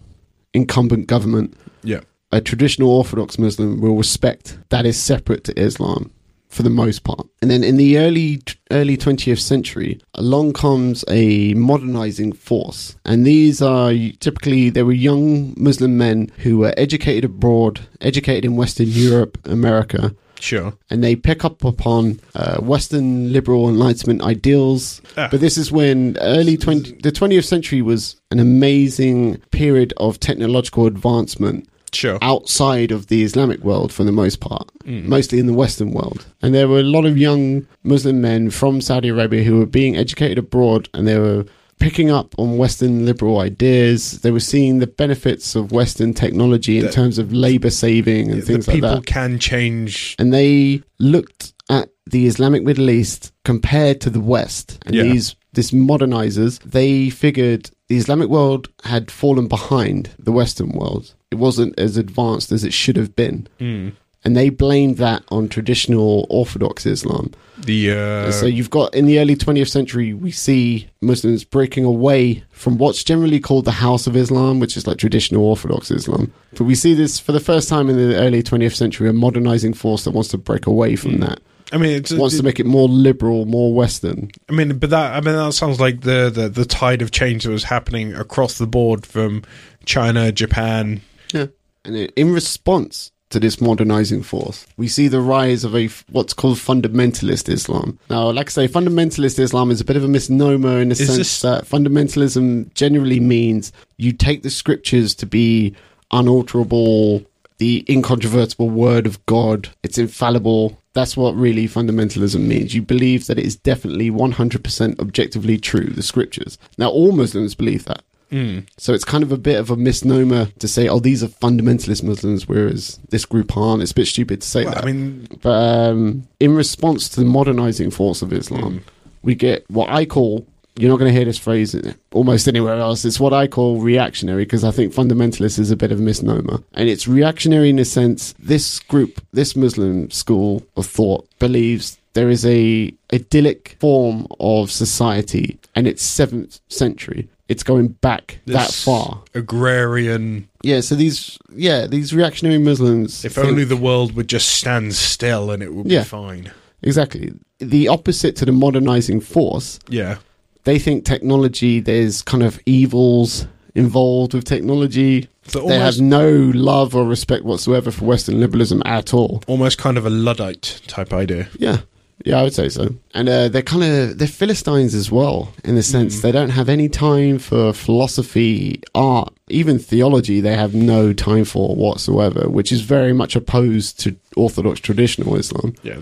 incumbent 0.52 1.06
government, 1.06 1.54
Yeah. 1.82 2.00
a 2.32 2.40
traditional 2.40 2.90
Orthodox 2.90 3.38
Muslim 3.38 3.80
will 3.80 3.96
respect 3.96 4.58
that 4.68 4.84
is 4.84 4.98
separate 4.98 5.44
to 5.44 5.58
Islam 5.58 6.10
for 6.50 6.62
the 6.62 6.70
most 6.70 7.04
part. 7.04 7.26
And 7.40 7.50
then 7.50 7.64
in 7.64 7.76
the 7.76 7.96
early 7.98 8.42
early 8.70 8.96
20th 8.96 9.40
century, 9.40 10.00
along 10.14 10.52
comes 10.52 11.04
a 11.08 11.54
modernizing 11.54 12.32
force. 12.32 12.96
And 13.04 13.24
these 13.26 13.62
are 13.62 13.92
typically 14.18 14.68
they 14.68 14.82
were 14.82 14.92
young 14.92 15.54
Muslim 15.56 15.96
men 15.96 16.30
who 16.38 16.58
were 16.58 16.74
educated 16.76 17.24
abroad, 17.24 17.80
educated 18.00 18.44
in 18.44 18.56
Western 18.56 18.88
Europe, 18.88 19.38
America, 19.46 20.14
Sure. 20.40 20.72
and 20.88 21.04
they 21.04 21.14
pick 21.16 21.44
up 21.44 21.62
upon 21.64 22.18
uh, 22.34 22.60
Western 22.60 23.32
liberal 23.32 23.68
enlightenment 23.68 24.22
ideals. 24.22 25.00
Ah. 25.16 25.28
But 25.30 25.40
this 25.40 25.56
is 25.56 25.70
when 25.70 26.16
early 26.20 26.56
20, 26.56 26.92
the 27.02 27.12
20th 27.12 27.44
century 27.44 27.82
was 27.82 28.16
an 28.30 28.40
amazing 28.40 29.36
period 29.50 29.92
of 29.98 30.18
technological 30.18 30.86
advancement 30.86 31.68
Sure. 31.92 32.18
outside 32.22 32.90
of 32.92 33.06
the 33.08 33.22
Islamic 33.22 33.60
world 33.60 33.92
for 33.92 34.04
the 34.04 34.12
most 34.12 34.40
part, 34.40 34.70
mm. 34.84 35.04
mostly 35.04 35.38
in 35.38 35.46
the 35.46 35.54
Western 35.54 35.92
world. 35.92 36.26
And 36.42 36.54
there 36.54 36.68
were 36.68 36.80
a 36.80 36.84
lot 36.84 37.04
of 37.04 37.18
young 37.18 37.66
Muslim 37.82 38.20
men 38.20 38.50
from 38.50 38.80
Saudi 38.80 39.08
Arabia 39.08 39.42
who 39.42 39.58
were 39.58 39.66
being 39.66 39.96
educated 39.96 40.38
abroad 40.38 40.88
and 40.94 41.06
they 41.06 41.18
were 41.18 41.44
picking 41.78 42.10
up 42.10 42.34
on 42.38 42.58
Western 42.58 43.06
liberal 43.06 43.38
ideas. 43.40 44.20
They 44.20 44.30
were 44.30 44.40
seeing 44.40 44.78
the 44.80 44.86
benefits 44.86 45.54
of 45.54 45.72
Western 45.72 46.12
technology 46.12 46.78
in 46.78 46.86
The- 46.86 46.92
terms 46.92 47.18
of 47.18 47.32
labor 47.32 47.70
saving 47.70 48.30
and 48.30 48.44
things 48.44 48.68
like 48.68 48.80
that. 48.82 48.88
people 48.88 49.02
can 49.02 49.38
change 49.38 50.14
And 50.18 50.32
they 50.32 50.82
looked 50.98 51.54
at 51.70 51.88
the 52.06 52.26
Islamic 52.26 52.64
Middle 52.64 52.90
East 52.90 53.32
compared 53.44 54.00
to 54.02 54.10
the 54.10 54.20
West. 54.20 54.78
And 54.84 54.94
Yeah. 54.94 55.04
these 55.04 55.34
this 55.52 55.70
modernizers, 55.72 56.60
they 56.60 57.10
figured 57.10 57.70
the 57.88 57.96
Islamic 57.96 58.28
world 58.28 58.68
had 58.84 59.10
fallen 59.10 59.48
behind 59.48 60.10
the 60.18 60.32
Western 60.32 60.70
world. 60.70 61.14
It 61.30 61.38
wasn't 61.38 61.78
as 61.78 61.96
advanced 61.96 62.52
as 62.52 62.64
it 62.64 62.72
should 62.72 62.96
have 62.96 63.16
been. 63.16 63.48
Mm. 63.58 63.92
And 64.22 64.36
they 64.36 64.50
blamed 64.50 64.98
that 64.98 65.24
on 65.30 65.48
traditional 65.48 66.26
Orthodox 66.28 66.84
Islam. 66.84 67.32
the 67.56 67.90
uh, 67.90 68.32
so 68.32 68.44
you've 68.44 68.68
got 68.68 68.94
in 68.94 69.06
the 69.06 69.18
early 69.18 69.34
20th 69.34 69.70
century, 69.70 70.12
we 70.12 70.30
see 70.30 70.88
Muslims 71.00 71.42
breaking 71.42 71.84
away 71.84 72.44
from 72.50 72.76
what's 72.76 73.02
generally 73.02 73.40
called 73.40 73.64
the 73.64 73.70
House 73.70 74.06
of 74.06 74.16
Islam, 74.16 74.60
which 74.60 74.76
is 74.76 74.86
like 74.86 74.98
traditional 74.98 75.44
Orthodox 75.44 75.90
Islam. 75.90 76.32
But 76.52 76.64
we 76.64 76.74
see 76.74 76.92
this 76.92 77.18
for 77.18 77.32
the 77.32 77.40
first 77.40 77.68
time 77.68 77.88
in 77.88 77.96
the 77.96 78.16
early 78.16 78.42
20th 78.42 78.74
century, 78.74 79.08
a 79.08 79.12
modernizing 79.14 79.72
force 79.72 80.04
that 80.04 80.10
wants 80.10 80.28
to 80.30 80.38
break 80.38 80.66
away 80.66 80.96
from 80.96 81.20
that, 81.20 81.40
I 81.72 81.78
mean, 81.78 81.92
it's, 81.96 82.12
wants 82.12 82.36
to 82.36 82.42
make 82.42 82.60
it 82.60 82.66
more 82.66 82.88
liberal, 82.88 83.46
more 83.46 83.72
Western. 83.72 84.30
I 84.48 84.52
mean, 84.52 84.78
but 84.78 84.90
that 84.90 85.14
I 85.14 85.20
mean 85.20 85.34
that 85.34 85.52
sounds 85.52 85.80
like 85.80 86.00
the, 86.00 86.30
the 86.32 86.48
the 86.48 86.64
tide 86.64 87.02
of 87.02 87.10
change 87.10 87.44
that 87.44 87.50
was 87.50 87.64
happening 87.64 88.14
across 88.14 88.58
the 88.58 88.66
board 88.66 89.06
from 89.06 89.42
China, 89.84 90.32
Japan. 90.32 91.00
Yeah. 91.32 91.46
And 91.84 91.96
in 91.96 92.32
response 92.32 93.12
to 93.30 93.38
this 93.38 93.60
modernizing 93.60 94.22
force, 94.24 94.66
we 94.76 94.88
see 94.88 95.06
the 95.06 95.20
rise 95.20 95.62
of 95.62 95.76
a 95.76 95.86
what's 96.10 96.34
called 96.34 96.56
fundamentalist 96.58 97.48
Islam. 97.48 97.98
Now, 98.10 98.30
like 98.30 98.48
I 98.48 98.50
say, 98.50 98.68
fundamentalist 98.68 99.38
Islam 99.38 99.70
is 99.70 99.80
a 99.80 99.84
bit 99.84 99.96
of 99.96 100.02
a 100.04 100.08
misnomer 100.08 100.80
in 100.80 100.88
the 100.88 100.94
Is 100.94 101.06
sense 101.06 101.16
this- 101.16 101.40
that 101.42 101.64
fundamentalism 101.64 102.74
generally 102.74 103.20
means 103.20 103.72
you 103.96 104.12
take 104.12 104.42
the 104.42 104.50
scriptures 104.50 105.14
to 105.16 105.26
be 105.26 105.74
unalterable, 106.10 107.24
the 107.58 107.84
incontrovertible 107.88 108.68
word 108.68 109.06
of 109.06 109.24
God. 109.26 109.68
It's 109.82 109.98
infallible. 109.98 110.76
That's 110.92 111.16
what 111.16 111.36
really 111.36 111.68
fundamentalism 111.68 112.40
means. 112.40 112.74
You 112.74 112.82
believe 112.82 113.26
that 113.26 113.38
it 113.38 113.46
is 113.46 113.56
definitely 113.56 114.10
100% 114.10 114.98
objectively 114.98 115.58
true, 115.58 115.86
the 115.86 116.02
scriptures. 116.02 116.58
Now, 116.78 116.88
all 116.90 117.12
Muslims 117.12 117.54
believe 117.54 117.84
that. 117.84 118.02
Mm. 118.32 118.66
So 118.76 118.92
it's 118.92 119.04
kind 119.04 119.24
of 119.24 119.32
a 119.32 119.36
bit 119.36 119.58
of 119.58 119.70
a 119.70 119.76
misnomer 119.76 120.46
to 120.58 120.68
say, 120.68 120.88
oh, 120.88 121.00
these 121.00 121.22
are 121.22 121.28
fundamentalist 121.28 122.02
Muslims, 122.02 122.48
whereas 122.48 122.98
this 123.08 123.24
group 123.24 123.56
aren't. 123.56 123.82
It's 123.82 123.92
a 123.92 123.94
bit 123.94 124.06
stupid 124.06 124.40
to 124.40 124.48
say 124.48 124.64
Well, 124.64 124.74
that. 124.74 124.84
I 124.84 124.86
mean, 124.86 125.26
but 125.42 125.50
um, 125.50 126.28
in 126.38 126.54
response 126.54 127.08
to 127.10 127.20
the 127.20 127.26
modernizing 127.26 127.90
force 127.90 128.22
of 128.22 128.32
Islam, 128.32 128.82
we 129.22 129.34
get 129.34 129.68
what 129.68 129.90
I 129.90 130.06
call 130.06 130.46
You're 130.76 130.88
not 130.90 130.98
going 130.98 131.10
to 131.12 131.16
hear 131.16 131.24
this 131.24 131.38
phrase 131.38 131.74
almost 132.12 132.48
anywhere 132.48 132.76
else. 132.78 133.04
It's 133.04 133.20
what 133.20 133.32
I 133.32 133.46
call 133.46 133.80
reactionary 133.80 134.44
because 134.44 134.64
I 134.64 134.70
think 134.70 134.94
fundamentalist 134.94 135.58
is 135.58 135.70
a 135.70 135.76
bit 135.76 135.92
of 135.92 135.98
a 135.98 136.02
misnomer. 136.02 136.62
And 136.74 136.88
it's 136.88 137.06
reactionary 137.08 137.68
in 137.70 137.76
the 137.76 137.84
sense 137.84 138.34
this 138.38 138.78
group, 138.78 139.20
this 139.32 139.54
Muslim 139.56 140.10
school 140.10 140.62
of 140.76 140.86
thought 140.86 141.26
believes 141.38 141.98
there 142.14 142.30
is 142.30 142.46
a 142.46 142.92
idyllic 143.12 143.76
form 143.80 144.26
of 144.40 144.70
society 144.70 145.58
and 145.74 145.86
it's 145.86 146.02
7th 146.06 146.60
century. 146.68 147.28
It's 147.48 147.62
going 147.64 147.88
back 147.88 148.38
that 148.46 148.70
far. 148.72 149.22
agrarian. 149.34 150.48
Yeah, 150.62 150.80
so 150.80 150.94
these 150.94 151.36
yeah, 151.54 151.86
these 151.86 152.12
reactionary 152.14 152.58
Muslims 152.58 153.24
If 153.24 153.34
think- 153.34 153.46
only 153.48 153.64
the 153.64 153.76
world 153.76 154.14
would 154.14 154.28
just 154.28 154.48
stand 154.48 154.94
still 154.94 155.50
and 155.50 155.62
it 155.62 155.74
would 155.74 155.86
Yeah. 155.90 156.00
be 156.02 156.04
fine. 156.04 156.52
Exactly. 156.82 157.32
The 157.58 157.88
opposite 157.88 158.36
to 158.36 158.44
the 158.44 158.52
modernizing 158.52 159.20
force 159.20 159.78
Yeah. 159.88 160.16
They 160.64 160.78
think 160.78 161.04
technology 161.04 161.80
there's 161.80 162.22
kind 162.22 162.42
of 162.42 162.60
evils 162.66 163.46
involved 163.74 164.34
with 164.34 164.44
technology. 164.44 165.28
So 165.46 165.66
they 165.66 165.78
have 165.78 166.00
no 166.00 166.30
love 166.54 166.94
or 166.94 167.04
respect 167.04 167.44
whatsoever 167.44 167.90
for 167.90 168.04
western 168.04 168.40
liberalism 168.40 168.82
at 168.84 169.12
all. 169.14 169.42
Almost 169.46 169.78
kind 169.78 169.98
of 169.98 170.06
a 170.06 170.10
Luddite 170.10 170.82
type 170.86 171.12
idea. 171.12 171.48
yeah 171.58 171.78
yeah 172.24 172.38
i 172.38 172.42
would 172.42 172.54
say 172.54 172.68
so 172.68 172.88
and 173.14 173.28
uh, 173.28 173.48
they're 173.48 173.62
kind 173.62 173.82
of 173.84 174.18
they're 174.18 174.28
philistines 174.28 174.94
as 174.94 175.10
well 175.10 175.52
in 175.64 175.74
the 175.74 175.82
sense 175.82 176.16
Mm. 176.18 176.22
they 176.22 176.32
don't 176.32 176.50
have 176.50 176.68
any 176.68 176.88
time 176.88 177.38
for 177.38 177.72
philosophy 177.72 178.82
art 178.94 179.32
even 179.48 179.78
theology 179.78 180.40
they 180.40 180.54
have 180.56 180.74
no 180.74 181.12
time 181.12 181.44
for 181.44 181.74
whatsoever 181.74 182.48
which 182.48 182.70
is 182.72 182.80
very 182.82 183.12
much 183.12 183.34
opposed 183.36 183.98
to 184.00 184.16
orthodox 184.36 184.80
traditional 184.80 185.36
islam 185.36 185.74
Yeah. 185.82 185.96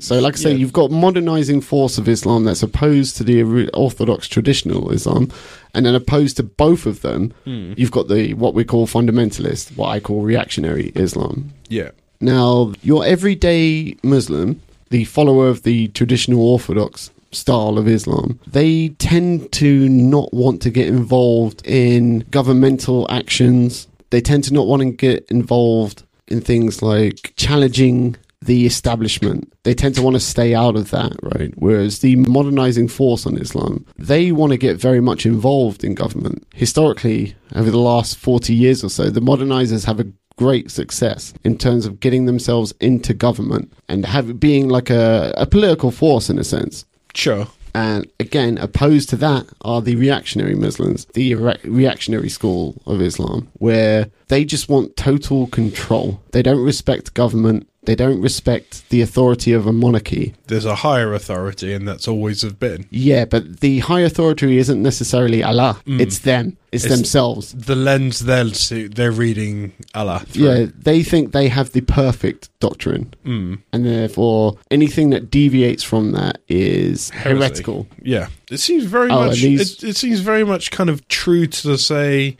So, 0.00 0.18
like 0.20 0.34
I 0.34 0.36
say, 0.36 0.50
yeah. 0.50 0.56
you've 0.56 0.72
got 0.72 0.90
modernizing 0.90 1.60
force 1.60 1.98
of 1.98 2.08
Islam 2.08 2.44
that's 2.44 2.62
opposed 2.62 3.16
to 3.16 3.24
the 3.24 3.68
Orthodox 3.74 4.28
traditional 4.28 4.90
Islam, 4.92 5.30
and 5.74 5.84
then 5.86 5.94
opposed 5.94 6.36
to 6.36 6.42
both 6.42 6.86
of 6.86 7.00
them, 7.02 7.32
Hmm. 7.44 7.72
you've 7.76 7.90
got 7.98 8.06
the 8.08 8.34
what 8.34 8.54
we 8.54 8.64
call 8.64 8.86
fundamentalist, 8.86 9.76
what 9.76 9.88
I 9.88 9.98
call 10.00 10.22
reactionary 10.22 10.92
Islam. 10.94 11.52
Yeah. 11.68 11.90
Now, 12.20 12.72
your 12.82 13.04
everyday 13.04 13.96
Muslim, 14.02 14.60
the 14.94 15.04
follower 15.06 15.48
of 15.48 15.64
the 15.64 15.88
traditional 15.88 16.40
Orthodox 16.40 17.10
style 17.32 17.78
of 17.78 17.88
Islam, 17.88 18.38
they 18.46 18.90
tend 18.90 19.50
to 19.50 19.88
not 19.88 20.32
want 20.32 20.62
to 20.62 20.70
get 20.70 20.86
involved 20.86 21.66
in 21.66 22.20
governmental 22.30 23.10
actions. 23.10 23.88
They 24.10 24.20
tend 24.20 24.44
to 24.44 24.54
not 24.54 24.68
want 24.68 24.82
to 24.82 24.92
get 24.92 25.26
involved 25.32 26.04
in 26.28 26.40
things 26.40 26.80
like 26.80 27.32
challenging 27.34 28.14
the 28.40 28.66
establishment. 28.66 29.52
They 29.64 29.74
tend 29.74 29.96
to 29.96 30.02
want 30.02 30.14
to 30.14 30.20
stay 30.20 30.54
out 30.54 30.76
of 30.76 30.92
that, 30.92 31.12
right? 31.22 31.52
Whereas 31.56 31.98
the 31.98 32.14
modernizing 32.14 32.86
force 32.86 33.26
on 33.26 33.36
Islam, 33.36 33.84
they 33.98 34.30
want 34.30 34.52
to 34.52 34.58
get 34.58 34.76
very 34.76 35.00
much 35.00 35.26
involved 35.26 35.82
in 35.82 35.96
government. 35.96 36.46
Historically, 36.54 37.34
over 37.56 37.70
the 37.70 37.78
last 37.78 38.16
40 38.16 38.54
years 38.54 38.84
or 38.84 38.90
so, 38.90 39.10
the 39.10 39.20
modernizers 39.20 39.86
have 39.86 39.98
a 39.98 40.06
great 40.36 40.70
success 40.70 41.32
in 41.44 41.56
terms 41.58 41.86
of 41.86 42.00
getting 42.00 42.26
themselves 42.26 42.74
into 42.80 43.14
government 43.14 43.72
and 43.88 44.04
have 44.06 44.40
being 44.40 44.68
like 44.68 44.90
a, 44.90 45.32
a 45.36 45.46
political 45.46 45.90
force 45.90 46.28
in 46.28 46.38
a 46.38 46.44
sense. 46.44 46.84
Sure. 47.14 47.46
And 47.76 48.06
again, 48.20 48.56
opposed 48.58 49.08
to 49.10 49.16
that 49.16 49.46
are 49.62 49.82
the 49.82 49.96
reactionary 49.96 50.54
Muslims, 50.54 51.06
the 51.06 51.34
re- 51.34 51.58
reactionary 51.64 52.28
school 52.28 52.80
of 52.86 53.00
Islam, 53.00 53.48
where 53.54 54.10
they 54.28 54.44
just 54.44 54.68
want 54.68 54.96
total 54.96 55.48
control. 55.48 56.20
They 56.30 56.42
don't 56.42 56.64
respect 56.64 57.14
government. 57.14 57.68
They 57.86 57.94
don't 57.94 58.20
respect 58.20 58.88
the 58.90 59.00
authority 59.02 59.52
of 59.52 59.66
a 59.66 59.72
monarchy. 59.72 60.34
There's 60.46 60.64
a 60.64 60.74
higher 60.76 61.12
authority, 61.14 61.72
and 61.72 61.86
that's 61.88 62.06
always 62.08 62.42
have 62.42 62.58
been. 62.58 62.86
Yeah, 62.90 63.24
but 63.24 63.60
the 63.60 63.80
high 63.80 64.00
authority 64.00 64.58
isn't 64.58 64.82
necessarily 64.82 65.42
Allah. 65.42 65.80
It's 65.86 66.18
them. 66.20 66.56
It's, 66.72 66.84
It's- 66.84 66.98
themselves. 66.98 67.52
The 67.52 67.76
lens 67.76 68.18
they're 68.20 68.44
they're 68.88 69.12
reading 69.12 69.72
Allah. 69.94 70.24
Through. 70.26 70.44
Yeah, 70.44 70.66
they 70.76 71.02
think 71.04 71.30
they 71.32 71.48
have 71.48 71.70
the 71.72 71.82
perfect 71.82 72.50
doctrine. 72.58 73.14
Mm. 73.24 73.58
And 73.72 73.86
therefore, 73.86 74.58
anything 74.72 75.10
that 75.10 75.30
deviates 75.30 75.84
from 75.84 76.12
that 76.12 76.40
is 76.48 77.10
Heresy. 77.10 77.38
heretical. 77.38 77.86
Yeah, 78.02 78.26
it 78.50 78.58
seems 78.58 78.84
very 78.84 79.10
Oh, 79.10 79.26
much. 79.26 79.40
these- 79.40 79.82
it, 79.84 79.90
it 79.90 79.96
seems 79.96 80.18
very 80.20 80.42
much 80.44 80.72
kind 80.72 80.90
of 80.90 81.06
true 81.08 81.46
to 81.46 81.78
say, 81.78 82.36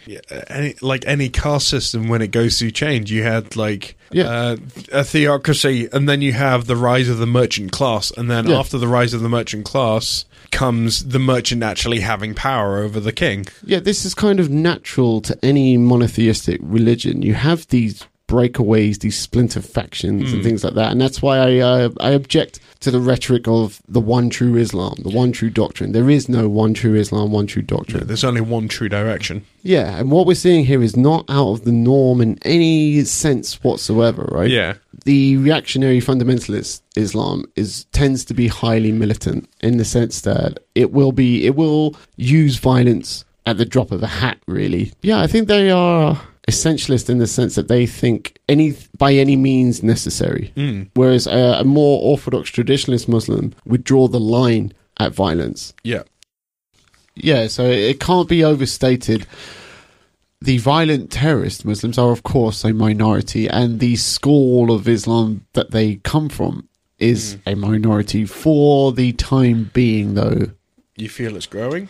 any, 0.49 0.75
like 0.83 1.05
any 1.07 1.29
caste 1.29 1.69
system 1.69 2.09
when 2.09 2.21
it 2.21 2.33
goes 2.33 2.59
through 2.59 2.73
change. 2.73 3.13
You 3.13 3.23
had 3.23 3.55
like 3.57 3.97
Yeah. 4.15 4.29
uh, 4.29 4.57
a 4.93 5.05
theocracy, 5.05 5.89
and 5.93 6.09
then 6.09 6.23
you 6.23 6.33
have 6.33 6.67
the 6.67 6.77
rise 6.77 7.09
of 7.09 7.19
the 7.19 7.27
merchant 7.27 7.73
class, 7.73 8.11
and 8.17 8.31
then 8.31 8.47
Yeah. 8.49 8.59
after 8.61 8.79
the 8.79 8.89
rise 8.89 9.13
of 9.13 9.21
the 9.23 9.29
merchant 9.29 9.65
class 9.65 10.25
comes 10.53 11.05
the 11.05 11.19
merchant 11.19 11.63
actually 11.63 12.01
having 12.01 12.33
power 12.35 12.79
over 12.83 13.01
the 13.01 13.13
king. 13.13 13.47
Yeah, 13.67 13.81
this 13.81 14.05
is 14.05 14.15
kind 14.15 14.39
of 14.41 14.49
natural 14.51 15.21
to 15.23 15.37
any 15.45 15.77
monotheistic 15.77 16.61
religion. 16.63 17.23
You 17.23 17.35
have 17.35 17.67
these 17.69 18.05
breakaways, 18.27 19.01
these 19.01 19.19
splinter 19.19 19.61
factions, 19.61 20.33
and 20.33 20.43
things 20.43 20.65
like 20.65 20.75
that, 20.75 20.93
and 20.93 21.01
that's 21.01 21.21
why 21.21 21.39
I 21.39 21.59
uh, 21.59 21.91
I 22.01 22.11
object 22.11 22.61
to 22.81 22.91
the 22.91 23.01
rhetoric 23.01 23.47
of 23.47 23.81
the 23.89 24.01
one 24.01 24.31
true 24.31 24.57
Islam, 24.57 24.95
the 24.99 25.15
one 25.15 25.33
true 25.33 25.51
doctrine. 25.51 25.93
There 25.93 26.11
is 26.11 26.29
no 26.29 26.49
one 26.49 26.75
true 26.75 26.95
Islam, 26.95 27.33
one 27.33 27.47
true 27.47 27.63
doctrine. 27.63 28.07
There's 28.07 28.25
only 28.25 28.41
one 28.41 28.69
true 28.69 28.89
direction. 28.89 29.45
Yeah, 29.63 29.99
and 29.99 30.11
what 30.11 30.27
we're 30.27 30.35
seeing 30.35 30.65
here 30.65 30.83
is 30.83 30.97
not 30.97 31.25
out 31.29 31.53
of 31.53 31.65
the 31.65 31.73
norm 31.73 32.21
in 32.21 32.39
any 32.43 33.05
sense 33.05 33.63
whatsoever, 33.63 34.29
right? 34.31 34.51
Yeah, 34.51 34.75
the 35.05 35.37
reactionary 35.39 36.01
fundamentalist 36.01 36.83
Islam 36.97 37.45
is 37.57 37.85
tends 37.93 38.25
to 38.27 38.35
be 38.35 38.49
highly 38.49 38.93
militant 38.93 39.49
in 39.61 39.77
the 39.77 39.85
sense 39.85 40.23
that 40.23 40.59
it 40.75 40.93
will 40.93 41.13
be 41.13 41.47
it 41.47 41.55
will 41.57 41.95
use 42.17 42.57
violence 42.57 43.25
at 43.47 43.59
the 43.59 43.65
drop 43.65 43.91
of 43.93 44.03
a 44.03 44.07
hat 44.07 44.39
really 44.47 44.93
yeah 45.03 45.21
i 45.21 45.27
think 45.27 45.49
they 45.49 45.71
are 45.71 46.21
essentialist 46.49 47.09
in 47.09 47.19
the 47.19 47.27
sense 47.27 47.55
that 47.55 47.69
they 47.69 47.87
think 47.87 48.39
any 48.49 48.75
by 48.99 49.13
any 49.15 49.37
means 49.37 49.83
necessary 49.83 50.53
Mm. 50.57 50.89
whereas 50.95 51.27
a, 51.27 51.61
a 51.61 51.65
more 51.65 52.01
orthodox 52.03 52.51
traditionalist 52.51 53.09
muslim 53.09 53.55
would 53.65 53.83
draw 53.85 54.09
the 54.09 54.21
line 54.21 54.73
at 54.99 55.13
violence 55.15 55.73
yeah, 55.85 56.03
yeah, 57.17 57.47
so 57.47 57.65
it 57.65 58.01
can't 58.01 58.29
be 58.29 58.43
overstated. 58.43 59.27
The 60.41 60.59
violent 60.59 61.11
terrorist 61.13 61.65
Muslims 61.65 61.97
are, 61.97 62.11
of 62.11 62.23
course, 62.25 62.65
a 62.65 62.73
minority, 62.73 63.49
and 63.49 63.79
the 63.81 63.95
school 63.97 64.73
of 64.73 64.89
Islam 64.89 65.47
that 65.53 65.71
they 65.71 65.97
come 65.97 66.29
from 66.29 66.69
is 66.99 67.39
a 67.47 67.55
minority 67.55 68.25
for 68.27 68.93
the 68.93 69.13
time 69.13 69.71
being, 69.73 70.15
though. 70.15 70.51
you 70.97 71.09
feel 71.09 71.37
it's 71.37 71.47
growing. 71.47 71.89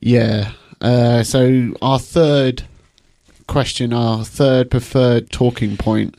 Yeah. 0.00 0.50
Uh, 0.80 1.22
so, 1.22 1.72
our 1.80 1.98
third 2.00 2.64
question, 3.46 3.92
our 3.92 4.24
third 4.24 4.70
preferred 4.70 5.30
talking 5.30 5.76
point 5.76 6.16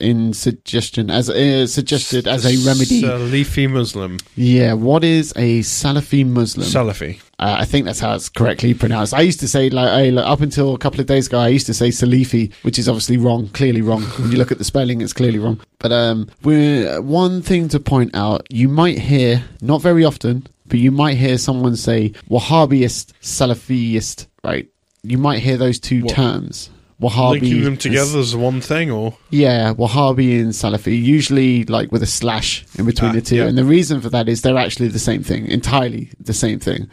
in 0.00 0.32
suggestion, 0.32 1.10
as 1.10 1.28
uh, 1.28 1.66
suggested 1.66 2.26
as 2.26 2.44
a 2.44 2.56
remedy. 2.66 3.02
Salafi 3.02 3.70
Muslim, 3.70 4.18
yeah, 4.34 4.72
what 4.72 5.04
is 5.04 5.32
a 5.36 5.60
Salafi 5.60 6.26
Muslim? 6.26 6.66
Salafi. 6.66 7.20
Uh, 7.38 7.56
I 7.60 7.64
think 7.64 7.86
that's 7.86 8.00
how 8.00 8.14
it's 8.14 8.28
correctly 8.28 8.74
pronounced. 8.74 9.14
I 9.14 9.20
used 9.20 9.40
to 9.40 9.48
say, 9.48 9.70
like, 9.70 9.88
I, 9.88 10.10
like, 10.10 10.26
up 10.26 10.40
until 10.40 10.74
a 10.74 10.78
couple 10.78 11.00
of 11.00 11.06
days 11.06 11.26
ago, 11.26 11.38
I 11.38 11.48
used 11.48 11.66
to 11.66 11.74
say 11.74 11.88
Salifi, 11.88 12.52
which 12.62 12.78
is 12.78 12.88
obviously 12.88 13.16
wrong, 13.16 13.48
clearly 13.48 13.82
wrong. 13.82 14.02
when 14.02 14.32
you 14.32 14.38
look 14.38 14.52
at 14.52 14.58
the 14.58 14.64
spelling, 14.64 15.00
it's 15.00 15.12
clearly 15.12 15.38
wrong. 15.38 15.60
But 15.78 15.92
um, 15.92 16.28
we're, 16.42 17.00
one 17.00 17.42
thing 17.42 17.68
to 17.68 17.80
point 17.80 18.14
out, 18.14 18.46
you 18.50 18.68
might 18.68 18.98
hear, 18.98 19.44
not 19.62 19.80
very 19.80 20.04
often, 20.04 20.46
but 20.66 20.78
you 20.78 20.90
might 20.90 21.16
hear 21.16 21.38
someone 21.38 21.76
say 21.76 22.10
Wahhabist, 22.28 23.12
Salafist, 23.20 24.26
right? 24.44 24.68
You 25.02 25.18
might 25.18 25.40
hear 25.40 25.56
those 25.56 25.78
two 25.80 26.02
What? 26.04 26.14
terms. 26.14 26.70
Wahhabi. 27.00 27.40
Linking 27.40 27.64
them 27.64 27.76
together 27.78 28.18
as 28.18 28.36
one 28.36 28.60
thing, 28.60 28.90
or 28.90 29.16
yeah, 29.30 29.72
Wahhabi 29.72 30.38
and 30.38 30.50
Salafi, 30.50 31.02
usually 31.02 31.64
like 31.64 31.90
with 31.90 32.02
a 32.02 32.06
slash 32.06 32.64
in 32.78 32.84
between 32.84 33.12
Ah, 33.12 33.14
the 33.14 33.22
two. 33.22 33.36
yeah. 33.36 33.46
And 33.46 33.56
the 33.56 33.64
reason 33.64 34.02
for 34.02 34.10
that 34.10 34.28
is 34.28 34.42
they're 34.42 34.58
actually 34.58 34.88
the 34.88 34.98
same 34.98 35.22
thing, 35.22 35.46
entirely 35.48 36.10
the 36.20 36.34
same 36.34 36.58
thing. 36.58 36.90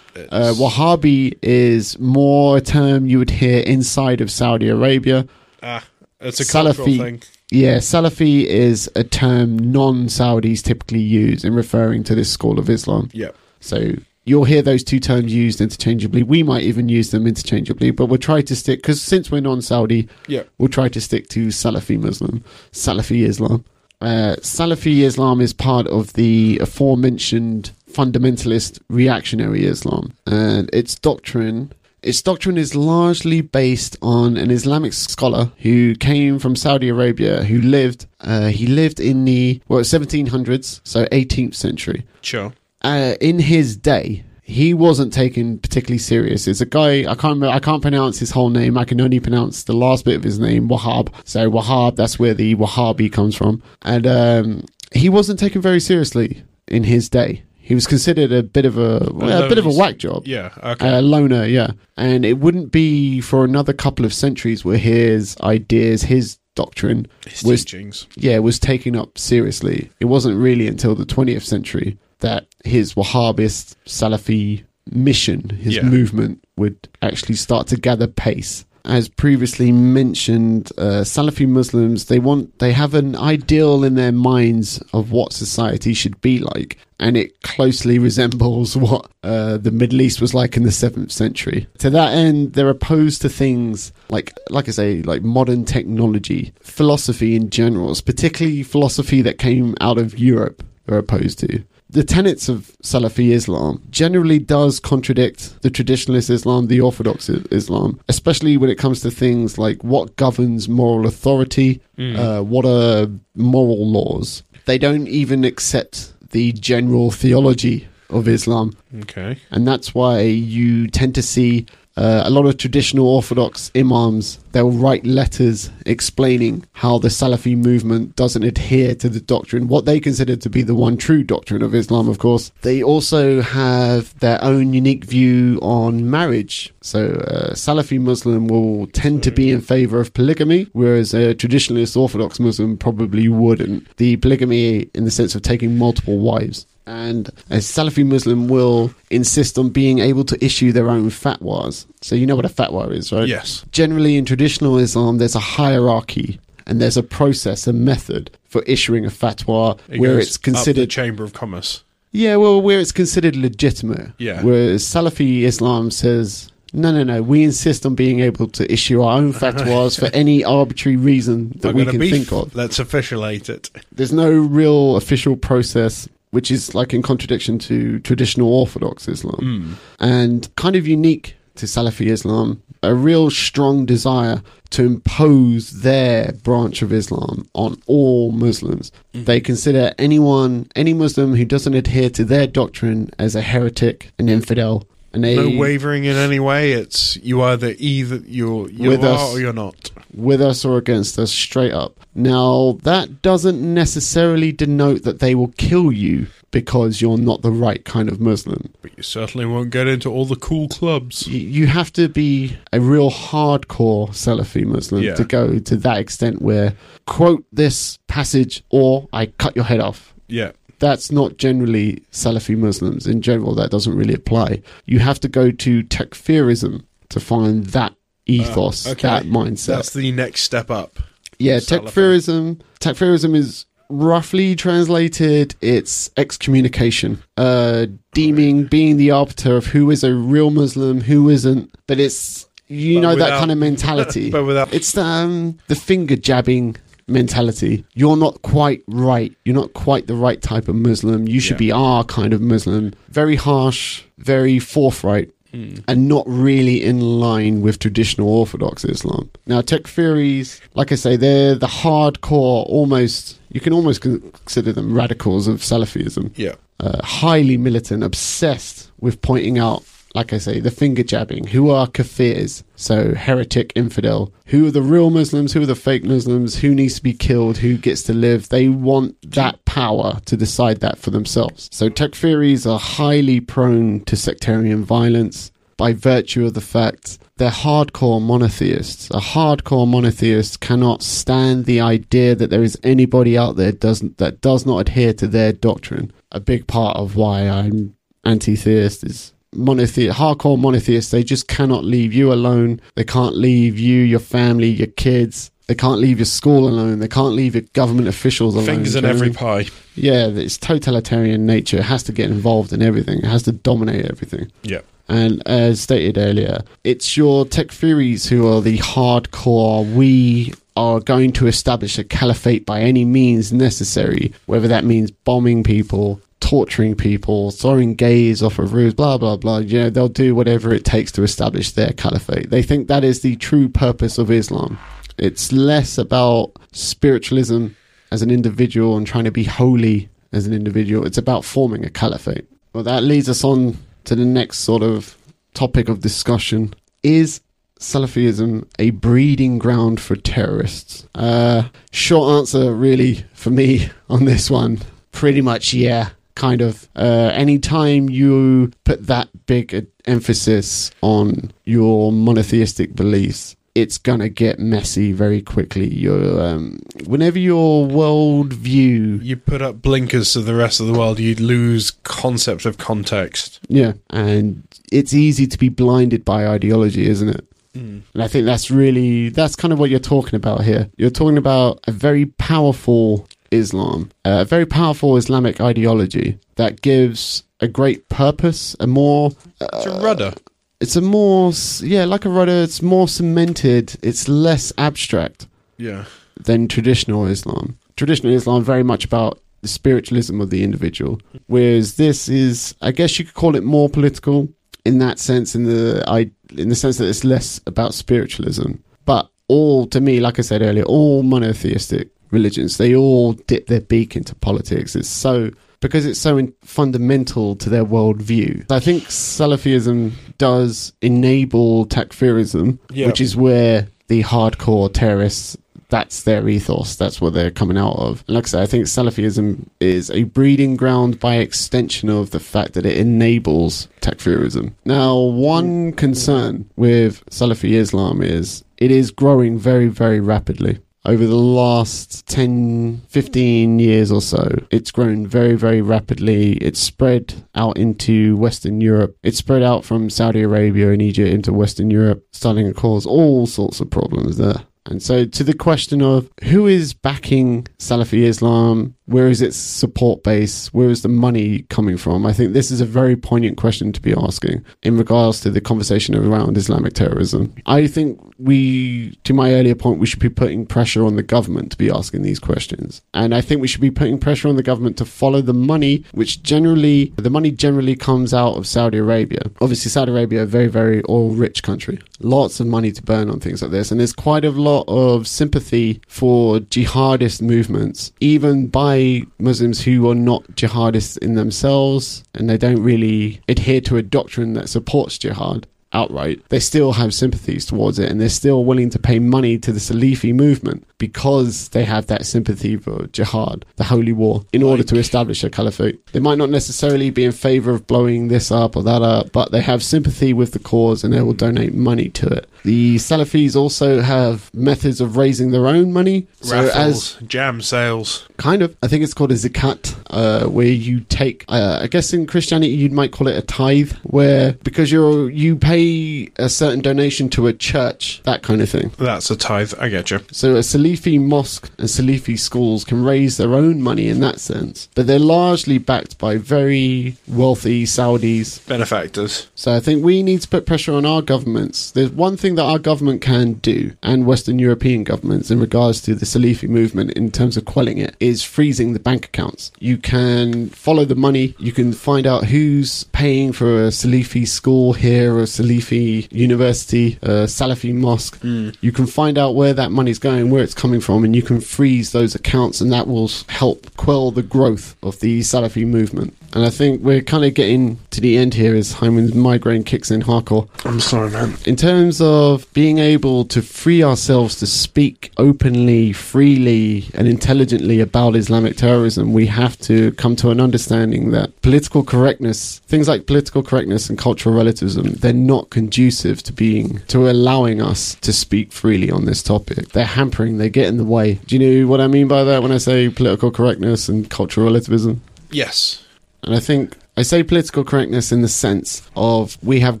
Uh, 0.30 0.52
Wahhabi 0.56 1.38
is 1.40 1.98
more 1.98 2.58
a 2.58 2.60
term 2.60 3.06
you 3.06 3.18
would 3.18 3.30
hear 3.30 3.60
inside 3.62 4.20
of 4.20 4.30
Saudi 4.30 4.68
Arabia. 4.68 5.26
ah, 5.62 5.82
it's 6.20 6.40
a 6.40 6.44
cultural 6.46 6.86
Salafi. 6.86 6.98
thing. 6.98 7.22
Yeah, 7.50 7.78
Salafi 7.78 8.44
is 8.44 8.90
a 8.96 9.02
term 9.02 9.56
non 9.72 10.06
Saudis 10.08 10.62
typically 10.62 11.00
use 11.00 11.42
in 11.42 11.54
referring 11.54 12.04
to 12.04 12.14
this 12.14 12.30
school 12.30 12.58
of 12.58 12.68
Islam. 12.68 13.08
Yeah. 13.14 13.30
So 13.60 13.94
you'll 14.24 14.44
hear 14.44 14.62
those 14.62 14.84
two 14.84 15.00
terms 15.00 15.32
used 15.34 15.60
interchangeably. 15.60 16.22
We 16.22 16.42
might 16.42 16.62
even 16.62 16.88
use 16.88 17.10
them 17.10 17.26
interchangeably, 17.26 17.90
but 17.90 18.06
we'll 18.06 18.18
try 18.18 18.42
to 18.42 18.54
stick, 18.56 18.80
because 18.80 19.00
since 19.02 19.30
we're 19.30 19.40
non 19.40 19.62
Saudi, 19.62 20.08
Yeah. 20.28 20.42
we'll 20.58 20.68
try 20.68 20.88
to 20.88 21.00
stick 21.00 21.28
to 21.30 21.48
Salafi 21.48 21.98
Muslim, 22.00 22.42
Salafi 22.72 23.26
Islam. 23.26 23.64
Uh, 24.00 24.36
Salafi 24.40 25.00
Islam 25.02 25.40
is 25.40 25.52
part 25.52 25.86
of 25.88 26.14
the 26.14 26.58
aforementioned 26.62 27.70
fundamentalist 27.90 28.78
reactionary 28.88 29.64
Islam, 29.64 30.12
and 30.26 30.68
its 30.72 30.94
doctrine. 30.94 31.72
Its 32.02 32.22
doctrine 32.22 32.56
is 32.56 32.74
largely 32.74 33.42
based 33.42 33.94
on 34.00 34.38
an 34.38 34.50
Islamic 34.50 34.94
scholar 34.94 35.52
who 35.58 35.94
came 35.96 36.38
from 36.38 36.56
Saudi 36.56 36.88
Arabia, 36.88 37.42
who 37.44 37.60
lived. 37.60 38.06
Uh, 38.22 38.46
he 38.48 38.66
lived 38.66 39.00
in 39.00 39.26
the 39.26 39.60
well 39.68 39.80
1700s, 39.82 40.80
so 40.82 41.04
18th 41.12 41.54
century. 41.54 42.04
Sure. 42.22 42.52
Uh, 42.82 43.14
in 43.20 43.38
his 43.38 43.76
day, 43.76 44.24
he 44.42 44.74
wasn't 44.74 45.12
taken 45.12 45.58
particularly 45.58 45.98
serious. 45.98 46.48
It's 46.48 46.60
a 46.60 46.66
guy 46.66 47.00
I 47.02 47.14
can't 47.14 47.34
remember, 47.34 47.48
I 47.48 47.60
can't 47.60 47.82
pronounce 47.82 48.18
his 48.18 48.30
whole 48.32 48.50
name. 48.50 48.76
I 48.76 48.84
can 48.84 49.00
only 49.00 49.20
pronounce 49.20 49.64
the 49.64 49.74
last 49.74 50.04
bit 50.04 50.16
of 50.16 50.24
his 50.24 50.38
name, 50.38 50.68
Wahhab. 50.68 51.12
So 51.24 51.50
Wahhab, 51.50 51.96
that's 51.96 52.18
where 52.18 52.34
the 52.34 52.54
Wahhabi 52.56 53.12
comes 53.12 53.36
from, 53.36 53.62
and 53.82 54.06
um, 54.06 54.64
he 54.92 55.08
wasn't 55.08 55.38
taken 55.38 55.62
very 55.62 55.80
seriously 55.80 56.42
in 56.66 56.84
his 56.84 57.08
day. 57.08 57.44
He 57.58 57.74
was 57.76 57.86
considered 57.86 58.32
a 58.32 58.42
bit 58.42 58.64
of 58.64 58.78
a, 58.78 59.08
well, 59.12 59.44
a 59.44 59.48
bit 59.48 59.58
of 59.58 59.66
a 59.66 59.70
whack 59.70 59.96
job. 59.98 60.26
Yeah. 60.26 60.50
Okay. 60.60 60.92
A 60.92 61.00
loner, 61.00 61.44
yeah. 61.44 61.70
And 61.96 62.24
it 62.24 62.38
wouldn't 62.38 62.72
be 62.72 63.20
for 63.20 63.44
another 63.44 63.72
couple 63.72 64.04
of 64.04 64.12
centuries 64.12 64.64
where 64.64 64.78
his 64.78 65.36
ideas, 65.40 66.02
his 66.02 66.38
doctrine 66.56 67.06
His 67.28 67.44
was 67.44 67.64
teachings. 67.64 68.08
yeah, 68.16 68.38
was 68.40 68.58
taken 68.58 68.96
up 68.96 69.16
seriously. 69.18 69.88
It 70.00 70.06
wasn't 70.06 70.36
really 70.36 70.66
until 70.66 70.96
the 70.96 71.06
20th 71.06 71.44
century 71.44 71.96
that 72.20 72.46
his 72.64 72.94
Wahhabist 72.94 73.74
Salafi 73.86 74.62
mission, 74.90 75.50
his 75.50 75.76
Yeah. 75.76 75.82
movement, 75.82 76.42
would 76.56 76.76
actually 77.02 77.36
start 77.36 77.66
to 77.68 77.76
gather 77.76 78.06
pace. 78.06 78.64
As 78.84 79.08
previously 79.08 79.72
mentioned, 79.72 80.72
uh, 80.78 81.02
Salafi 81.04 81.46
Muslims 81.46 82.06
they 82.06 82.18
want 82.18 82.58
they 82.60 82.72
have 82.72 82.94
an 82.94 83.14
ideal 83.14 83.84
in 83.84 83.94
their 83.94 84.10
minds 84.10 84.82
of 84.94 85.12
what 85.12 85.34
society 85.34 85.92
should 85.92 86.18
be 86.22 86.38
like, 86.38 86.78
and 86.98 87.14
it 87.14 87.42
closely 87.42 87.98
resembles 88.08 88.78
what 88.78 89.06
uh, 89.22 89.58
the 89.58 89.70
Middle 89.70 90.00
East 90.00 90.22
was 90.22 90.32
like 90.32 90.56
in 90.56 90.62
the 90.62 90.72
seventh 90.72 91.12
century. 91.12 91.66
To 91.78 91.90
that 91.90 92.14
end, 92.14 92.54
they're 92.54 92.70
opposed 92.70 93.20
to 93.20 93.28
things 93.28 93.92
like, 94.08 94.32
like 94.48 94.66
I 94.66 94.72
say, 94.72 95.02
like 95.02 95.22
modern 95.22 95.66
technology, 95.66 96.52
philosophy 96.62 97.36
in 97.36 97.50
general, 97.50 97.94
particularly 98.04 98.62
philosophy 98.62 99.20
that 99.22 99.36
came 99.38 99.74
out 99.82 99.98
of 99.98 100.18
Europe. 100.18 100.64
They're 100.86 100.98
opposed 100.98 101.38
to 101.40 101.62
the 101.92 102.04
tenets 102.04 102.48
of 102.48 102.70
Salafi 102.82 103.30
Islam 103.32 103.82
generally 103.90 104.38
does 104.38 104.78
contradict 104.80 105.60
the 105.62 105.70
traditionalist 105.70 106.30
Islam, 106.30 106.66
the 106.68 106.80
Orthodox 106.80 107.28
Islam, 107.28 107.98
especially 108.08 108.56
when 108.56 108.70
it 108.70 108.76
comes 108.78 109.00
to 109.00 109.10
things 109.10 109.58
like 109.58 109.82
what 109.82 110.14
governs 110.16 110.68
moral 110.68 111.06
authority, 111.06 111.80
uh, 111.98 112.40
what 112.42 112.64
are 112.64 113.08
moral 113.34 113.90
laws. 113.90 114.42
They 114.66 114.78
don't 114.78 115.08
even 115.08 115.44
accept 115.44 116.12
the 116.30 116.52
general 116.52 117.10
theology 117.10 117.88
of 118.08 118.28
Islam, 118.28 118.76
Okay. 119.02 119.36
and 119.50 119.66
that's 119.66 119.94
why 119.94 120.20
you 120.20 120.86
tend 120.88 121.14
to 121.16 121.22
see 121.22 121.66
uh, 122.00 122.22
a 122.24 122.30
lot 122.30 122.46
of 122.46 122.56
traditional 122.56 123.06
Orthodox 123.06 123.70
imams. 123.76 124.38
They'll 124.52 124.70
write 124.70 125.04
letters 125.04 125.70
explaining 125.84 126.66
how 126.72 126.98
the 126.98 127.08
Salafi 127.08 127.56
movement 127.56 128.16
doesn't 128.16 128.42
adhere 128.42 128.94
to 128.96 129.08
the 129.08 129.20
doctrine, 129.20 129.68
what 129.68 129.84
they 129.84 130.00
consider 130.00 130.34
to 130.36 130.50
be 130.50 130.62
the 130.62 130.74
one 130.74 130.96
true 130.96 131.22
doctrine 131.22 131.62
of 131.62 131.74
Islam. 131.74 132.08
Of 132.08 132.18
course, 132.18 132.50
they 132.62 132.82
also 132.82 133.42
have 133.42 134.18
their 134.20 134.42
own 134.42 134.72
unique 134.72 135.04
view 135.04 135.58
on 135.60 136.10
marriage. 136.10 136.72
So, 136.80 137.10
uh, 137.10 137.52
Salafi 137.52 138.00
Muslim 138.00 138.48
will 138.48 138.86
tend 138.88 139.22
to 139.24 139.30
be 139.30 139.50
in 139.50 139.60
favor 139.60 140.00
of 140.00 140.14
polygamy, 140.14 140.68
whereas 140.72 141.12
a 141.12 141.34
traditionalist 141.34 141.96
Orthodox 141.96 142.40
Muslim 142.40 142.78
probably 142.78 143.28
wouldn't. 143.28 143.94
The 143.98 144.16
polygamy, 144.16 144.88
in 144.94 145.04
the 145.04 145.10
sense 145.10 145.34
of 145.34 145.42
taking 145.42 145.76
multiple 145.76 146.18
wives. 146.18 146.66
And 146.90 147.28
a 147.50 147.58
Salafi 147.58 148.04
Muslim 148.04 148.48
will 148.48 148.92
insist 149.10 149.58
on 149.58 149.68
being 149.70 150.00
able 150.00 150.24
to 150.24 150.44
issue 150.44 150.72
their 150.72 150.88
own 150.90 151.08
fatwas. 151.08 151.86
So 152.00 152.16
you 152.16 152.26
know 152.26 152.34
what 152.34 152.44
a 152.44 152.48
fatwa 152.48 152.90
is, 152.92 153.12
right? 153.12 153.28
Yes. 153.28 153.64
Generally, 153.70 154.16
in 154.16 154.24
traditional 154.24 154.76
Islam, 154.76 155.18
there's 155.18 155.36
a 155.36 155.40
hierarchy 155.40 156.40
and 156.66 156.80
there's 156.80 156.96
a 156.96 157.02
process, 157.02 157.66
a 157.68 157.72
method 157.72 158.30
for 158.44 158.62
issuing 158.62 159.04
a 159.06 159.08
fatwa 159.08 159.78
It 159.88 160.00
where 160.00 160.18
it's 160.18 160.36
considered. 160.36 160.90
Chamber 160.90 161.22
of 161.22 161.32
Commerce. 161.32 161.84
yeah, 162.10 162.34
well, 162.36 162.60
where 162.60 162.80
it's 162.80 162.92
considered 162.92 163.36
legitimate. 163.36 164.10
Yeah. 164.18 164.42
Whereas 164.42 164.82
Salafi 164.84 165.42
Islam 165.42 165.90
says. 165.92 166.50
No, 166.72 166.92
no, 166.92 167.02
no. 167.04 167.20
We 167.22 167.42
insist 167.44 167.84
on 167.86 167.94
being 167.96 168.20
able 168.20 168.46
to 168.48 168.72
issue 168.72 169.02
our 169.02 169.16
own 169.18 169.32
fatwas 169.42 169.98
for 169.98 170.06
any 170.14 170.44
arbitrary 170.44 170.96
reason 170.96 171.50
that 171.62 171.74
we 171.74 171.84
can 171.84 171.98
beef. 172.00 172.12
think 172.12 172.32
of. 172.32 172.54
Let's 172.54 172.78
officialate 172.78 173.48
it. 173.48 173.70
There's 173.92 174.12
no 174.12 174.30
real 174.30 174.96
official 174.96 175.36
process, 175.36 176.08
which 176.30 176.50
is 176.50 176.74
like 176.74 176.94
in 176.94 177.02
contradiction 177.02 177.58
to 177.58 177.98
traditional 178.00 178.52
Orthodox 178.52 179.08
Islam 179.08 179.36
hmm. 179.38 180.04
and 180.04 180.54
kind 180.56 180.76
of 180.76 180.86
unique 180.86 181.36
to 181.56 181.66
Salafi 181.66 182.06
Islam. 182.06 182.62
A 182.82 182.94
real 182.94 183.28
strong 183.28 183.84
desire 183.84 184.42
to 184.70 184.84
impose 184.84 185.82
their 185.82 186.32
branch 186.32 186.80
of 186.80 186.94
Islam 186.94 187.46
on 187.52 187.76
all 187.86 188.32
Muslims. 188.32 188.90
Hmm. 189.12 189.24
They 189.24 189.40
consider 189.40 189.92
anyone, 189.98 190.68
any 190.74 190.94
Muslim 190.94 191.34
who 191.34 191.44
doesn't 191.44 191.74
adhere 191.74 192.08
to 192.10 192.24
their 192.24 192.46
doctrine 192.46 193.10
as 193.18 193.34
a 193.34 193.42
heretic, 193.42 194.12
an 194.18 194.26
hmm. 194.26 194.32
infidel, 194.32 194.86
and 195.12 195.24
they 195.24 195.36
No 195.36 195.58
wavering 195.58 196.04
in 196.04 196.16
any 196.16 196.38
way. 196.40 196.72
It's 196.72 197.16
you 197.18 197.42
either 197.42 197.74
either 197.78 198.16
you're 198.26 198.70
you 198.70 198.90
With 198.90 199.04
are 199.04 199.14
us. 199.14 199.34
or 199.34 199.40
you're 199.40 199.52
not. 199.52 199.90
with 200.14 200.40
us 200.40 200.64
or 200.64 200.76
against 200.78 201.18
us 201.18 201.30
straight 201.32 201.72
up. 201.72 201.96
Now, 202.14 202.78
that 202.82 203.22
doesn't 203.22 203.62
necessarily 203.62 204.50
denote 204.52 205.02
that 205.04 205.20
they 205.20 205.34
will 205.34 205.52
kill 205.56 205.92
you 205.92 206.26
because 206.50 207.00
you're 207.00 207.16
not 207.16 207.42
the 207.42 207.52
right 207.52 207.84
kind 207.84 208.08
of 208.08 208.20
Muslim. 208.20 208.72
But 208.82 208.96
you 208.96 209.04
certainly 209.04 209.46
won't 209.46 209.70
get 209.70 209.86
into 209.86 210.10
all 210.10 210.24
the 210.24 210.34
cool 210.34 210.66
clubs. 210.68 211.28
Y- 211.28 211.34
You 211.34 211.66
have 211.68 211.92
to 211.92 212.08
be 212.08 212.56
a 212.72 212.80
real 212.80 213.10
hardcore 213.10 214.08
Salafi 214.10 214.64
Muslim 214.66 215.02
Yeah. 215.04 215.14
to 215.14 215.24
go 215.24 215.58
to 215.60 215.76
that 215.76 215.98
extent 215.98 216.42
where 216.42 216.74
quote 217.06 217.44
this 217.52 217.98
passage 218.08 218.64
or 218.70 219.08
I 219.12 219.26
cut 219.26 219.54
your 219.54 219.64
head 219.66 219.78
off. 219.80 220.12
Yeah. 220.28 220.50
That's 220.80 221.12
not 221.12 221.36
generally 221.36 222.02
Salafi 222.10 222.56
Muslims. 222.56 223.06
In 223.06 223.22
general, 223.22 223.54
that 223.54 223.70
doesn't 223.70 223.94
really 223.96 224.14
apply. 224.14 224.62
You 224.86 224.98
have 224.98 225.20
to 225.20 225.28
go 225.28 225.50
to 225.52 225.82
Takfirism 225.84 226.82
to 227.10 227.20
find 227.20 227.66
that 227.66 227.94
ethos, 228.26 228.86
Uh, 228.86 228.90
okay. 228.90 229.08
that 229.08 229.24
mindset. 229.26 229.66
That's 229.76 229.92
the 229.92 230.10
next 230.12 230.42
step 230.42 230.70
up. 230.70 230.98
Yeah, 231.38 231.56
takfirism. 231.58 232.60
Takfirism 232.80 233.34
is 233.34 233.64
roughly 233.88 234.54
translated. 234.54 235.54
It's 235.60 236.10
excommunication, 236.16 237.22
uh, 237.36 237.86
deeming, 238.14 238.64
being 238.64 238.96
the 238.98 239.10
arbiter 239.10 239.56
of 239.56 239.66
who 239.66 239.90
is 239.90 240.04
a 240.04 240.14
real 240.14 240.50
Muslim, 240.50 241.00
who 241.00 241.28
isn't. 241.28 241.74
But 241.86 241.98
it's 241.98 242.46
you 242.68 242.96
But 242.96 243.00
know 243.00 243.16
that 243.16 243.38
kind 243.38 243.50
of 243.50 243.58
mentality. 243.68 244.30
But 244.30 244.44
without 244.44 244.72
it's 244.72 244.96
um, 244.96 245.58
the 245.68 245.74
finger 245.74 246.14
jabbing 246.16 246.76
mentality. 247.08 247.84
You're 247.94 248.16
not 248.16 248.42
quite 248.42 248.82
right. 248.86 249.32
You're 249.44 249.54
not 249.54 249.72
quite 249.74 250.06
the 250.06 250.14
right 250.14 250.40
type 250.40 250.68
of 250.68 250.74
Muslim. 250.76 251.26
You 251.28 251.40
should 251.40 251.54
Yeah. 251.60 251.66
be 251.66 251.72
our 251.72 252.04
kind 252.04 252.32
of 252.32 252.40
Muslim. 252.40 252.92
Very 253.08 253.36
harsh, 253.36 254.02
very 254.18 254.58
forthright, 254.58 255.30
and 255.52 256.06
not 256.08 256.24
really 256.28 256.84
in 256.84 257.00
line 257.00 257.60
with 257.60 257.80
traditional 257.80 258.28
Orthodox 258.28 258.84
Islam. 258.84 259.28
Now, 259.46 259.60
tech 259.62 259.82
Takfiris, 259.82 260.60
like 260.74 260.92
I 260.92 260.94
say, 260.94 261.16
they're 261.16 261.56
the 261.56 261.66
hardcore, 261.66 262.64
almost, 262.68 263.38
you 263.50 263.60
can 263.60 263.72
almost 263.72 264.00
consider 264.00 264.72
them 264.72 264.94
radicals 264.94 265.48
of 265.48 265.56
Salafism 265.60 266.30
yeah. 266.36 266.54
uh, 266.78 267.02
highly 267.04 267.56
militant, 267.56 268.04
obsessed 268.04 268.90
with 269.00 269.20
pointing 269.22 269.58
out, 269.58 269.82
like 270.14 270.32
I 270.32 270.38
say, 270.38 270.60
the 270.60 270.70
finger 270.70 271.02
jabbing. 271.02 271.48
Who 271.48 271.70
are 271.70 271.86
kafirs? 271.86 272.62
So 272.74 273.14
heretic, 273.14 273.72
infidel. 273.76 274.32
Who 274.46 274.66
are 274.66 274.70
the 274.70 274.82
real 274.82 275.10
Muslims? 275.10 275.52
Who 275.52 275.62
are 275.62 275.66
the 275.66 275.74
fake 275.74 276.04
Muslims? 276.04 276.56
Who 276.56 276.74
needs 276.74 276.96
to 276.96 277.02
be 277.02 277.12
killed? 277.12 277.58
Who 277.58 277.76
gets 277.76 278.02
to 278.04 278.12
live? 278.12 278.48
They 278.48 278.68
want 278.68 279.16
that 279.30 279.64
power 279.64 280.20
to 280.24 280.36
decide 280.36 280.80
that 280.80 280.98
for 280.98 281.10
themselves. 281.10 281.68
So 281.72 281.88
Takfiris 281.88 282.70
are 282.70 282.78
highly 282.78 283.40
prone 283.40 284.00
to 284.06 284.16
sectarian 284.16 284.84
violence 284.84 285.52
by 285.76 285.92
virtue 285.92 286.44
of 286.44 286.54
the 286.54 286.60
fact 286.60 287.18
they're 287.36 287.50
hardcore 287.50 288.20
monotheists. 288.20 289.08
A 289.10 289.20
hardcore 289.20 289.88
monotheist 289.88 290.60
cannot 290.60 291.02
stand 291.02 291.64
the 291.64 291.80
idea 291.80 292.34
that 292.34 292.50
there 292.50 292.62
is 292.62 292.78
anybody 292.82 293.38
out 293.38 293.56
there 293.56 293.72
doesn't 293.72 294.18
that 294.18 294.42
does 294.42 294.66
not 294.66 294.80
adhere 294.80 295.14
to 295.14 295.26
their 295.26 295.52
doctrine. 295.52 296.12
A 296.32 296.40
big 296.40 296.66
part 296.66 296.98
of 296.98 297.16
why 297.16 297.48
I'm 297.48 297.96
anti-theist 298.24 299.04
is 299.04 299.32
monotheist 299.54 300.16
hardcore 300.18 300.58
monotheists 300.58 301.10
they 301.10 301.22
just 301.24 301.48
cannot 301.48 301.84
leave 301.84 302.12
you 302.12 302.32
alone. 302.32 302.80
They 302.94 303.04
can't 303.04 303.36
leave 303.36 303.78
you 303.78 304.02
your 304.02 304.20
family 304.20 304.68
your 304.68 304.86
kids. 304.88 305.50
They 305.66 305.74
can't 305.76 306.00
leave 306.00 306.18
your 306.18 306.26
school 306.26 306.68
alone. 306.68 306.98
They 306.98 307.06
can't 307.08 307.34
leave 307.34 307.54
your 307.54 307.62
government 307.74 308.08
officials 308.08 308.54
alone 308.54 308.66
Fingers 308.66 308.96
in 308.96 309.04
you 309.04 309.08
know 309.08 309.14
what 309.14 309.22
I 309.22 309.26
every 309.26 309.34
pie. 309.36 309.66
yeah 309.94 310.26
it's 310.26 310.56
totalitarian 310.58 311.46
nature. 311.46 311.78
It 311.78 311.84
has 311.84 312.02
to 312.04 312.12
get 312.12 312.30
involved 312.30 312.72
in 312.72 312.82
everything. 312.82 313.18
It 313.18 313.26
has 313.26 313.44
to 313.44 313.52
dominate 313.52 314.06
everything. 314.06 314.50
Yeah. 314.62 314.80
and 315.08 315.42
as 315.46 315.80
stated 315.80 316.18
earlier, 316.18 316.62
it's 316.84 317.16
your 317.16 317.44
Takfiris 317.44 318.28
who 318.28 318.46
are 318.52 318.60
the 318.60 318.78
hardcore. 318.78 319.92
We 319.92 320.54
are 320.76 321.00
going 321.00 321.32
to 321.32 321.46
establish 321.46 321.98
a 321.98 322.04
caliphate 322.04 322.64
by 322.64 322.80
any 322.80 323.04
means 323.04 323.52
necessary, 323.52 324.32
whether 324.46 324.68
that 324.68 324.84
means 324.84 325.10
bombing 325.10 325.62
people, 325.64 326.20
torturing 326.40 326.94
people, 326.94 327.50
throwing 327.50 327.94
gays 327.94 328.42
off 328.42 328.58
of 328.58 328.72
roofs, 328.72 328.94
blah, 328.94 329.18
blah, 329.18 329.36
blah. 329.36 329.58
You 329.58 329.80
know, 329.80 329.90
they'll 329.90 330.08
do 330.08 330.34
whatever 330.34 330.72
it 330.72 330.84
takes 330.84 331.12
to 331.12 331.22
establish 331.22 331.72
their 331.72 331.92
caliphate. 331.92 332.50
They 332.50 332.62
think 332.62 332.88
that 332.88 333.04
is 333.04 333.20
the 333.20 333.36
true 333.36 333.68
purpose 333.68 334.18
of 334.18 334.30
Islam. 334.30 334.78
It's 335.18 335.52
less 335.52 335.98
about 335.98 336.52
spiritualism 336.72 337.68
as 338.10 338.22
an 338.22 338.30
individual 338.30 338.96
and 338.96 339.06
trying 339.06 339.24
to 339.24 339.30
be 339.30 339.44
holy 339.44 340.08
as 340.32 340.46
an 340.46 340.52
individual. 340.52 341.06
It's 341.06 341.18
about 341.18 341.44
forming 341.44 341.84
a 341.84 341.90
caliphate. 341.90 342.46
Well, 342.72 342.84
that 342.84 343.02
leads 343.02 343.28
us 343.28 343.44
on 343.44 343.76
to 344.04 344.14
the 344.14 344.24
next 344.24 344.58
sort 344.58 344.82
of 344.82 345.16
topic 345.54 345.88
of 345.88 346.00
discussion. 346.00 346.74
Is 347.02 347.40
Salafism 347.78 348.68
a 348.78 348.90
breeding 348.90 349.58
ground 349.58 350.00
for 350.00 350.16
terrorists? 350.16 351.06
Uh, 351.14 351.64
short 351.92 352.38
answer, 352.38 352.72
really, 352.72 353.24
for 353.34 353.50
me 353.50 353.90
on 354.08 354.24
this 354.24 354.50
one. 354.50 354.80
Pretty 355.12 355.40
much, 355.40 355.74
yeah. 355.74 356.10
Kind 356.40 356.62
of. 356.62 356.88
Uh, 356.96 357.30
anytime 357.34 358.08
you 358.08 358.72
put 358.84 359.06
that 359.08 359.28
big 359.44 359.86
emphasis 360.06 360.90
on 361.02 361.52
your 361.64 362.12
monotheistic 362.12 362.96
beliefs, 362.96 363.56
it's 363.74 363.98
gonna 363.98 364.30
get 364.30 364.58
messy 364.58 365.12
very 365.12 365.42
quickly. 365.42 365.92
Your 365.92 366.40
um, 366.40 366.78
whenever 367.04 367.38
your 367.38 367.84
world 367.84 368.54
view 368.54 369.20
You 369.22 369.36
put 369.36 369.60
up 369.60 369.82
blinkers 369.82 370.32
to 370.32 370.40
the 370.40 370.54
rest 370.54 370.80
of 370.80 370.86
the 370.86 370.94
world, 370.94 371.20
you'd 371.20 371.40
lose 371.40 371.90
concept 372.04 372.64
of 372.64 372.78
context. 372.78 373.60
Yeah, 373.68 373.92
and 374.08 374.62
it's 374.90 375.12
easy 375.12 375.46
to 375.46 375.58
be 375.58 375.68
blinded 375.68 376.24
by 376.24 376.46
ideology, 376.46 377.06
isn't 377.06 377.28
it? 377.28 377.46
Mm. 377.74 378.00
And 378.14 378.22
I 378.22 378.28
think 378.28 378.46
that's 378.46 378.70
really 378.70 379.28
that's 379.28 379.56
kind 379.56 379.74
of 379.74 379.78
what 379.78 379.90
you're 379.90 380.00
talking 380.00 380.36
about 380.36 380.64
here. 380.64 380.88
You're 380.96 381.10
talking 381.10 381.36
about 381.36 381.80
a 381.86 381.92
very 381.92 382.24
powerful 382.24 383.28
Islam, 383.50 384.10
a 384.24 384.44
very 384.44 384.66
powerful 384.66 385.16
Islamic 385.16 385.60
ideology 385.60 386.38
that 386.56 386.80
gives 386.82 387.44
a 387.60 387.68
great 387.68 388.08
purpose, 388.08 388.76
a 388.80 388.86
more 388.86 389.32
It's 389.60 389.86
a 389.86 390.00
rudder. 390.00 390.32
Uh, 390.36 390.50
it's 390.80 390.96
a 390.96 391.00
more 391.00 391.52
yeah, 391.82 392.04
like 392.04 392.24
a 392.24 392.30
rudder, 392.30 392.62
it's 392.62 392.80
more 392.82 393.08
cemented, 393.08 393.96
it's 394.02 394.28
less 394.28 394.72
abstract 394.78 395.46
Yeah. 395.78 396.04
than 396.42 396.68
traditional 396.68 397.26
Islam. 397.26 397.76
Traditional 397.96 398.32
Islam 398.32 398.64
very 398.64 398.82
much 398.82 399.04
about 399.04 399.40
the 399.62 399.68
spiritualism 399.68 400.40
of 400.40 400.48
the 400.48 400.62
individual, 400.62 401.20
whereas 401.48 401.96
this 401.96 402.28
is, 402.30 402.74
I 402.80 402.92
guess 402.92 403.18
you 403.18 403.26
could 403.26 403.34
call 403.34 403.56
it 403.56 403.62
more 403.64 403.90
political 403.90 404.48
in 404.86 404.98
that 405.00 405.18
sense, 405.18 405.54
in 405.54 405.64
the 405.64 406.02
I 406.06 406.30
in 406.56 406.70
the 406.70 406.74
sense 406.74 406.96
that 406.96 407.08
it's 407.08 407.24
less 407.24 407.60
about 407.66 407.92
spiritualism. 407.92 408.76
But 409.04 409.28
all 409.48 409.86
to 409.88 410.00
me, 410.00 410.18
like 410.20 410.38
I 410.38 410.42
said 410.42 410.62
earlier, 410.62 410.84
all 410.84 411.22
monotheistic 411.22 412.08
religions 412.30 412.76
they 412.76 412.94
all 412.94 413.32
dip 413.32 413.66
their 413.66 413.80
beak 413.80 414.16
into 414.16 414.34
politics. 414.34 414.94
It's 414.96 415.08
so 415.08 415.50
because 415.80 416.04
it's 416.04 416.20
so 416.20 416.36
in, 416.36 416.52
fundamental 416.62 417.56
to 417.56 417.70
their 417.70 417.84
worldview. 417.84 418.70
I 418.70 418.80
think 418.80 419.04
Salafism 419.04 420.12
does 420.38 420.92
enable 421.00 421.86
takfirism, 421.86 422.78
Yeah. 422.90 423.06
which 423.06 423.20
is 423.20 423.34
where 423.36 423.88
the 424.08 424.22
hardcore 424.22 424.92
terrorists 424.92 425.56
that's 425.88 426.22
their 426.22 426.48
ethos. 426.48 426.94
That's 426.94 427.20
what 427.20 427.32
they're 427.34 427.50
coming 427.50 427.76
out 427.76 427.96
of. 427.96 428.22
And 428.28 428.36
like 428.36 428.44
I 428.44 428.46
said, 428.46 428.62
I 428.62 428.66
think 428.66 428.84
Salafism 428.86 429.66
is 429.80 430.08
a 430.12 430.22
breeding 430.22 430.76
ground 430.76 431.18
by 431.18 431.36
extension 431.36 432.08
of 432.08 432.30
the 432.30 432.38
fact 432.38 432.74
that 432.74 432.86
it 432.86 432.96
enables 432.96 433.88
takfirism. 434.00 434.72
Now, 434.84 435.16
one 435.18 435.90
concern 435.92 436.70
with 436.76 437.24
Salafi 437.30 437.72
Islam 437.72 438.22
is 438.22 438.62
it 438.78 438.92
is 438.92 439.10
growing 439.10 439.58
very, 439.58 439.88
very 439.88 440.20
rapidly. 440.20 440.78
Over 441.06 441.26
the 441.26 441.34
last 441.34 442.26
10, 442.26 443.02
15 443.08 443.78
years 443.78 444.12
or 444.12 444.20
so, 444.20 444.66
it's 444.70 444.90
grown 444.90 445.26
very, 445.26 445.54
very 445.54 445.80
rapidly. 445.80 446.52
It's 446.58 446.78
spread 446.78 447.46
out 447.54 447.78
into 447.78 448.36
Western 448.36 448.82
Europe. 448.82 449.16
It's 449.22 449.38
spread 449.38 449.62
out 449.62 449.82
from 449.82 450.10
Saudi 450.10 450.42
Arabia 450.42 450.92
and 450.92 451.00
Egypt 451.00 451.32
into 451.32 451.54
Western 451.54 451.90
Europe, 451.90 452.26
starting 452.32 452.66
to 452.66 452.74
cause 452.74 453.06
all 453.06 453.46
sorts 453.46 453.80
of 453.80 453.90
problems 453.90 454.36
there. 454.36 454.66
And 454.90 455.02
so, 455.02 455.24
to 455.24 455.44
the 455.44 455.54
question 455.54 456.02
of 456.02 456.28
who 456.44 456.66
is 456.66 456.92
backing 456.92 457.66
Salafi 457.78 458.22
Islam, 458.24 458.94
where 459.10 459.26
is 459.26 459.42
its 459.42 459.56
support 459.56 460.22
base, 460.22 460.72
where 460.72 460.88
is 460.88 461.02
the 461.02 461.08
money 461.08 461.62
coming 461.62 461.96
from? 461.96 462.24
I 462.24 462.32
think 462.32 462.52
this 462.52 462.70
is 462.70 462.80
a 462.80 462.84
very 462.84 463.16
poignant 463.16 463.56
question 463.56 463.92
to 463.92 464.00
be 464.00 464.14
asking 464.16 464.64
in 464.84 464.96
regards 464.96 465.40
to 465.40 465.50
the 465.50 465.60
conversation 465.60 466.14
around 466.14 466.56
Islamic 466.56 466.92
terrorism. 466.92 467.52
I 467.66 467.88
think 467.88 468.20
we, 468.38 469.16
to 469.24 469.34
my 469.34 469.52
earlier 469.54 469.74
point, 469.74 469.98
we 469.98 470.06
should 470.06 470.20
be 470.20 470.28
putting 470.28 470.64
pressure 470.64 471.04
on 471.04 471.16
the 471.16 471.24
government 471.24 471.72
to 471.72 471.76
be 471.76 471.90
asking 471.90 472.22
these 472.22 472.38
questions. 472.38 473.02
And 473.12 473.34
I 473.34 473.40
think 473.40 473.60
we 473.60 473.66
should 473.66 473.80
be 473.80 473.90
putting 473.90 474.18
pressure 474.18 474.46
on 474.46 474.54
the 474.54 474.62
government 474.62 474.96
to 474.98 475.04
follow 475.04 475.40
the 475.40 475.54
money, 475.54 476.04
which 476.12 476.44
generally, 476.44 477.12
the 477.16 477.30
money 477.30 477.50
generally 477.50 477.96
comes 477.96 478.32
out 478.32 478.56
of 478.56 478.66
Saudi 478.66 478.98
Arabia. 478.98 479.42
Obviously, 479.60 479.90
Saudi 479.90 480.12
Arabia, 480.12 480.44
a 480.44 480.46
very, 480.46 480.68
very 480.68 481.02
oil 481.08 481.30
rich 481.30 481.64
country. 481.64 481.98
Lots 482.20 482.60
of 482.60 482.68
money 482.68 482.92
to 482.92 483.02
burn 483.02 483.28
on 483.28 483.40
things 483.40 483.60
like 483.60 483.72
this. 483.72 483.90
And 483.90 483.98
there's 483.98 484.12
quite 484.12 484.44
a 484.44 484.50
lot 484.50 484.79
of 484.88 485.26
sympathy 485.26 486.00
for 486.08 486.58
jihadist 486.58 487.42
movements, 487.42 488.12
even 488.20 488.66
by 488.66 489.22
Muslims 489.38 489.82
who 489.82 490.08
are 490.10 490.14
not 490.14 490.44
jihadists 490.52 491.18
in 491.18 491.34
themselves 491.34 492.24
and 492.34 492.48
they 492.48 492.58
don't 492.58 492.82
really 492.82 493.40
adhere 493.48 493.80
to 493.82 493.96
a 493.96 494.02
doctrine 494.02 494.54
that 494.54 494.68
supports 494.68 495.18
jihad 495.18 495.66
outright, 495.92 496.42
they 496.48 496.60
still 496.60 496.92
have 496.92 497.12
sympathies 497.12 497.66
towards 497.66 497.98
it 497.98 498.10
and 498.10 498.20
they're 498.20 498.28
still 498.28 498.64
willing 498.64 498.90
to 498.90 498.98
pay 498.98 499.18
money 499.18 499.58
to 499.58 499.72
the 499.72 499.80
Salafi 499.80 500.34
movement 500.34 500.86
because 500.98 501.70
they 501.70 501.84
have 501.84 502.06
that 502.06 502.26
sympathy 502.26 502.76
for 502.76 503.06
jihad, 503.08 503.64
the 503.76 503.84
holy 503.84 504.12
war, 504.12 504.44
in 504.52 504.62
order 504.62 504.82
to 504.82 504.98
establish 504.98 505.42
a 505.42 505.50
caliphate. 505.50 506.04
They 506.12 506.20
might 506.20 506.38
not 506.38 506.50
necessarily 506.50 507.10
be 507.10 507.24
in 507.24 507.32
favor 507.32 507.72
of 507.72 507.86
blowing 507.86 508.28
this 508.28 508.50
up 508.50 508.76
or 508.76 508.82
that 508.84 509.02
up, 509.02 509.32
but 509.32 509.50
they 509.50 509.62
have 509.62 509.82
sympathy 509.82 510.32
with 510.32 510.52
the 510.52 510.58
cause 510.58 511.02
and 511.02 511.12
they 511.12 511.22
will 511.22 511.32
donate 511.32 511.74
money 511.74 512.08
to 512.10 512.26
it. 512.26 512.48
The 512.64 512.96
Salafis 512.96 513.56
also 513.56 514.00
have 514.00 514.52
methods 514.54 515.00
of 515.00 515.16
raising 515.16 515.50
their 515.50 515.66
own 515.66 515.92
money. 515.92 516.26
So 516.40 516.56
as 516.56 516.66
Raffles, 516.66 517.14
jam 517.26 517.60
sales. 517.62 518.26
kind 518.36 518.62
of. 518.62 518.76
I 518.82 518.88
think 518.88 519.04
it's 519.04 519.14
called 519.14 519.32
a 519.32 519.34
zakat, 519.34 519.94
uh, 520.10 520.48
where 520.48 520.66
you 520.66 521.00
take. 521.00 521.44
Uh, 521.48 521.80
I 521.82 521.86
guess 521.86 522.12
in 522.12 522.26
Christianity 522.26 522.72
you 522.72 522.90
might 522.90 523.12
call 523.12 523.28
it 523.28 523.36
a 523.36 523.42
tithe, 523.42 523.92
where 524.02 524.52
because 524.64 524.90
you're 524.92 525.30
you 525.30 525.56
pay 525.56 526.30
a 526.36 526.48
certain 526.48 526.80
donation 526.80 527.28
to 527.30 527.46
a 527.46 527.52
church, 527.52 528.20
that 528.24 528.42
kind 528.42 528.60
of 528.60 528.68
thing. 528.68 528.92
That's 528.98 529.30
a 529.30 529.36
tithe. 529.36 529.72
I 529.78 529.88
get 529.88 530.10
you. 530.10 530.20
So 530.32 530.56
a 530.56 530.60
Salafi 530.60 531.20
mosque 531.20 531.70
and 531.78 531.88
Salafi 531.88 532.38
schools 532.38 532.84
can 532.84 533.04
raise 533.04 533.36
their 533.36 533.54
own 533.54 533.82
money 533.82 534.08
in 534.08 534.20
that 534.20 534.40
sense, 534.40 534.88
but 534.94 535.06
they're 535.06 535.18
largely 535.18 535.78
backed 535.78 536.18
by 536.18 536.36
very 536.36 537.16
wealthy 537.28 537.84
Saudis. 537.84 538.66
Benefactors. 538.66 539.48
So 539.54 539.74
I 539.74 539.80
think 539.80 540.04
we 540.04 540.22
need 540.22 540.42
to 540.42 540.48
put 540.48 540.66
pressure 540.66 540.92
on 540.92 541.04
our 541.06 541.22
governments. 541.22 541.90
There's 541.90 542.10
one 542.10 542.36
thing 542.36 542.49
that 542.56 542.64
our 542.64 542.78
government 542.78 543.22
can 543.22 543.54
do, 543.54 543.92
and 544.02 544.26
Western 544.26 544.58
European 544.58 545.04
governments, 545.04 545.50
in 545.50 545.60
regards 545.60 546.00
to 546.02 546.14
the 546.14 546.26
Salafi 546.26 546.68
movement 546.68 547.12
in 547.12 547.30
terms 547.30 547.56
of 547.56 547.64
quelling 547.64 547.98
it, 547.98 548.14
is 548.20 548.42
freezing 548.42 548.92
the 548.92 548.98
bank 548.98 549.26
accounts. 549.26 549.72
You 549.78 549.96
can 549.96 550.68
follow 550.70 551.04
the 551.04 551.14
money. 551.14 551.54
You 551.58 551.72
can 551.72 551.92
find 551.92 552.26
out 552.26 552.44
who's 552.44 553.04
paying 553.04 553.52
for 553.52 553.84
a 553.84 553.88
Salafi 553.88 554.46
school 554.46 554.92
here, 554.92 555.38
a 555.38 555.42
Salafi 555.42 556.30
university, 556.32 557.18
a 557.22 557.46
Salafi 557.46 557.94
mosque. 557.94 558.38
Hmm. 558.40 558.70
You 558.80 558.92
can 558.92 559.06
find 559.06 559.38
out 559.38 559.54
where 559.54 559.74
that 559.74 559.92
money's 559.92 560.18
going, 560.18 560.50
where 560.50 560.62
it's 560.62 560.74
coming 560.74 561.00
from, 561.00 561.24
and 561.24 561.34
you 561.34 561.42
can 561.42 561.60
freeze 561.60 562.12
those 562.12 562.34
accounts, 562.34 562.80
and 562.80 562.92
that 562.92 563.06
will 563.06 563.30
help 563.48 563.94
quell 563.96 564.30
the 564.30 564.42
growth 564.42 564.96
of 565.02 565.20
the 565.20 565.40
Salafi 565.40 565.86
movement. 565.86 566.34
And 566.52 566.64
I 566.64 566.70
think 566.70 567.02
we're 567.02 567.22
kind 567.22 567.44
of 567.44 567.54
getting 567.54 567.98
to 568.10 568.20
the 568.20 568.36
end 568.36 568.54
here 568.54 568.74
as 568.74 568.94
Hyman's 568.94 569.34
migraine 569.34 569.84
kicks 569.84 570.10
in 570.10 570.22
hardcore. 570.22 570.68
I'm 570.84 570.98
sorry, 570.98 571.30
man. 571.30 571.54
In 571.64 571.76
terms 571.76 572.20
of 572.20 572.39
being 572.72 572.98
able 572.98 573.44
to 573.46 573.62
free 573.62 574.02
ourselves 574.02 574.56
to 574.56 574.66
speak 574.66 575.32
openly, 575.36 576.12
freely, 576.12 577.06
and 577.14 577.28
intelligently 577.28 578.00
about 578.00 578.36
Islamic 578.36 578.76
terrorism, 578.76 579.32
we 579.32 579.46
have 579.46 579.78
to 579.80 580.12
come 580.12 580.36
to 580.36 580.50
an 580.50 580.60
understanding 580.60 581.30
that 581.32 581.60
political 581.62 582.02
correctness, 582.02 582.78
things 582.86 583.08
like 583.08 583.26
political 583.26 583.62
correctness 583.62 584.08
and 584.08 584.18
cultural 584.18 584.54
relativism, 584.54 585.12
they're 585.14 585.32
not 585.32 585.70
conducive 585.70 586.42
to 586.44 586.52
being, 586.52 587.00
to 587.08 587.28
allowing 587.28 587.82
us 587.82 588.14
to 588.16 588.32
speak 588.32 588.72
freely 588.72 589.10
on 589.10 589.24
this 589.24 589.42
topic. 589.42 589.90
They're 589.90 590.04
hampering, 590.04 590.58
they 590.58 590.70
get 590.70 590.88
in 590.88 590.96
the 590.96 591.04
way. 591.04 591.34
Do 591.46 591.56
you 591.56 591.82
know 591.82 591.88
what 591.88 592.00
I 592.00 592.06
mean 592.06 592.28
by 592.28 592.44
that 592.44 592.62
when 592.62 592.72
I 592.72 592.78
say 592.78 593.08
political 593.08 593.50
correctness 593.50 594.08
and 594.08 594.30
cultural 594.30 594.66
relativism? 594.66 595.20
Yes. 595.50 596.04
And 596.42 596.54
I 596.54 596.60
think 596.60 596.96
I 597.16 597.22
say 597.22 597.42
political 597.42 597.84
correctness 597.84 598.32
in 598.32 598.40
the 598.40 598.48
sense 598.48 599.02
of 599.14 599.58
we 599.62 599.80
have 599.80 600.00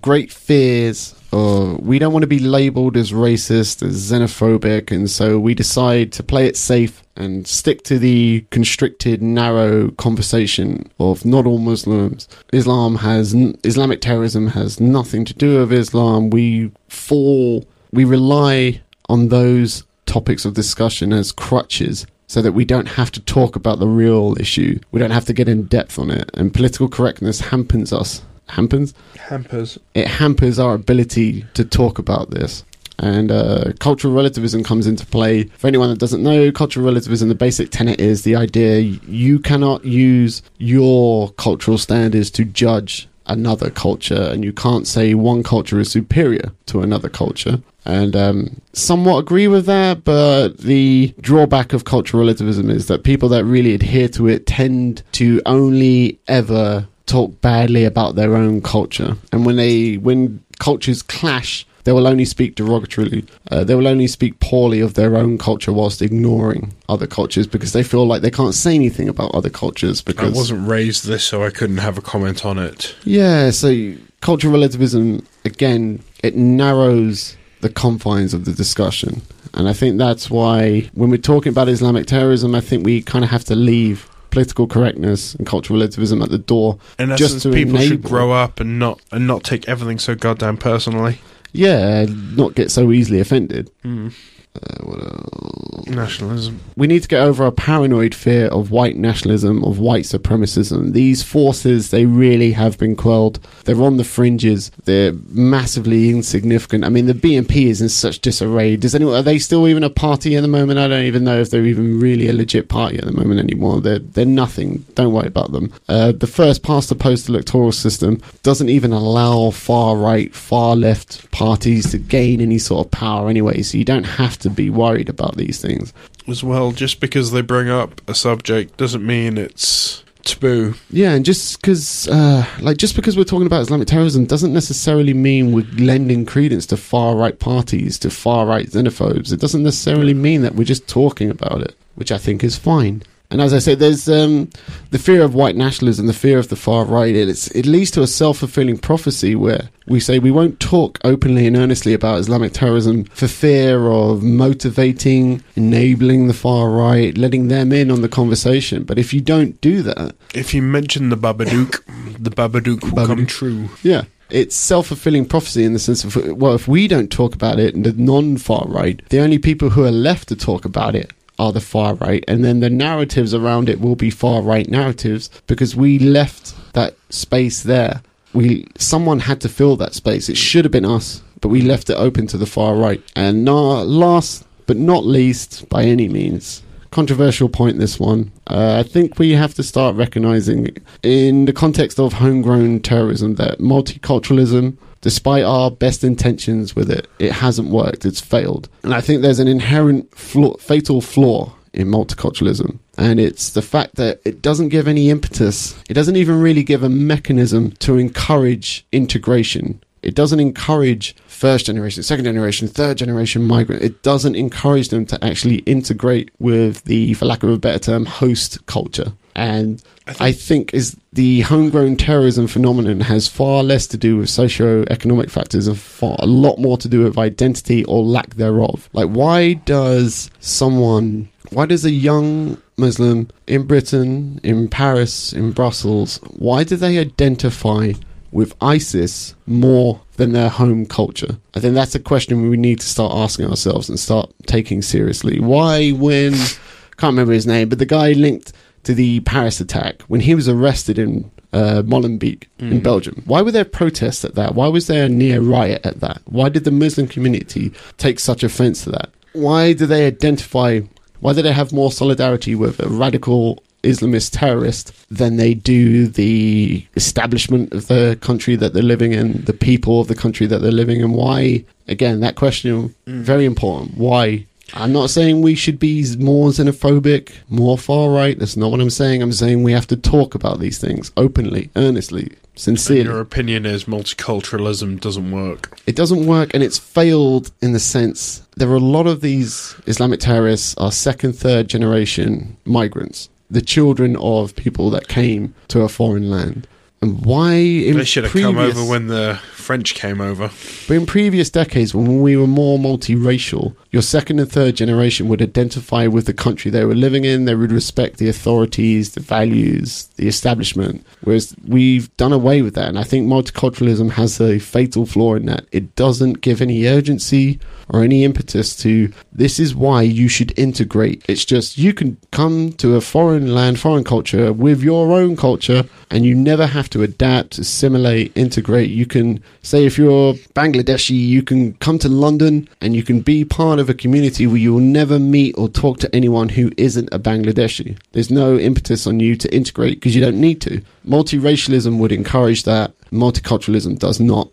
great 0.00 0.32
fears 0.32 1.14
or 1.32 1.76
we 1.76 1.98
don't 1.98 2.12
want 2.12 2.22
to 2.22 2.28
be 2.28 2.38
labeled 2.38 2.96
as 2.96 3.12
racist, 3.12 3.86
as 3.86 4.10
xenophobic, 4.10 4.90
and 4.90 5.10
so 5.10 5.38
we 5.38 5.54
decide 5.54 6.12
to 6.12 6.22
play 6.22 6.46
it 6.46 6.56
safe 6.56 7.02
and 7.16 7.46
stick 7.46 7.82
to 7.84 7.98
the 7.98 8.44
constricted, 8.50 9.22
narrow 9.22 9.90
conversation 9.92 10.90
of 10.98 11.24
not 11.24 11.46
all 11.46 11.58
Muslims. 11.58 12.28
Islam 12.52 12.96
has 12.96 13.34
Islamic 13.64 14.00
terrorism 14.00 14.48
has 14.48 14.80
nothing 14.80 15.24
to 15.26 15.34
do 15.34 15.58
with 15.58 15.72
Islam. 15.72 16.30
We 16.30 16.72
fall, 16.88 17.64
we 17.92 18.04
rely 18.04 18.80
on 19.08 19.28
those 19.28 19.84
topics 20.06 20.44
of 20.44 20.54
discussion 20.54 21.12
as 21.12 21.30
crutches 21.30 22.06
so 22.26 22.40
that 22.40 22.52
we 22.52 22.64
don't 22.64 22.86
have 22.86 23.10
to 23.10 23.20
talk 23.20 23.56
about 23.56 23.80
the 23.80 23.88
real 23.88 24.36
issue. 24.38 24.78
We 24.92 25.00
don't 25.00 25.10
have 25.10 25.24
to 25.26 25.32
get 25.32 25.48
in 25.48 25.64
depth 25.64 25.98
on 25.98 26.10
it. 26.10 26.30
And 26.34 26.54
political 26.54 26.88
correctness 26.88 27.40
hampers 27.40 27.92
us. 27.92 28.22
Hampers? 28.50 28.94
Hampers. 29.18 29.78
It 29.94 30.06
hampers 30.06 30.58
our 30.58 30.74
ability 30.74 31.44
to 31.54 31.64
talk 31.64 31.98
about 31.98 32.30
this. 32.30 32.64
And 32.98 33.32
uh, 33.32 33.72
cultural 33.78 34.12
relativism 34.12 34.62
comes 34.62 34.86
into 34.86 35.06
play. 35.06 35.44
For 35.44 35.66
anyone 35.66 35.88
that 35.88 35.98
doesn't 35.98 36.22
know, 36.22 36.52
cultural 36.52 36.84
relativism, 36.84 37.30
the 37.30 37.34
basic 37.34 37.70
tenet 37.70 37.98
is 37.98 38.24
the 38.24 38.36
idea 38.36 38.80
you 38.80 39.38
cannot 39.38 39.84
use 39.86 40.42
your 40.58 41.30
cultural 41.32 41.78
standards 41.78 42.30
to 42.32 42.44
judge 42.44 43.08
another 43.26 43.70
culture, 43.70 44.28
and 44.32 44.44
you 44.44 44.52
can't 44.52 44.86
say 44.86 45.14
one 45.14 45.42
culture 45.42 45.78
is 45.78 45.90
superior 45.90 46.52
to 46.66 46.82
another 46.82 47.08
culture. 47.08 47.62
And 47.86 48.14
um, 48.14 48.60
somewhat 48.72 49.18
agree 49.18 49.48
with 49.48 49.66
that, 49.66 50.04
but 50.04 50.58
the 50.58 51.14
drawback 51.20 51.72
of 51.72 51.84
cultural 51.84 52.22
relativism 52.22 52.68
is 52.68 52.88
that 52.88 53.04
people 53.04 53.28
that 53.30 53.44
really 53.44 53.72
adhere 53.72 54.08
to 54.08 54.28
it 54.28 54.46
tend 54.46 55.02
to 55.12 55.40
only 55.46 56.18
ever 56.28 56.86
talk 57.10 57.40
badly 57.40 57.84
about 57.84 58.14
their 58.14 58.36
own 58.36 58.62
culture. 58.62 59.16
And 59.32 59.44
when 59.44 59.56
they 59.56 59.96
when 59.96 60.42
cultures 60.58 61.02
clash, 61.02 61.66
they 61.84 61.92
will 61.92 62.06
only 62.06 62.24
speak 62.24 62.56
derogatorily. 62.56 63.26
Uh, 63.50 63.64
they 63.64 63.74
will 63.74 63.88
only 63.88 64.06
speak 64.06 64.38
poorly 64.40 64.80
of 64.80 64.94
their 64.94 65.16
own 65.16 65.38
culture 65.38 65.72
whilst 65.72 66.02
ignoring 66.02 66.72
other 66.88 67.06
cultures 67.06 67.46
because 67.46 67.72
they 67.72 67.82
feel 67.82 68.06
like 68.06 68.22
they 68.22 68.30
can't 68.30 68.54
say 68.54 68.74
anything 68.74 69.08
about 69.08 69.34
other 69.34 69.50
cultures 69.50 70.02
because 70.02 70.34
I 70.34 70.36
wasn't 70.36 70.68
raised 70.68 71.06
this, 71.06 71.24
so 71.24 71.42
I 71.42 71.50
couldn't 71.50 71.78
have 71.78 71.98
a 71.98 72.02
comment 72.02 72.44
on 72.44 72.58
it. 72.58 72.94
yeah. 73.04 73.50
So 73.50 73.94
cultural 74.20 74.52
relativism 74.52 75.26
again 75.46 76.02
it 76.22 76.36
narrows 76.36 77.36
the 77.62 77.70
confines 77.70 78.34
of 78.34 78.44
the 78.44 78.52
discussion, 78.52 79.22
and 79.54 79.68
I 79.68 79.72
think 79.72 79.98
that's 79.98 80.30
why 80.30 80.90
when 80.94 81.10
we're 81.10 81.16
talking 81.16 81.50
about 81.50 81.68
Islamic 81.68 82.06
terrorism, 82.06 82.54
I 82.54 82.60
think 82.60 82.84
we 82.84 83.02
kind 83.02 83.24
of 83.24 83.30
have 83.30 83.44
to 83.44 83.54
leave 83.56 84.08
political 84.30 84.66
correctness 84.66 85.34
and 85.34 85.46
cultural 85.46 85.78
relativism 85.78 86.22
at 86.22 86.30
the 86.30 86.38
door 86.38 86.78
In 86.98 87.16
Just 87.16 87.42
to 87.42 87.52
people 87.52 87.78
should 87.78 88.02
grow 88.02 88.32
up 88.32 88.60
and 88.60 88.78
not 88.78 89.00
and 89.12 89.26
not 89.26 89.44
take 89.44 89.68
everything 89.68 89.98
so 89.98 90.14
goddamn 90.14 90.56
personally. 90.56 91.18
yeah, 91.52 92.06
not 92.08 92.54
get 92.54 92.70
so 92.70 92.92
easily 92.92 93.20
offended. 93.20 93.70
Mm. 93.84 94.12
Uh, 94.54 94.84
what 94.84 95.00
else? 95.00 95.86
Nationalism. 95.86 96.60
We 96.76 96.86
need 96.86 97.02
to 97.02 97.08
get 97.08 97.22
over 97.22 97.44
our 97.44 97.52
paranoid 97.52 98.14
fear 98.14 98.46
of 98.46 98.70
white 98.70 98.96
nationalism, 98.96 99.64
of 99.64 99.78
white 99.78 100.04
supremacism. 100.04 100.92
These 100.92 101.22
forces, 101.22 101.90
they 101.90 102.04
really 102.04 102.52
have 102.52 102.78
been 102.78 102.96
quelled. 102.96 103.38
They're 103.64 103.82
on 103.82 103.96
the 103.96 104.04
fringes. 104.04 104.70
They're 104.84 105.12
massively 105.28 106.10
insignificant. 106.10 106.84
I 106.84 106.88
mean, 106.88 107.06
the 107.06 107.14
BNP 107.14 107.66
is 107.66 107.80
in 107.80 107.88
such 107.88 108.20
disarray. 108.20 108.76
Does 108.76 108.94
anyone, 108.94 109.14
are 109.14 109.22
they 109.22 109.38
still 109.38 109.66
even 109.68 109.84
a 109.84 109.90
party 109.90 110.36
at 110.36 110.42
the 110.42 110.48
moment? 110.48 110.78
I 110.78 110.88
don't 110.88 111.04
even 111.04 111.24
know 111.24 111.40
if 111.40 111.50
they're 111.50 111.66
even 111.66 112.00
really 112.00 112.28
a 112.28 112.32
legit 112.32 112.68
party 112.68 112.98
at 112.98 113.04
the 113.04 113.12
moment 113.12 113.40
anymore. 113.40 113.80
They're, 113.80 113.98
they're 113.98 114.26
nothing. 114.26 114.84
Don't 114.94 115.12
worry 115.12 115.28
about 115.28 115.52
them. 115.52 115.72
Uh, 115.88 116.12
the 116.12 116.26
first 116.26 116.62
past 116.62 116.88
the 116.88 116.94
post 116.94 117.28
electoral 117.28 117.72
system 117.72 118.20
doesn't 118.42 118.68
even 118.68 118.92
allow 118.92 119.50
far 119.50 119.96
right, 119.96 120.34
far 120.34 120.76
left 120.76 121.30
parties 121.30 121.90
to 121.92 121.98
gain 121.98 122.40
any 122.40 122.58
sort 122.58 122.86
of 122.86 122.90
power 122.90 123.28
anyway, 123.28 123.62
so 123.62 123.78
you 123.78 123.84
don't 123.84 124.04
have 124.04 124.38
to 124.40 124.50
be 124.50 124.70
worried 124.70 125.08
about 125.08 125.36
these 125.36 125.60
things. 125.60 125.92
As 126.28 126.44
well, 126.44 126.72
just 126.72 127.00
because 127.00 127.30
they 127.32 127.42
bring 127.42 127.68
up 127.68 128.00
a 128.08 128.14
subject 128.14 128.76
doesn't 128.76 129.04
mean 129.04 129.38
it's 129.38 130.04
taboo. 130.24 130.74
Yeah, 130.90 131.12
and 131.12 131.24
just 131.24 131.60
because, 131.60 132.08
uh, 132.08 132.44
like, 132.60 132.76
just 132.76 132.96
because 132.96 133.16
we're 133.16 133.24
talking 133.24 133.46
about 133.46 133.62
Islamic 133.62 133.88
terrorism 133.88 134.26
doesn't 134.26 134.52
necessarily 134.52 135.14
mean 135.14 135.52
we're 135.52 135.66
lending 135.78 136.26
credence 136.26 136.66
to 136.66 136.76
far 136.76 137.16
right 137.16 137.38
parties, 137.38 137.98
to 138.00 138.10
far 138.10 138.46
right 138.46 138.66
xenophobes. 138.66 139.32
It 139.32 139.40
doesn't 139.40 139.62
necessarily 139.62 140.14
mean 140.14 140.42
that 140.42 140.54
we're 140.54 140.64
just 140.64 140.88
talking 140.88 141.30
about 141.30 141.62
it, 141.62 141.74
which 141.94 142.12
I 142.12 142.18
think 142.18 142.44
is 142.44 142.56
fine. 142.56 143.02
And 143.30 143.40
as 143.40 143.54
I 143.54 143.60
said, 143.60 143.78
there's 143.78 144.08
um, 144.08 144.50
the 144.90 144.98
fear 144.98 145.22
of 145.22 145.34
white 145.34 145.54
nationalism, 145.54 146.06
the 146.06 146.12
fear 146.12 146.38
of 146.38 146.48
the 146.48 146.56
far 146.56 146.84
right. 146.84 147.14
It's, 147.14 147.48
it 147.52 147.64
leads 147.64 147.92
to 147.92 148.02
a 148.02 148.06
self 148.06 148.38
fulfilling 148.38 148.78
prophecy 148.78 149.36
where 149.36 149.68
we 149.86 150.00
say 150.00 150.18
we 150.18 150.32
won't 150.32 150.58
talk 150.58 150.98
openly 151.04 151.46
and 151.46 151.56
earnestly 151.56 151.94
about 151.94 152.18
Islamic 152.18 152.52
terrorism 152.52 153.04
for 153.04 153.28
fear 153.28 153.88
of 153.88 154.22
motivating, 154.24 155.42
enabling 155.54 156.26
the 156.26 156.34
far 156.34 156.70
right, 156.70 157.16
letting 157.16 157.48
them 157.48 157.72
in 157.72 157.90
on 157.90 158.02
the 158.02 158.08
conversation. 158.08 158.82
But 158.82 158.98
if 158.98 159.14
you 159.14 159.20
don't 159.20 159.60
do 159.60 159.82
that, 159.82 160.14
If 160.34 160.52
you 160.52 160.62
mention 160.62 161.08
the 161.10 161.16
Babadook, 161.16 161.82
the 162.18 162.30
Babadook 162.30 162.92
will 162.92 163.06
come 163.06 163.26
true. 163.26 163.68
Yeah. 163.82 164.04
It's 164.28 164.54
self 164.54 164.88
fulfilling 164.88 165.26
prophecy 165.26 165.64
in 165.64 165.72
the 165.72 165.80
sense 165.80 166.04
of, 166.04 166.14
well, 166.36 166.54
if 166.54 166.68
we 166.68 166.86
don't 166.86 167.10
talk 167.10 167.34
about 167.34 167.58
it, 167.58 167.80
the 167.82 167.92
non 167.92 168.36
far 168.36 168.64
right, 168.68 169.00
the 169.08 169.20
only 169.20 169.38
people 169.38 169.70
who 169.70 169.84
are 169.84 169.90
left 169.90 170.28
to 170.28 170.36
talk 170.36 170.64
about 170.64 170.94
it 170.94 171.12
are 171.40 171.52
the 171.52 171.60
far 171.60 171.94
right. 171.94 172.22
And 172.28 172.44
then 172.44 172.60
the 172.60 172.70
narratives 172.70 173.32
around 173.34 173.68
it 173.68 173.80
will 173.80 173.96
be 173.96 174.10
far 174.10 174.42
right 174.42 174.68
narratives 174.68 175.30
because 175.46 175.74
we 175.74 175.98
left 175.98 176.54
that 176.74 176.94
space 177.08 177.62
there. 177.62 178.02
We 178.32 178.66
Someone 178.78 179.20
had 179.20 179.40
to 179.40 179.48
fill 179.48 179.76
that 179.76 179.94
space. 179.94 180.28
It 180.28 180.36
should 180.36 180.64
have 180.64 180.72
been 180.72 180.84
us, 180.84 181.22
but 181.40 181.48
we 181.48 181.62
left 181.62 181.90
it 181.90 181.94
open 181.94 182.26
to 182.28 182.38
the 182.38 182.46
far 182.46 182.74
right. 182.76 183.02
And 183.16 183.44
last 183.46 184.44
but 184.66 184.76
not 184.76 185.04
least, 185.04 185.68
by 185.68 185.82
any 185.84 186.08
means, 186.08 186.62
controversial 186.90 187.48
point 187.48 187.78
this 187.78 187.98
one. 187.98 188.30
Uh, 188.46 188.76
I 188.78 188.88
think 188.88 189.18
we 189.18 189.32
have 189.32 189.54
to 189.54 189.62
start 189.62 189.96
recognizing, 189.96 190.76
in 191.02 191.46
the 191.46 191.52
context 191.52 191.98
of 191.98 192.14
homegrown 192.14 192.80
terrorism, 192.80 193.34
that 193.36 193.58
multiculturalism, 193.58 194.76
despite 195.00 195.44
our 195.44 195.70
best 195.70 196.04
intentions 196.04 196.76
with 196.76 196.90
it, 196.90 197.08
it 197.18 197.32
hasn't 197.32 197.70
worked. 197.70 198.04
It's 198.04 198.20
failed. 198.20 198.68
And 198.82 198.94
I 198.94 199.00
think 199.00 199.22
there's 199.22 199.38
an 199.38 199.48
inherent 199.48 200.14
flaw, 200.16 200.56
fatal 200.56 201.00
flaw 201.00 201.52
in 201.72 201.88
multiculturalism. 201.88 202.78
And 202.98 203.20
it's 203.20 203.50
the 203.50 203.62
fact 203.62 203.94
that 203.96 204.20
it 204.24 204.42
doesn't 204.42 204.68
give 204.68 204.88
any 204.88 205.08
impetus. 205.10 205.80
It 205.88 205.94
doesn't 205.94 206.16
even 206.16 206.40
really 206.40 206.62
give 206.62 206.82
a 206.82 206.88
mechanism 206.88 207.72
to 207.78 207.96
encourage 207.96 208.86
integration. 208.92 209.82
It 210.02 210.14
doesn't 210.14 210.40
encourage 210.40 211.14
first 211.26 211.66
generation, 211.66 212.02
second 212.02 212.24
generation, 212.24 212.68
third 212.68 212.98
generation 212.98 213.42
migrant. 213.42 213.82
It 213.82 214.02
doesn't 214.02 214.34
encourage 214.34 214.88
them 214.88 215.06
to 215.06 215.24
actually 215.24 215.56
integrate 215.60 216.30
with 216.38 216.84
the, 216.84 217.14
for 217.14 217.26
lack 217.26 217.42
of 217.42 217.50
a 217.50 217.58
better 217.58 217.78
term, 217.78 218.06
host 218.06 218.64
culture. 218.66 219.12
And 219.34 219.82
I 220.18 220.32
think 220.32 220.74
is 220.74 220.96
the 221.12 221.40
homegrown 221.42 221.96
terrorism 221.96 222.46
phenomenon 222.46 223.00
has 223.00 223.28
far 223.28 223.62
less 223.62 223.86
to 223.88 223.96
do 223.96 224.16
with 224.16 224.28
socio-economic 224.28 225.30
factors 225.30 225.66
and 225.66 225.78
far 225.78 226.16
a 226.18 226.26
lot 226.26 226.58
more 226.58 226.76
to 226.78 226.88
do 226.88 227.04
with 227.04 227.18
identity 227.18 227.84
or 227.84 228.02
lack 228.02 228.34
thereof. 228.34 228.88
Like 228.92 229.08
why 229.08 229.54
does 229.54 230.30
someone 230.40 231.28
why 231.50 231.66
does 231.66 231.84
a 231.84 231.90
young 231.90 232.60
Muslim 232.76 233.28
in 233.46 233.64
Britain, 233.66 234.40
in 234.42 234.68
Paris, 234.68 235.32
in 235.32 235.52
Brussels, 235.52 236.18
why 236.38 236.64
do 236.64 236.76
they 236.76 236.98
identify 236.98 237.92
with 238.32 238.54
ISIS 238.60 239.34
more 239.46 240.00
than 240.16 240.32
their 240.32 240.48
home 240.48 240.86
culture? 240.86 241.38
I 241.54 241.60
think 241.60 241.74
that's 241.74 241.94
a 241.94 242.00
question 242.00 242.48
we 242.48 242.56
need 242.56 242.80
to 242.80 242.86
start 242.86 243.12
asking 243.12 243.46
ourselves 243.46 243.88
and 243.88 243.98
start 243.98 244.32
taking 244.46 244.82
seriously. 244.82 245.40
Why, 245.40 245.90
when, 245.90 246.32
can't 246.32 247.12
remember 247.12 247.32
his 247.32 247.46
name, 247.46 247.68
but 247.68 247.78
the 247.78 247.86
guy 247.86 248.12
linked 248.12 248.52
to 248.84 248.94
the 248.94 249.20
Paris 249.20 249.60
attack, 249.60 250.02
when 250.02 250.20
he 250.20 250.34
was 250.34 250.48
arrested 250.48 250.98
in 250.98 251.30
uh, 251.52 251.82
Molenbeek 251.84 252.46
in 252.58 252.80
Belgium, 252.80 253.22
why 253.26 253.42
were 253.42 253.50
there 253.50 253.64
protests 253.64 254.24
at 254.24 254.34
that? 254.36 254.54
Why 254.54 254.68
was 254.68 254.86
there 254.86 255.06
a 255.06 255.08
near 255.08 255.40
riot 255.40 255.84
at 255.84 256.00
that? 256.00 256.22
Why 256.26 256.48
did 256.48 256.64
the 256.64 256.70
Muslim 256.70 257.08
community 257.08 257.72
take 257.98 258.20
such 258.20 258.42
offense 258.42 258.84
to 258.84 258.90
that? 258.90 259.10
Why 259.32 259.72
do 259.72 259.86
they 259.86 260.06
identify, 260.06 260.80
why 261.20 261.32
do 261.32 261.42
they 261.42 261.52
have 261.52 261.72
more 261.72 261.92
solidarity 261.92 262.54
with 262.54 262.80
a 262.80 262.88
radical 262.88 263.62
Islamist 263.82 264.30
terrorist 264.38 264.92
than 265.10 265.36
they 265.36 265.54
do 265.54 266.06
the 266.06 266.86
establishment 266.96 267.72
of 267.72 267.88
the 267.88 268.18
country 268.20 268.56
that 268.56 268.74
they're 268.74 268.82
living 268.82 269.12
in, 269.12 269.44
the 269.44 269.52
people 269.52 270.00
of 270.00 270.08
the 270.08 270.14
country 270.14 270.46
that 270.46 270.58
they're 270.58 270.70
living 270.70 271.00
in. 271.00 271.12
Why? 271.12 271.64
Again, 271.88 272.20
that 272.20 272.36
question 272.36 272.94
very 273.06 273.44
important. 273.44 273.96
Why? 273.96 274.46
I'm 274.74 274.92
not 274.92 275.10
saying 275.10 275.42
we 275.42 275.54
should 275.54 275.78
be 275.78 276.04
more 276.18 276.50
xenophobic, 276.50 277.32
more 277.48 277.76
far 277.78 278.10
right. 278.10 278.38
That's 278.38 278.56
not 278.56 278.70
what 278.70 278.80
I'm 278.80 278.90
saying. 278.90 279.22
I'm 279.22 279.32
saying 279.32 279.62
we 279.62 279.72
have 279.72 279.86
to 279.88 279.96
talk 279.96 280.34
about 280.34 280.60
these 280.60 280.78
things 280.78 281.10
openly, 281.16 281.70
earnestly, 281.76 282.22
And 282.22 282.36
sincerely. 282.56 283.04
your 283.04 283.20
opinion 283.20 283.66
is 283.66 283.84
multiculturalism 283.84 285.00
doesn't 285.00 285.30
work. 285.30 285.78
It 285.86 285.96
doesn't 285.96 286.26
work, 286.26 286.50
and 286.54 286.62
it's 286.62 286.78
failed 286.78 287.50
in 287.60 287.72
the 287.72 287.80
sense 287.80 288.42
there 288.56 288.70
are 288.70 288.76
a 288.76 288.80
lot 288.80 289.06
of 289.06 289.20
these 289.22 289.74
Islamic 289.86 290.20
terrorists 290.20 290.74
are 290.76 290.92
second, 290.92 291.32
third 291.32 291.68
generation 291.68 292.56
migrants, 292.64 293.28
the 293.50 293.62
children 293.62 294.16
of 294.16 294.54
people 294.54 294.90
that 294.90 295.08
came 295.08 295.54
to 295.68 295.80
a 295.80 295.88
foreign 295.88 296.30
land. 296.30 296.66
And 297.02 297.24
why 297.24 297.54
in 297.54 297.96
They 297.96 298.04
should 298.04 298.24
have 298.24 298.30
previous, 298.30 298.74
come 298.74 298.82
over 298.82 298.84
when 298.84 299.06
the 299.06 299.40
French 299.52 299.94
came 299.94 300.20
over. 300.20 300.50
but 300.86 300.94
in 300.94 301.06
previous 301.06 301.48
decades, 301.48 301.94
when 301.94 302.20
we 302.20 302.36
were 302.36 302.46
more 302.46 302.78
multiracial, 302.78 303.74
your 303.90 304.02
second 304.02 304.38
and 304.38 304.52
third 304.52 304.76
generation 304.76 305.26
would 305.28 305.40
identify 305.40 306.06
with 306.06 306.26
the 306.26 306.34
country 306.34 306.70
they 306.70 306.84
were 306.84 306.94
living 306.94 307.24
in. 307.24 307.46
They 307.46 307.54
would 307.54 307.72
respect 307.72 308.18
the 308.18 308.28
authorities, 308.28 309.14
the 309.14 309.20
values, 309.20 310.08
the 310.16 310.28
establishment. 310.28 311.06
Whereas 311.22 311.54
we've 311.66 312.14
done 312.18 312.34
away 312.34 312.60
with 312.60 312.74
that. 312.74 312.88
And 312.88 312.98
I 312.98 313.04
think 313.04 313.26
multiculturalism 313.26 314.10
has 314.10 314.38
a 314.38 314.58
fatal 314.58 315.06
flaw 315.06 315.36
in 315.36 315.46
that. 315.46 315.64
It 315.72 315.96
doesn't 315.96 316.42
give 316.42 316.60
any 316.60 316.86
urgency 316.86 317.60
or 317.88 318.04
any 318.04 318.24
impetus 318.24 318.76
to 318.76 319.12
this 319.32 319.58
is 319.58 319.74
why 319.74 320.02
you 320.02 320.28
should 320.28 320.56
integrate. 320.58 321.24
It's 321.28 321.44
just 321.44 321.78
you 321.78 321.92
can 321.92 322.18
come 322.30 322.72
to 322.74 322.96
a 322.96 323.00
foreign 323.00 323.54
land, 323.54 323.80
foreign 323.80 324.04
culture 324.04 324.52
with 324.52 324.82
your 324.82 325.12
own 325.12 325.36
culture, 325.36 325.84
and 326.10 326.24
you 326.24 326.34
never 326.34 326.66
have 326.66 326.89
to 326.90 327.02
adapt, 327.02 327.58
assimilate, 327.58 328.36
integrate. 328.36 328.90
You 328.90 329.06
can 329.06 329.42
say 329.62 329.86
if 329.86 329.96
you're 329.98 330.34
Bangladeshi, 330.54 331.18
you 331.18 331.42
can 331.42 331.74
come 331.74 331.98
to 332.00 332.08
London 332.08 332.68
and 332.80 332.94
you 332.94 333.02
can 333.02 333.20
be 333.20 333.44
part 333.44 333.78
of 333.78 333.88
a 333.88 333.94
community 333.94 334.46
where 334.46 334.56
you 334.56 334.72
will 334.72 334.80
never 334.80 335.18
meet 335.18 335.54
or 335.56 335.68
talk 335.68 335.98
to 336.00 336.14
anyone 336.14 336.48
who 336.48 336.70
isn't 336.76 337.08
a 337.12 337.18
Bangladeshi. 337.18 337.98
There's 338.12 338.30
no 338.30 338.58
impetus 338.58 339.06
on 339.06 339.20
you 339.20 339.36
to 339.36 339.54
integrate 339.54 340.00
because 340.00 340.14
you 340.14 340.20
don't 340.20 340.40
need 340.40 340.60
to. 340.62 340.82
Multiracialism 341.06 341.98
would 341.98 342.12
encourage 342.12 342.64
that. 342.64 342.92
multiculturalism 343.10 343.98
does 343.98 344.20
not. 344.20 344.50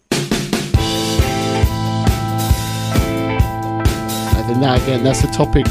And 4.50 4.64
that 4.64 4.82
again, 4.82 5.04
that's 5.04 5.24
a 5.24 5.32
topic, 5.32 5.68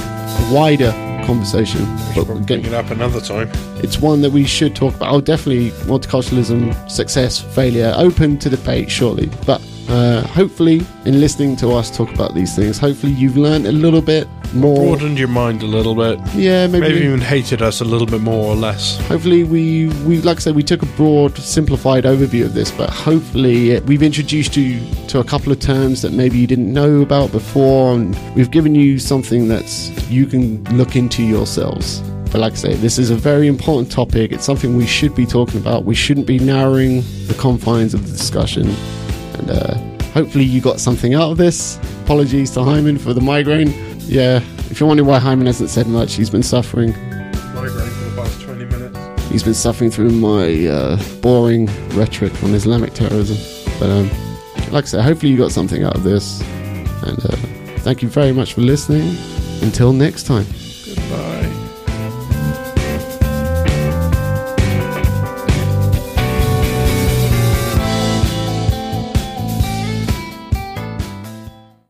wider 0.52 1.05
conversation. 1.26 1.84
But 2.14 2.30
again, 2.30 2.44
bring 2.62 2.64
it 2.64 2.74
up 2.74 2.90
another 2.90 3.20
time. 3.20 3.50
it's 3.82 3.98
one 3.98 4.22
that 4.22 4.30
we 4.30 4.44
should 4.44 4.74
talk 4.74 4.94
about. 4.94 5.12
Oh, 5.12 5.20
definitely 5.20 5.70
multiculturalism, 5.86 6.90
success, 6.90 7.40
failure, 7.40 7.92
open 7.96 8.38
to 8.38 8.48
debate, 8.48 8.90
surely. 8.90 9.28
But 9.44 9.60
uh, 9.88 10.22
hopefully, 10.26 10.82
in 11.04 11.20
listening 11.20 11.56
to 11.56 11.72
us 11.72 11.94
talk 11.96 12.12
about 12.12 12.34
these 12.34 12.54
things, 12.54 12.78
hopefully 12.78 13.12
you've 13.12 13.36
learned 13.36 13.66
a 13.66 13.72
little 13.72 14.02
bit 14.02 14.28
more. 14.52 14.76
Broadened 14.76 15.18
your 15.18 15.28
mind 15.28 15.62
a 15.62 15.66
little 15.66 15.94
bit. 15.94 16.18
Yeah, 16.34 16.66
maybe. 16.66 16.88
Maybe 16.88 17.04
even 17.06 17.20
hated 17.20 17.62
us 17.62 17.80
a 17.80 17.84
little 17.84 18.06
bit 18.06 18.20
more 18.20 18.44
or 18.44 18.54
less. 18.54 18.98
Hopefully, 19.08 19.44
we, 19.44 19.88
we 20.04 20.20
like 20.22 20.38
I 20.38 20.40
said, 20.40 20.54
we 20.54 20.62
took 20.62 20.82
a 20.82 20.86
broad, 20.86 21.36
simplified 21.36 22.04
overview 22.04 22.44
of 22.44 22.54
this, 22.54 22.70
but 22.70 22.90
hopefully, 22.90 23.78
we've 23.80 24.02
introduced 24.02 24.56
you 24.56 24.80
to 25.08 25.20
a 25.20 25.24
couple 25.24 25.52
of 25.52 25.60
terms 25.60 26.02
that 26.02 26.12
maybe 26.12 26.38
you 26.38 26.46
didn't 26.46 26.72
know 26.72 27.00
about 27.02 27.32
before, 27.32 27.94
and 27.94 28.16
we've 28.34 28.50
given 28.50 28.74
you 28.74 28.98
something 28.98 29.48
that's 29.48 29.90
you 30.10 30.26
can 30.26 30.62
look 30.76 30.96
into 30.96 31.22
yourselves. 31.22 32.00
But 32.32 32.40
like 32.40 32.52
I 32.54 32.56
say, 32.56 32.74
this 32.74 32.98
is 32.98 33.10
a 33.10 33.14
very 33.16 33.46
important 33.46 33.90
topic. 33.90 34.32
It's 34.32 34.44
something 34.44 34.76
we 34.76 34.86
should 34.86 35.14
be 35.14 35.26
talking 35.26 35.60
about. 35.60 35.84
We 35.84 35.94
shouldn't 35.94 36.26
be 36.26 36.38
narrowing 36.38 37.02
the 37.26 37.36
confines 37.38 37.94
of 37.94 38.04
the 38.04 38.12
discussion. 38.12 38.74
And 39.38 39.50
uh, 39.50 39.74
hopefully, 40.12 40.44
you 40.44 40.60
got 40.60 40.80
something 40.80 41.14
out 41.14 41.30
of 41.30 41.36
this. 41.36 41.78
Apologies 42.04 42.50
to 42.52 42.62
Hyman 42.62 42.98
for 42.98 43.12
the 43.12 43.20
migraine. 43.20 43.72
Yeah, 44.00 44.40
if 44.70 44.80
you're 44.80 44.86
wondering 44.86 45.08
why 45.08 45.18
Hyman 45.18 45.46
hasn't 45.46 45.70
said 45.70 45.86
much, 45.86 46.14
he's 46.14 46.30
been 46.30 46.42
suffering. 46.42 46.90
Migraine 47.54 47.90
for 47.90 48.04
the 48.04 48.12
past 48.16 48.40
20 48.42 48.64
minutes. 48.64 49.30
He's 49.30 49.42
been 49.42 49.54
suffering 49.54 49.90
through 49.90 50.10
my 50.10 50.66
uh, 50.66 51.02
boring 51.20 51.66
rhetoric 51.90 52.32
on 52.42 52.54
Islamic 52.54 52.94
terrorism. 52.94 53.36
But 53.78 53.90
um, 53.90 54.10
like 54.70 54.84
I 54.84 54.86
said, 54.86 55.02
hopefully 55.02 55.32
you 55.32 55.38
got 55.38 55.52
something 55.52 55.82
out 55.82 55.96
of 55.96 56.02
this. 56.02 56.40
And 57.02 57.18
uh, 57.24 57.36
thank 57.80 58.02
you 58.02 58.08
very 58.08 58.32
much 58.32 58.54
for 58.54 58.60
listening. 58.60 59.16
Until 59.62 59.92
next 59.92 60.24
time. 60.24 60.46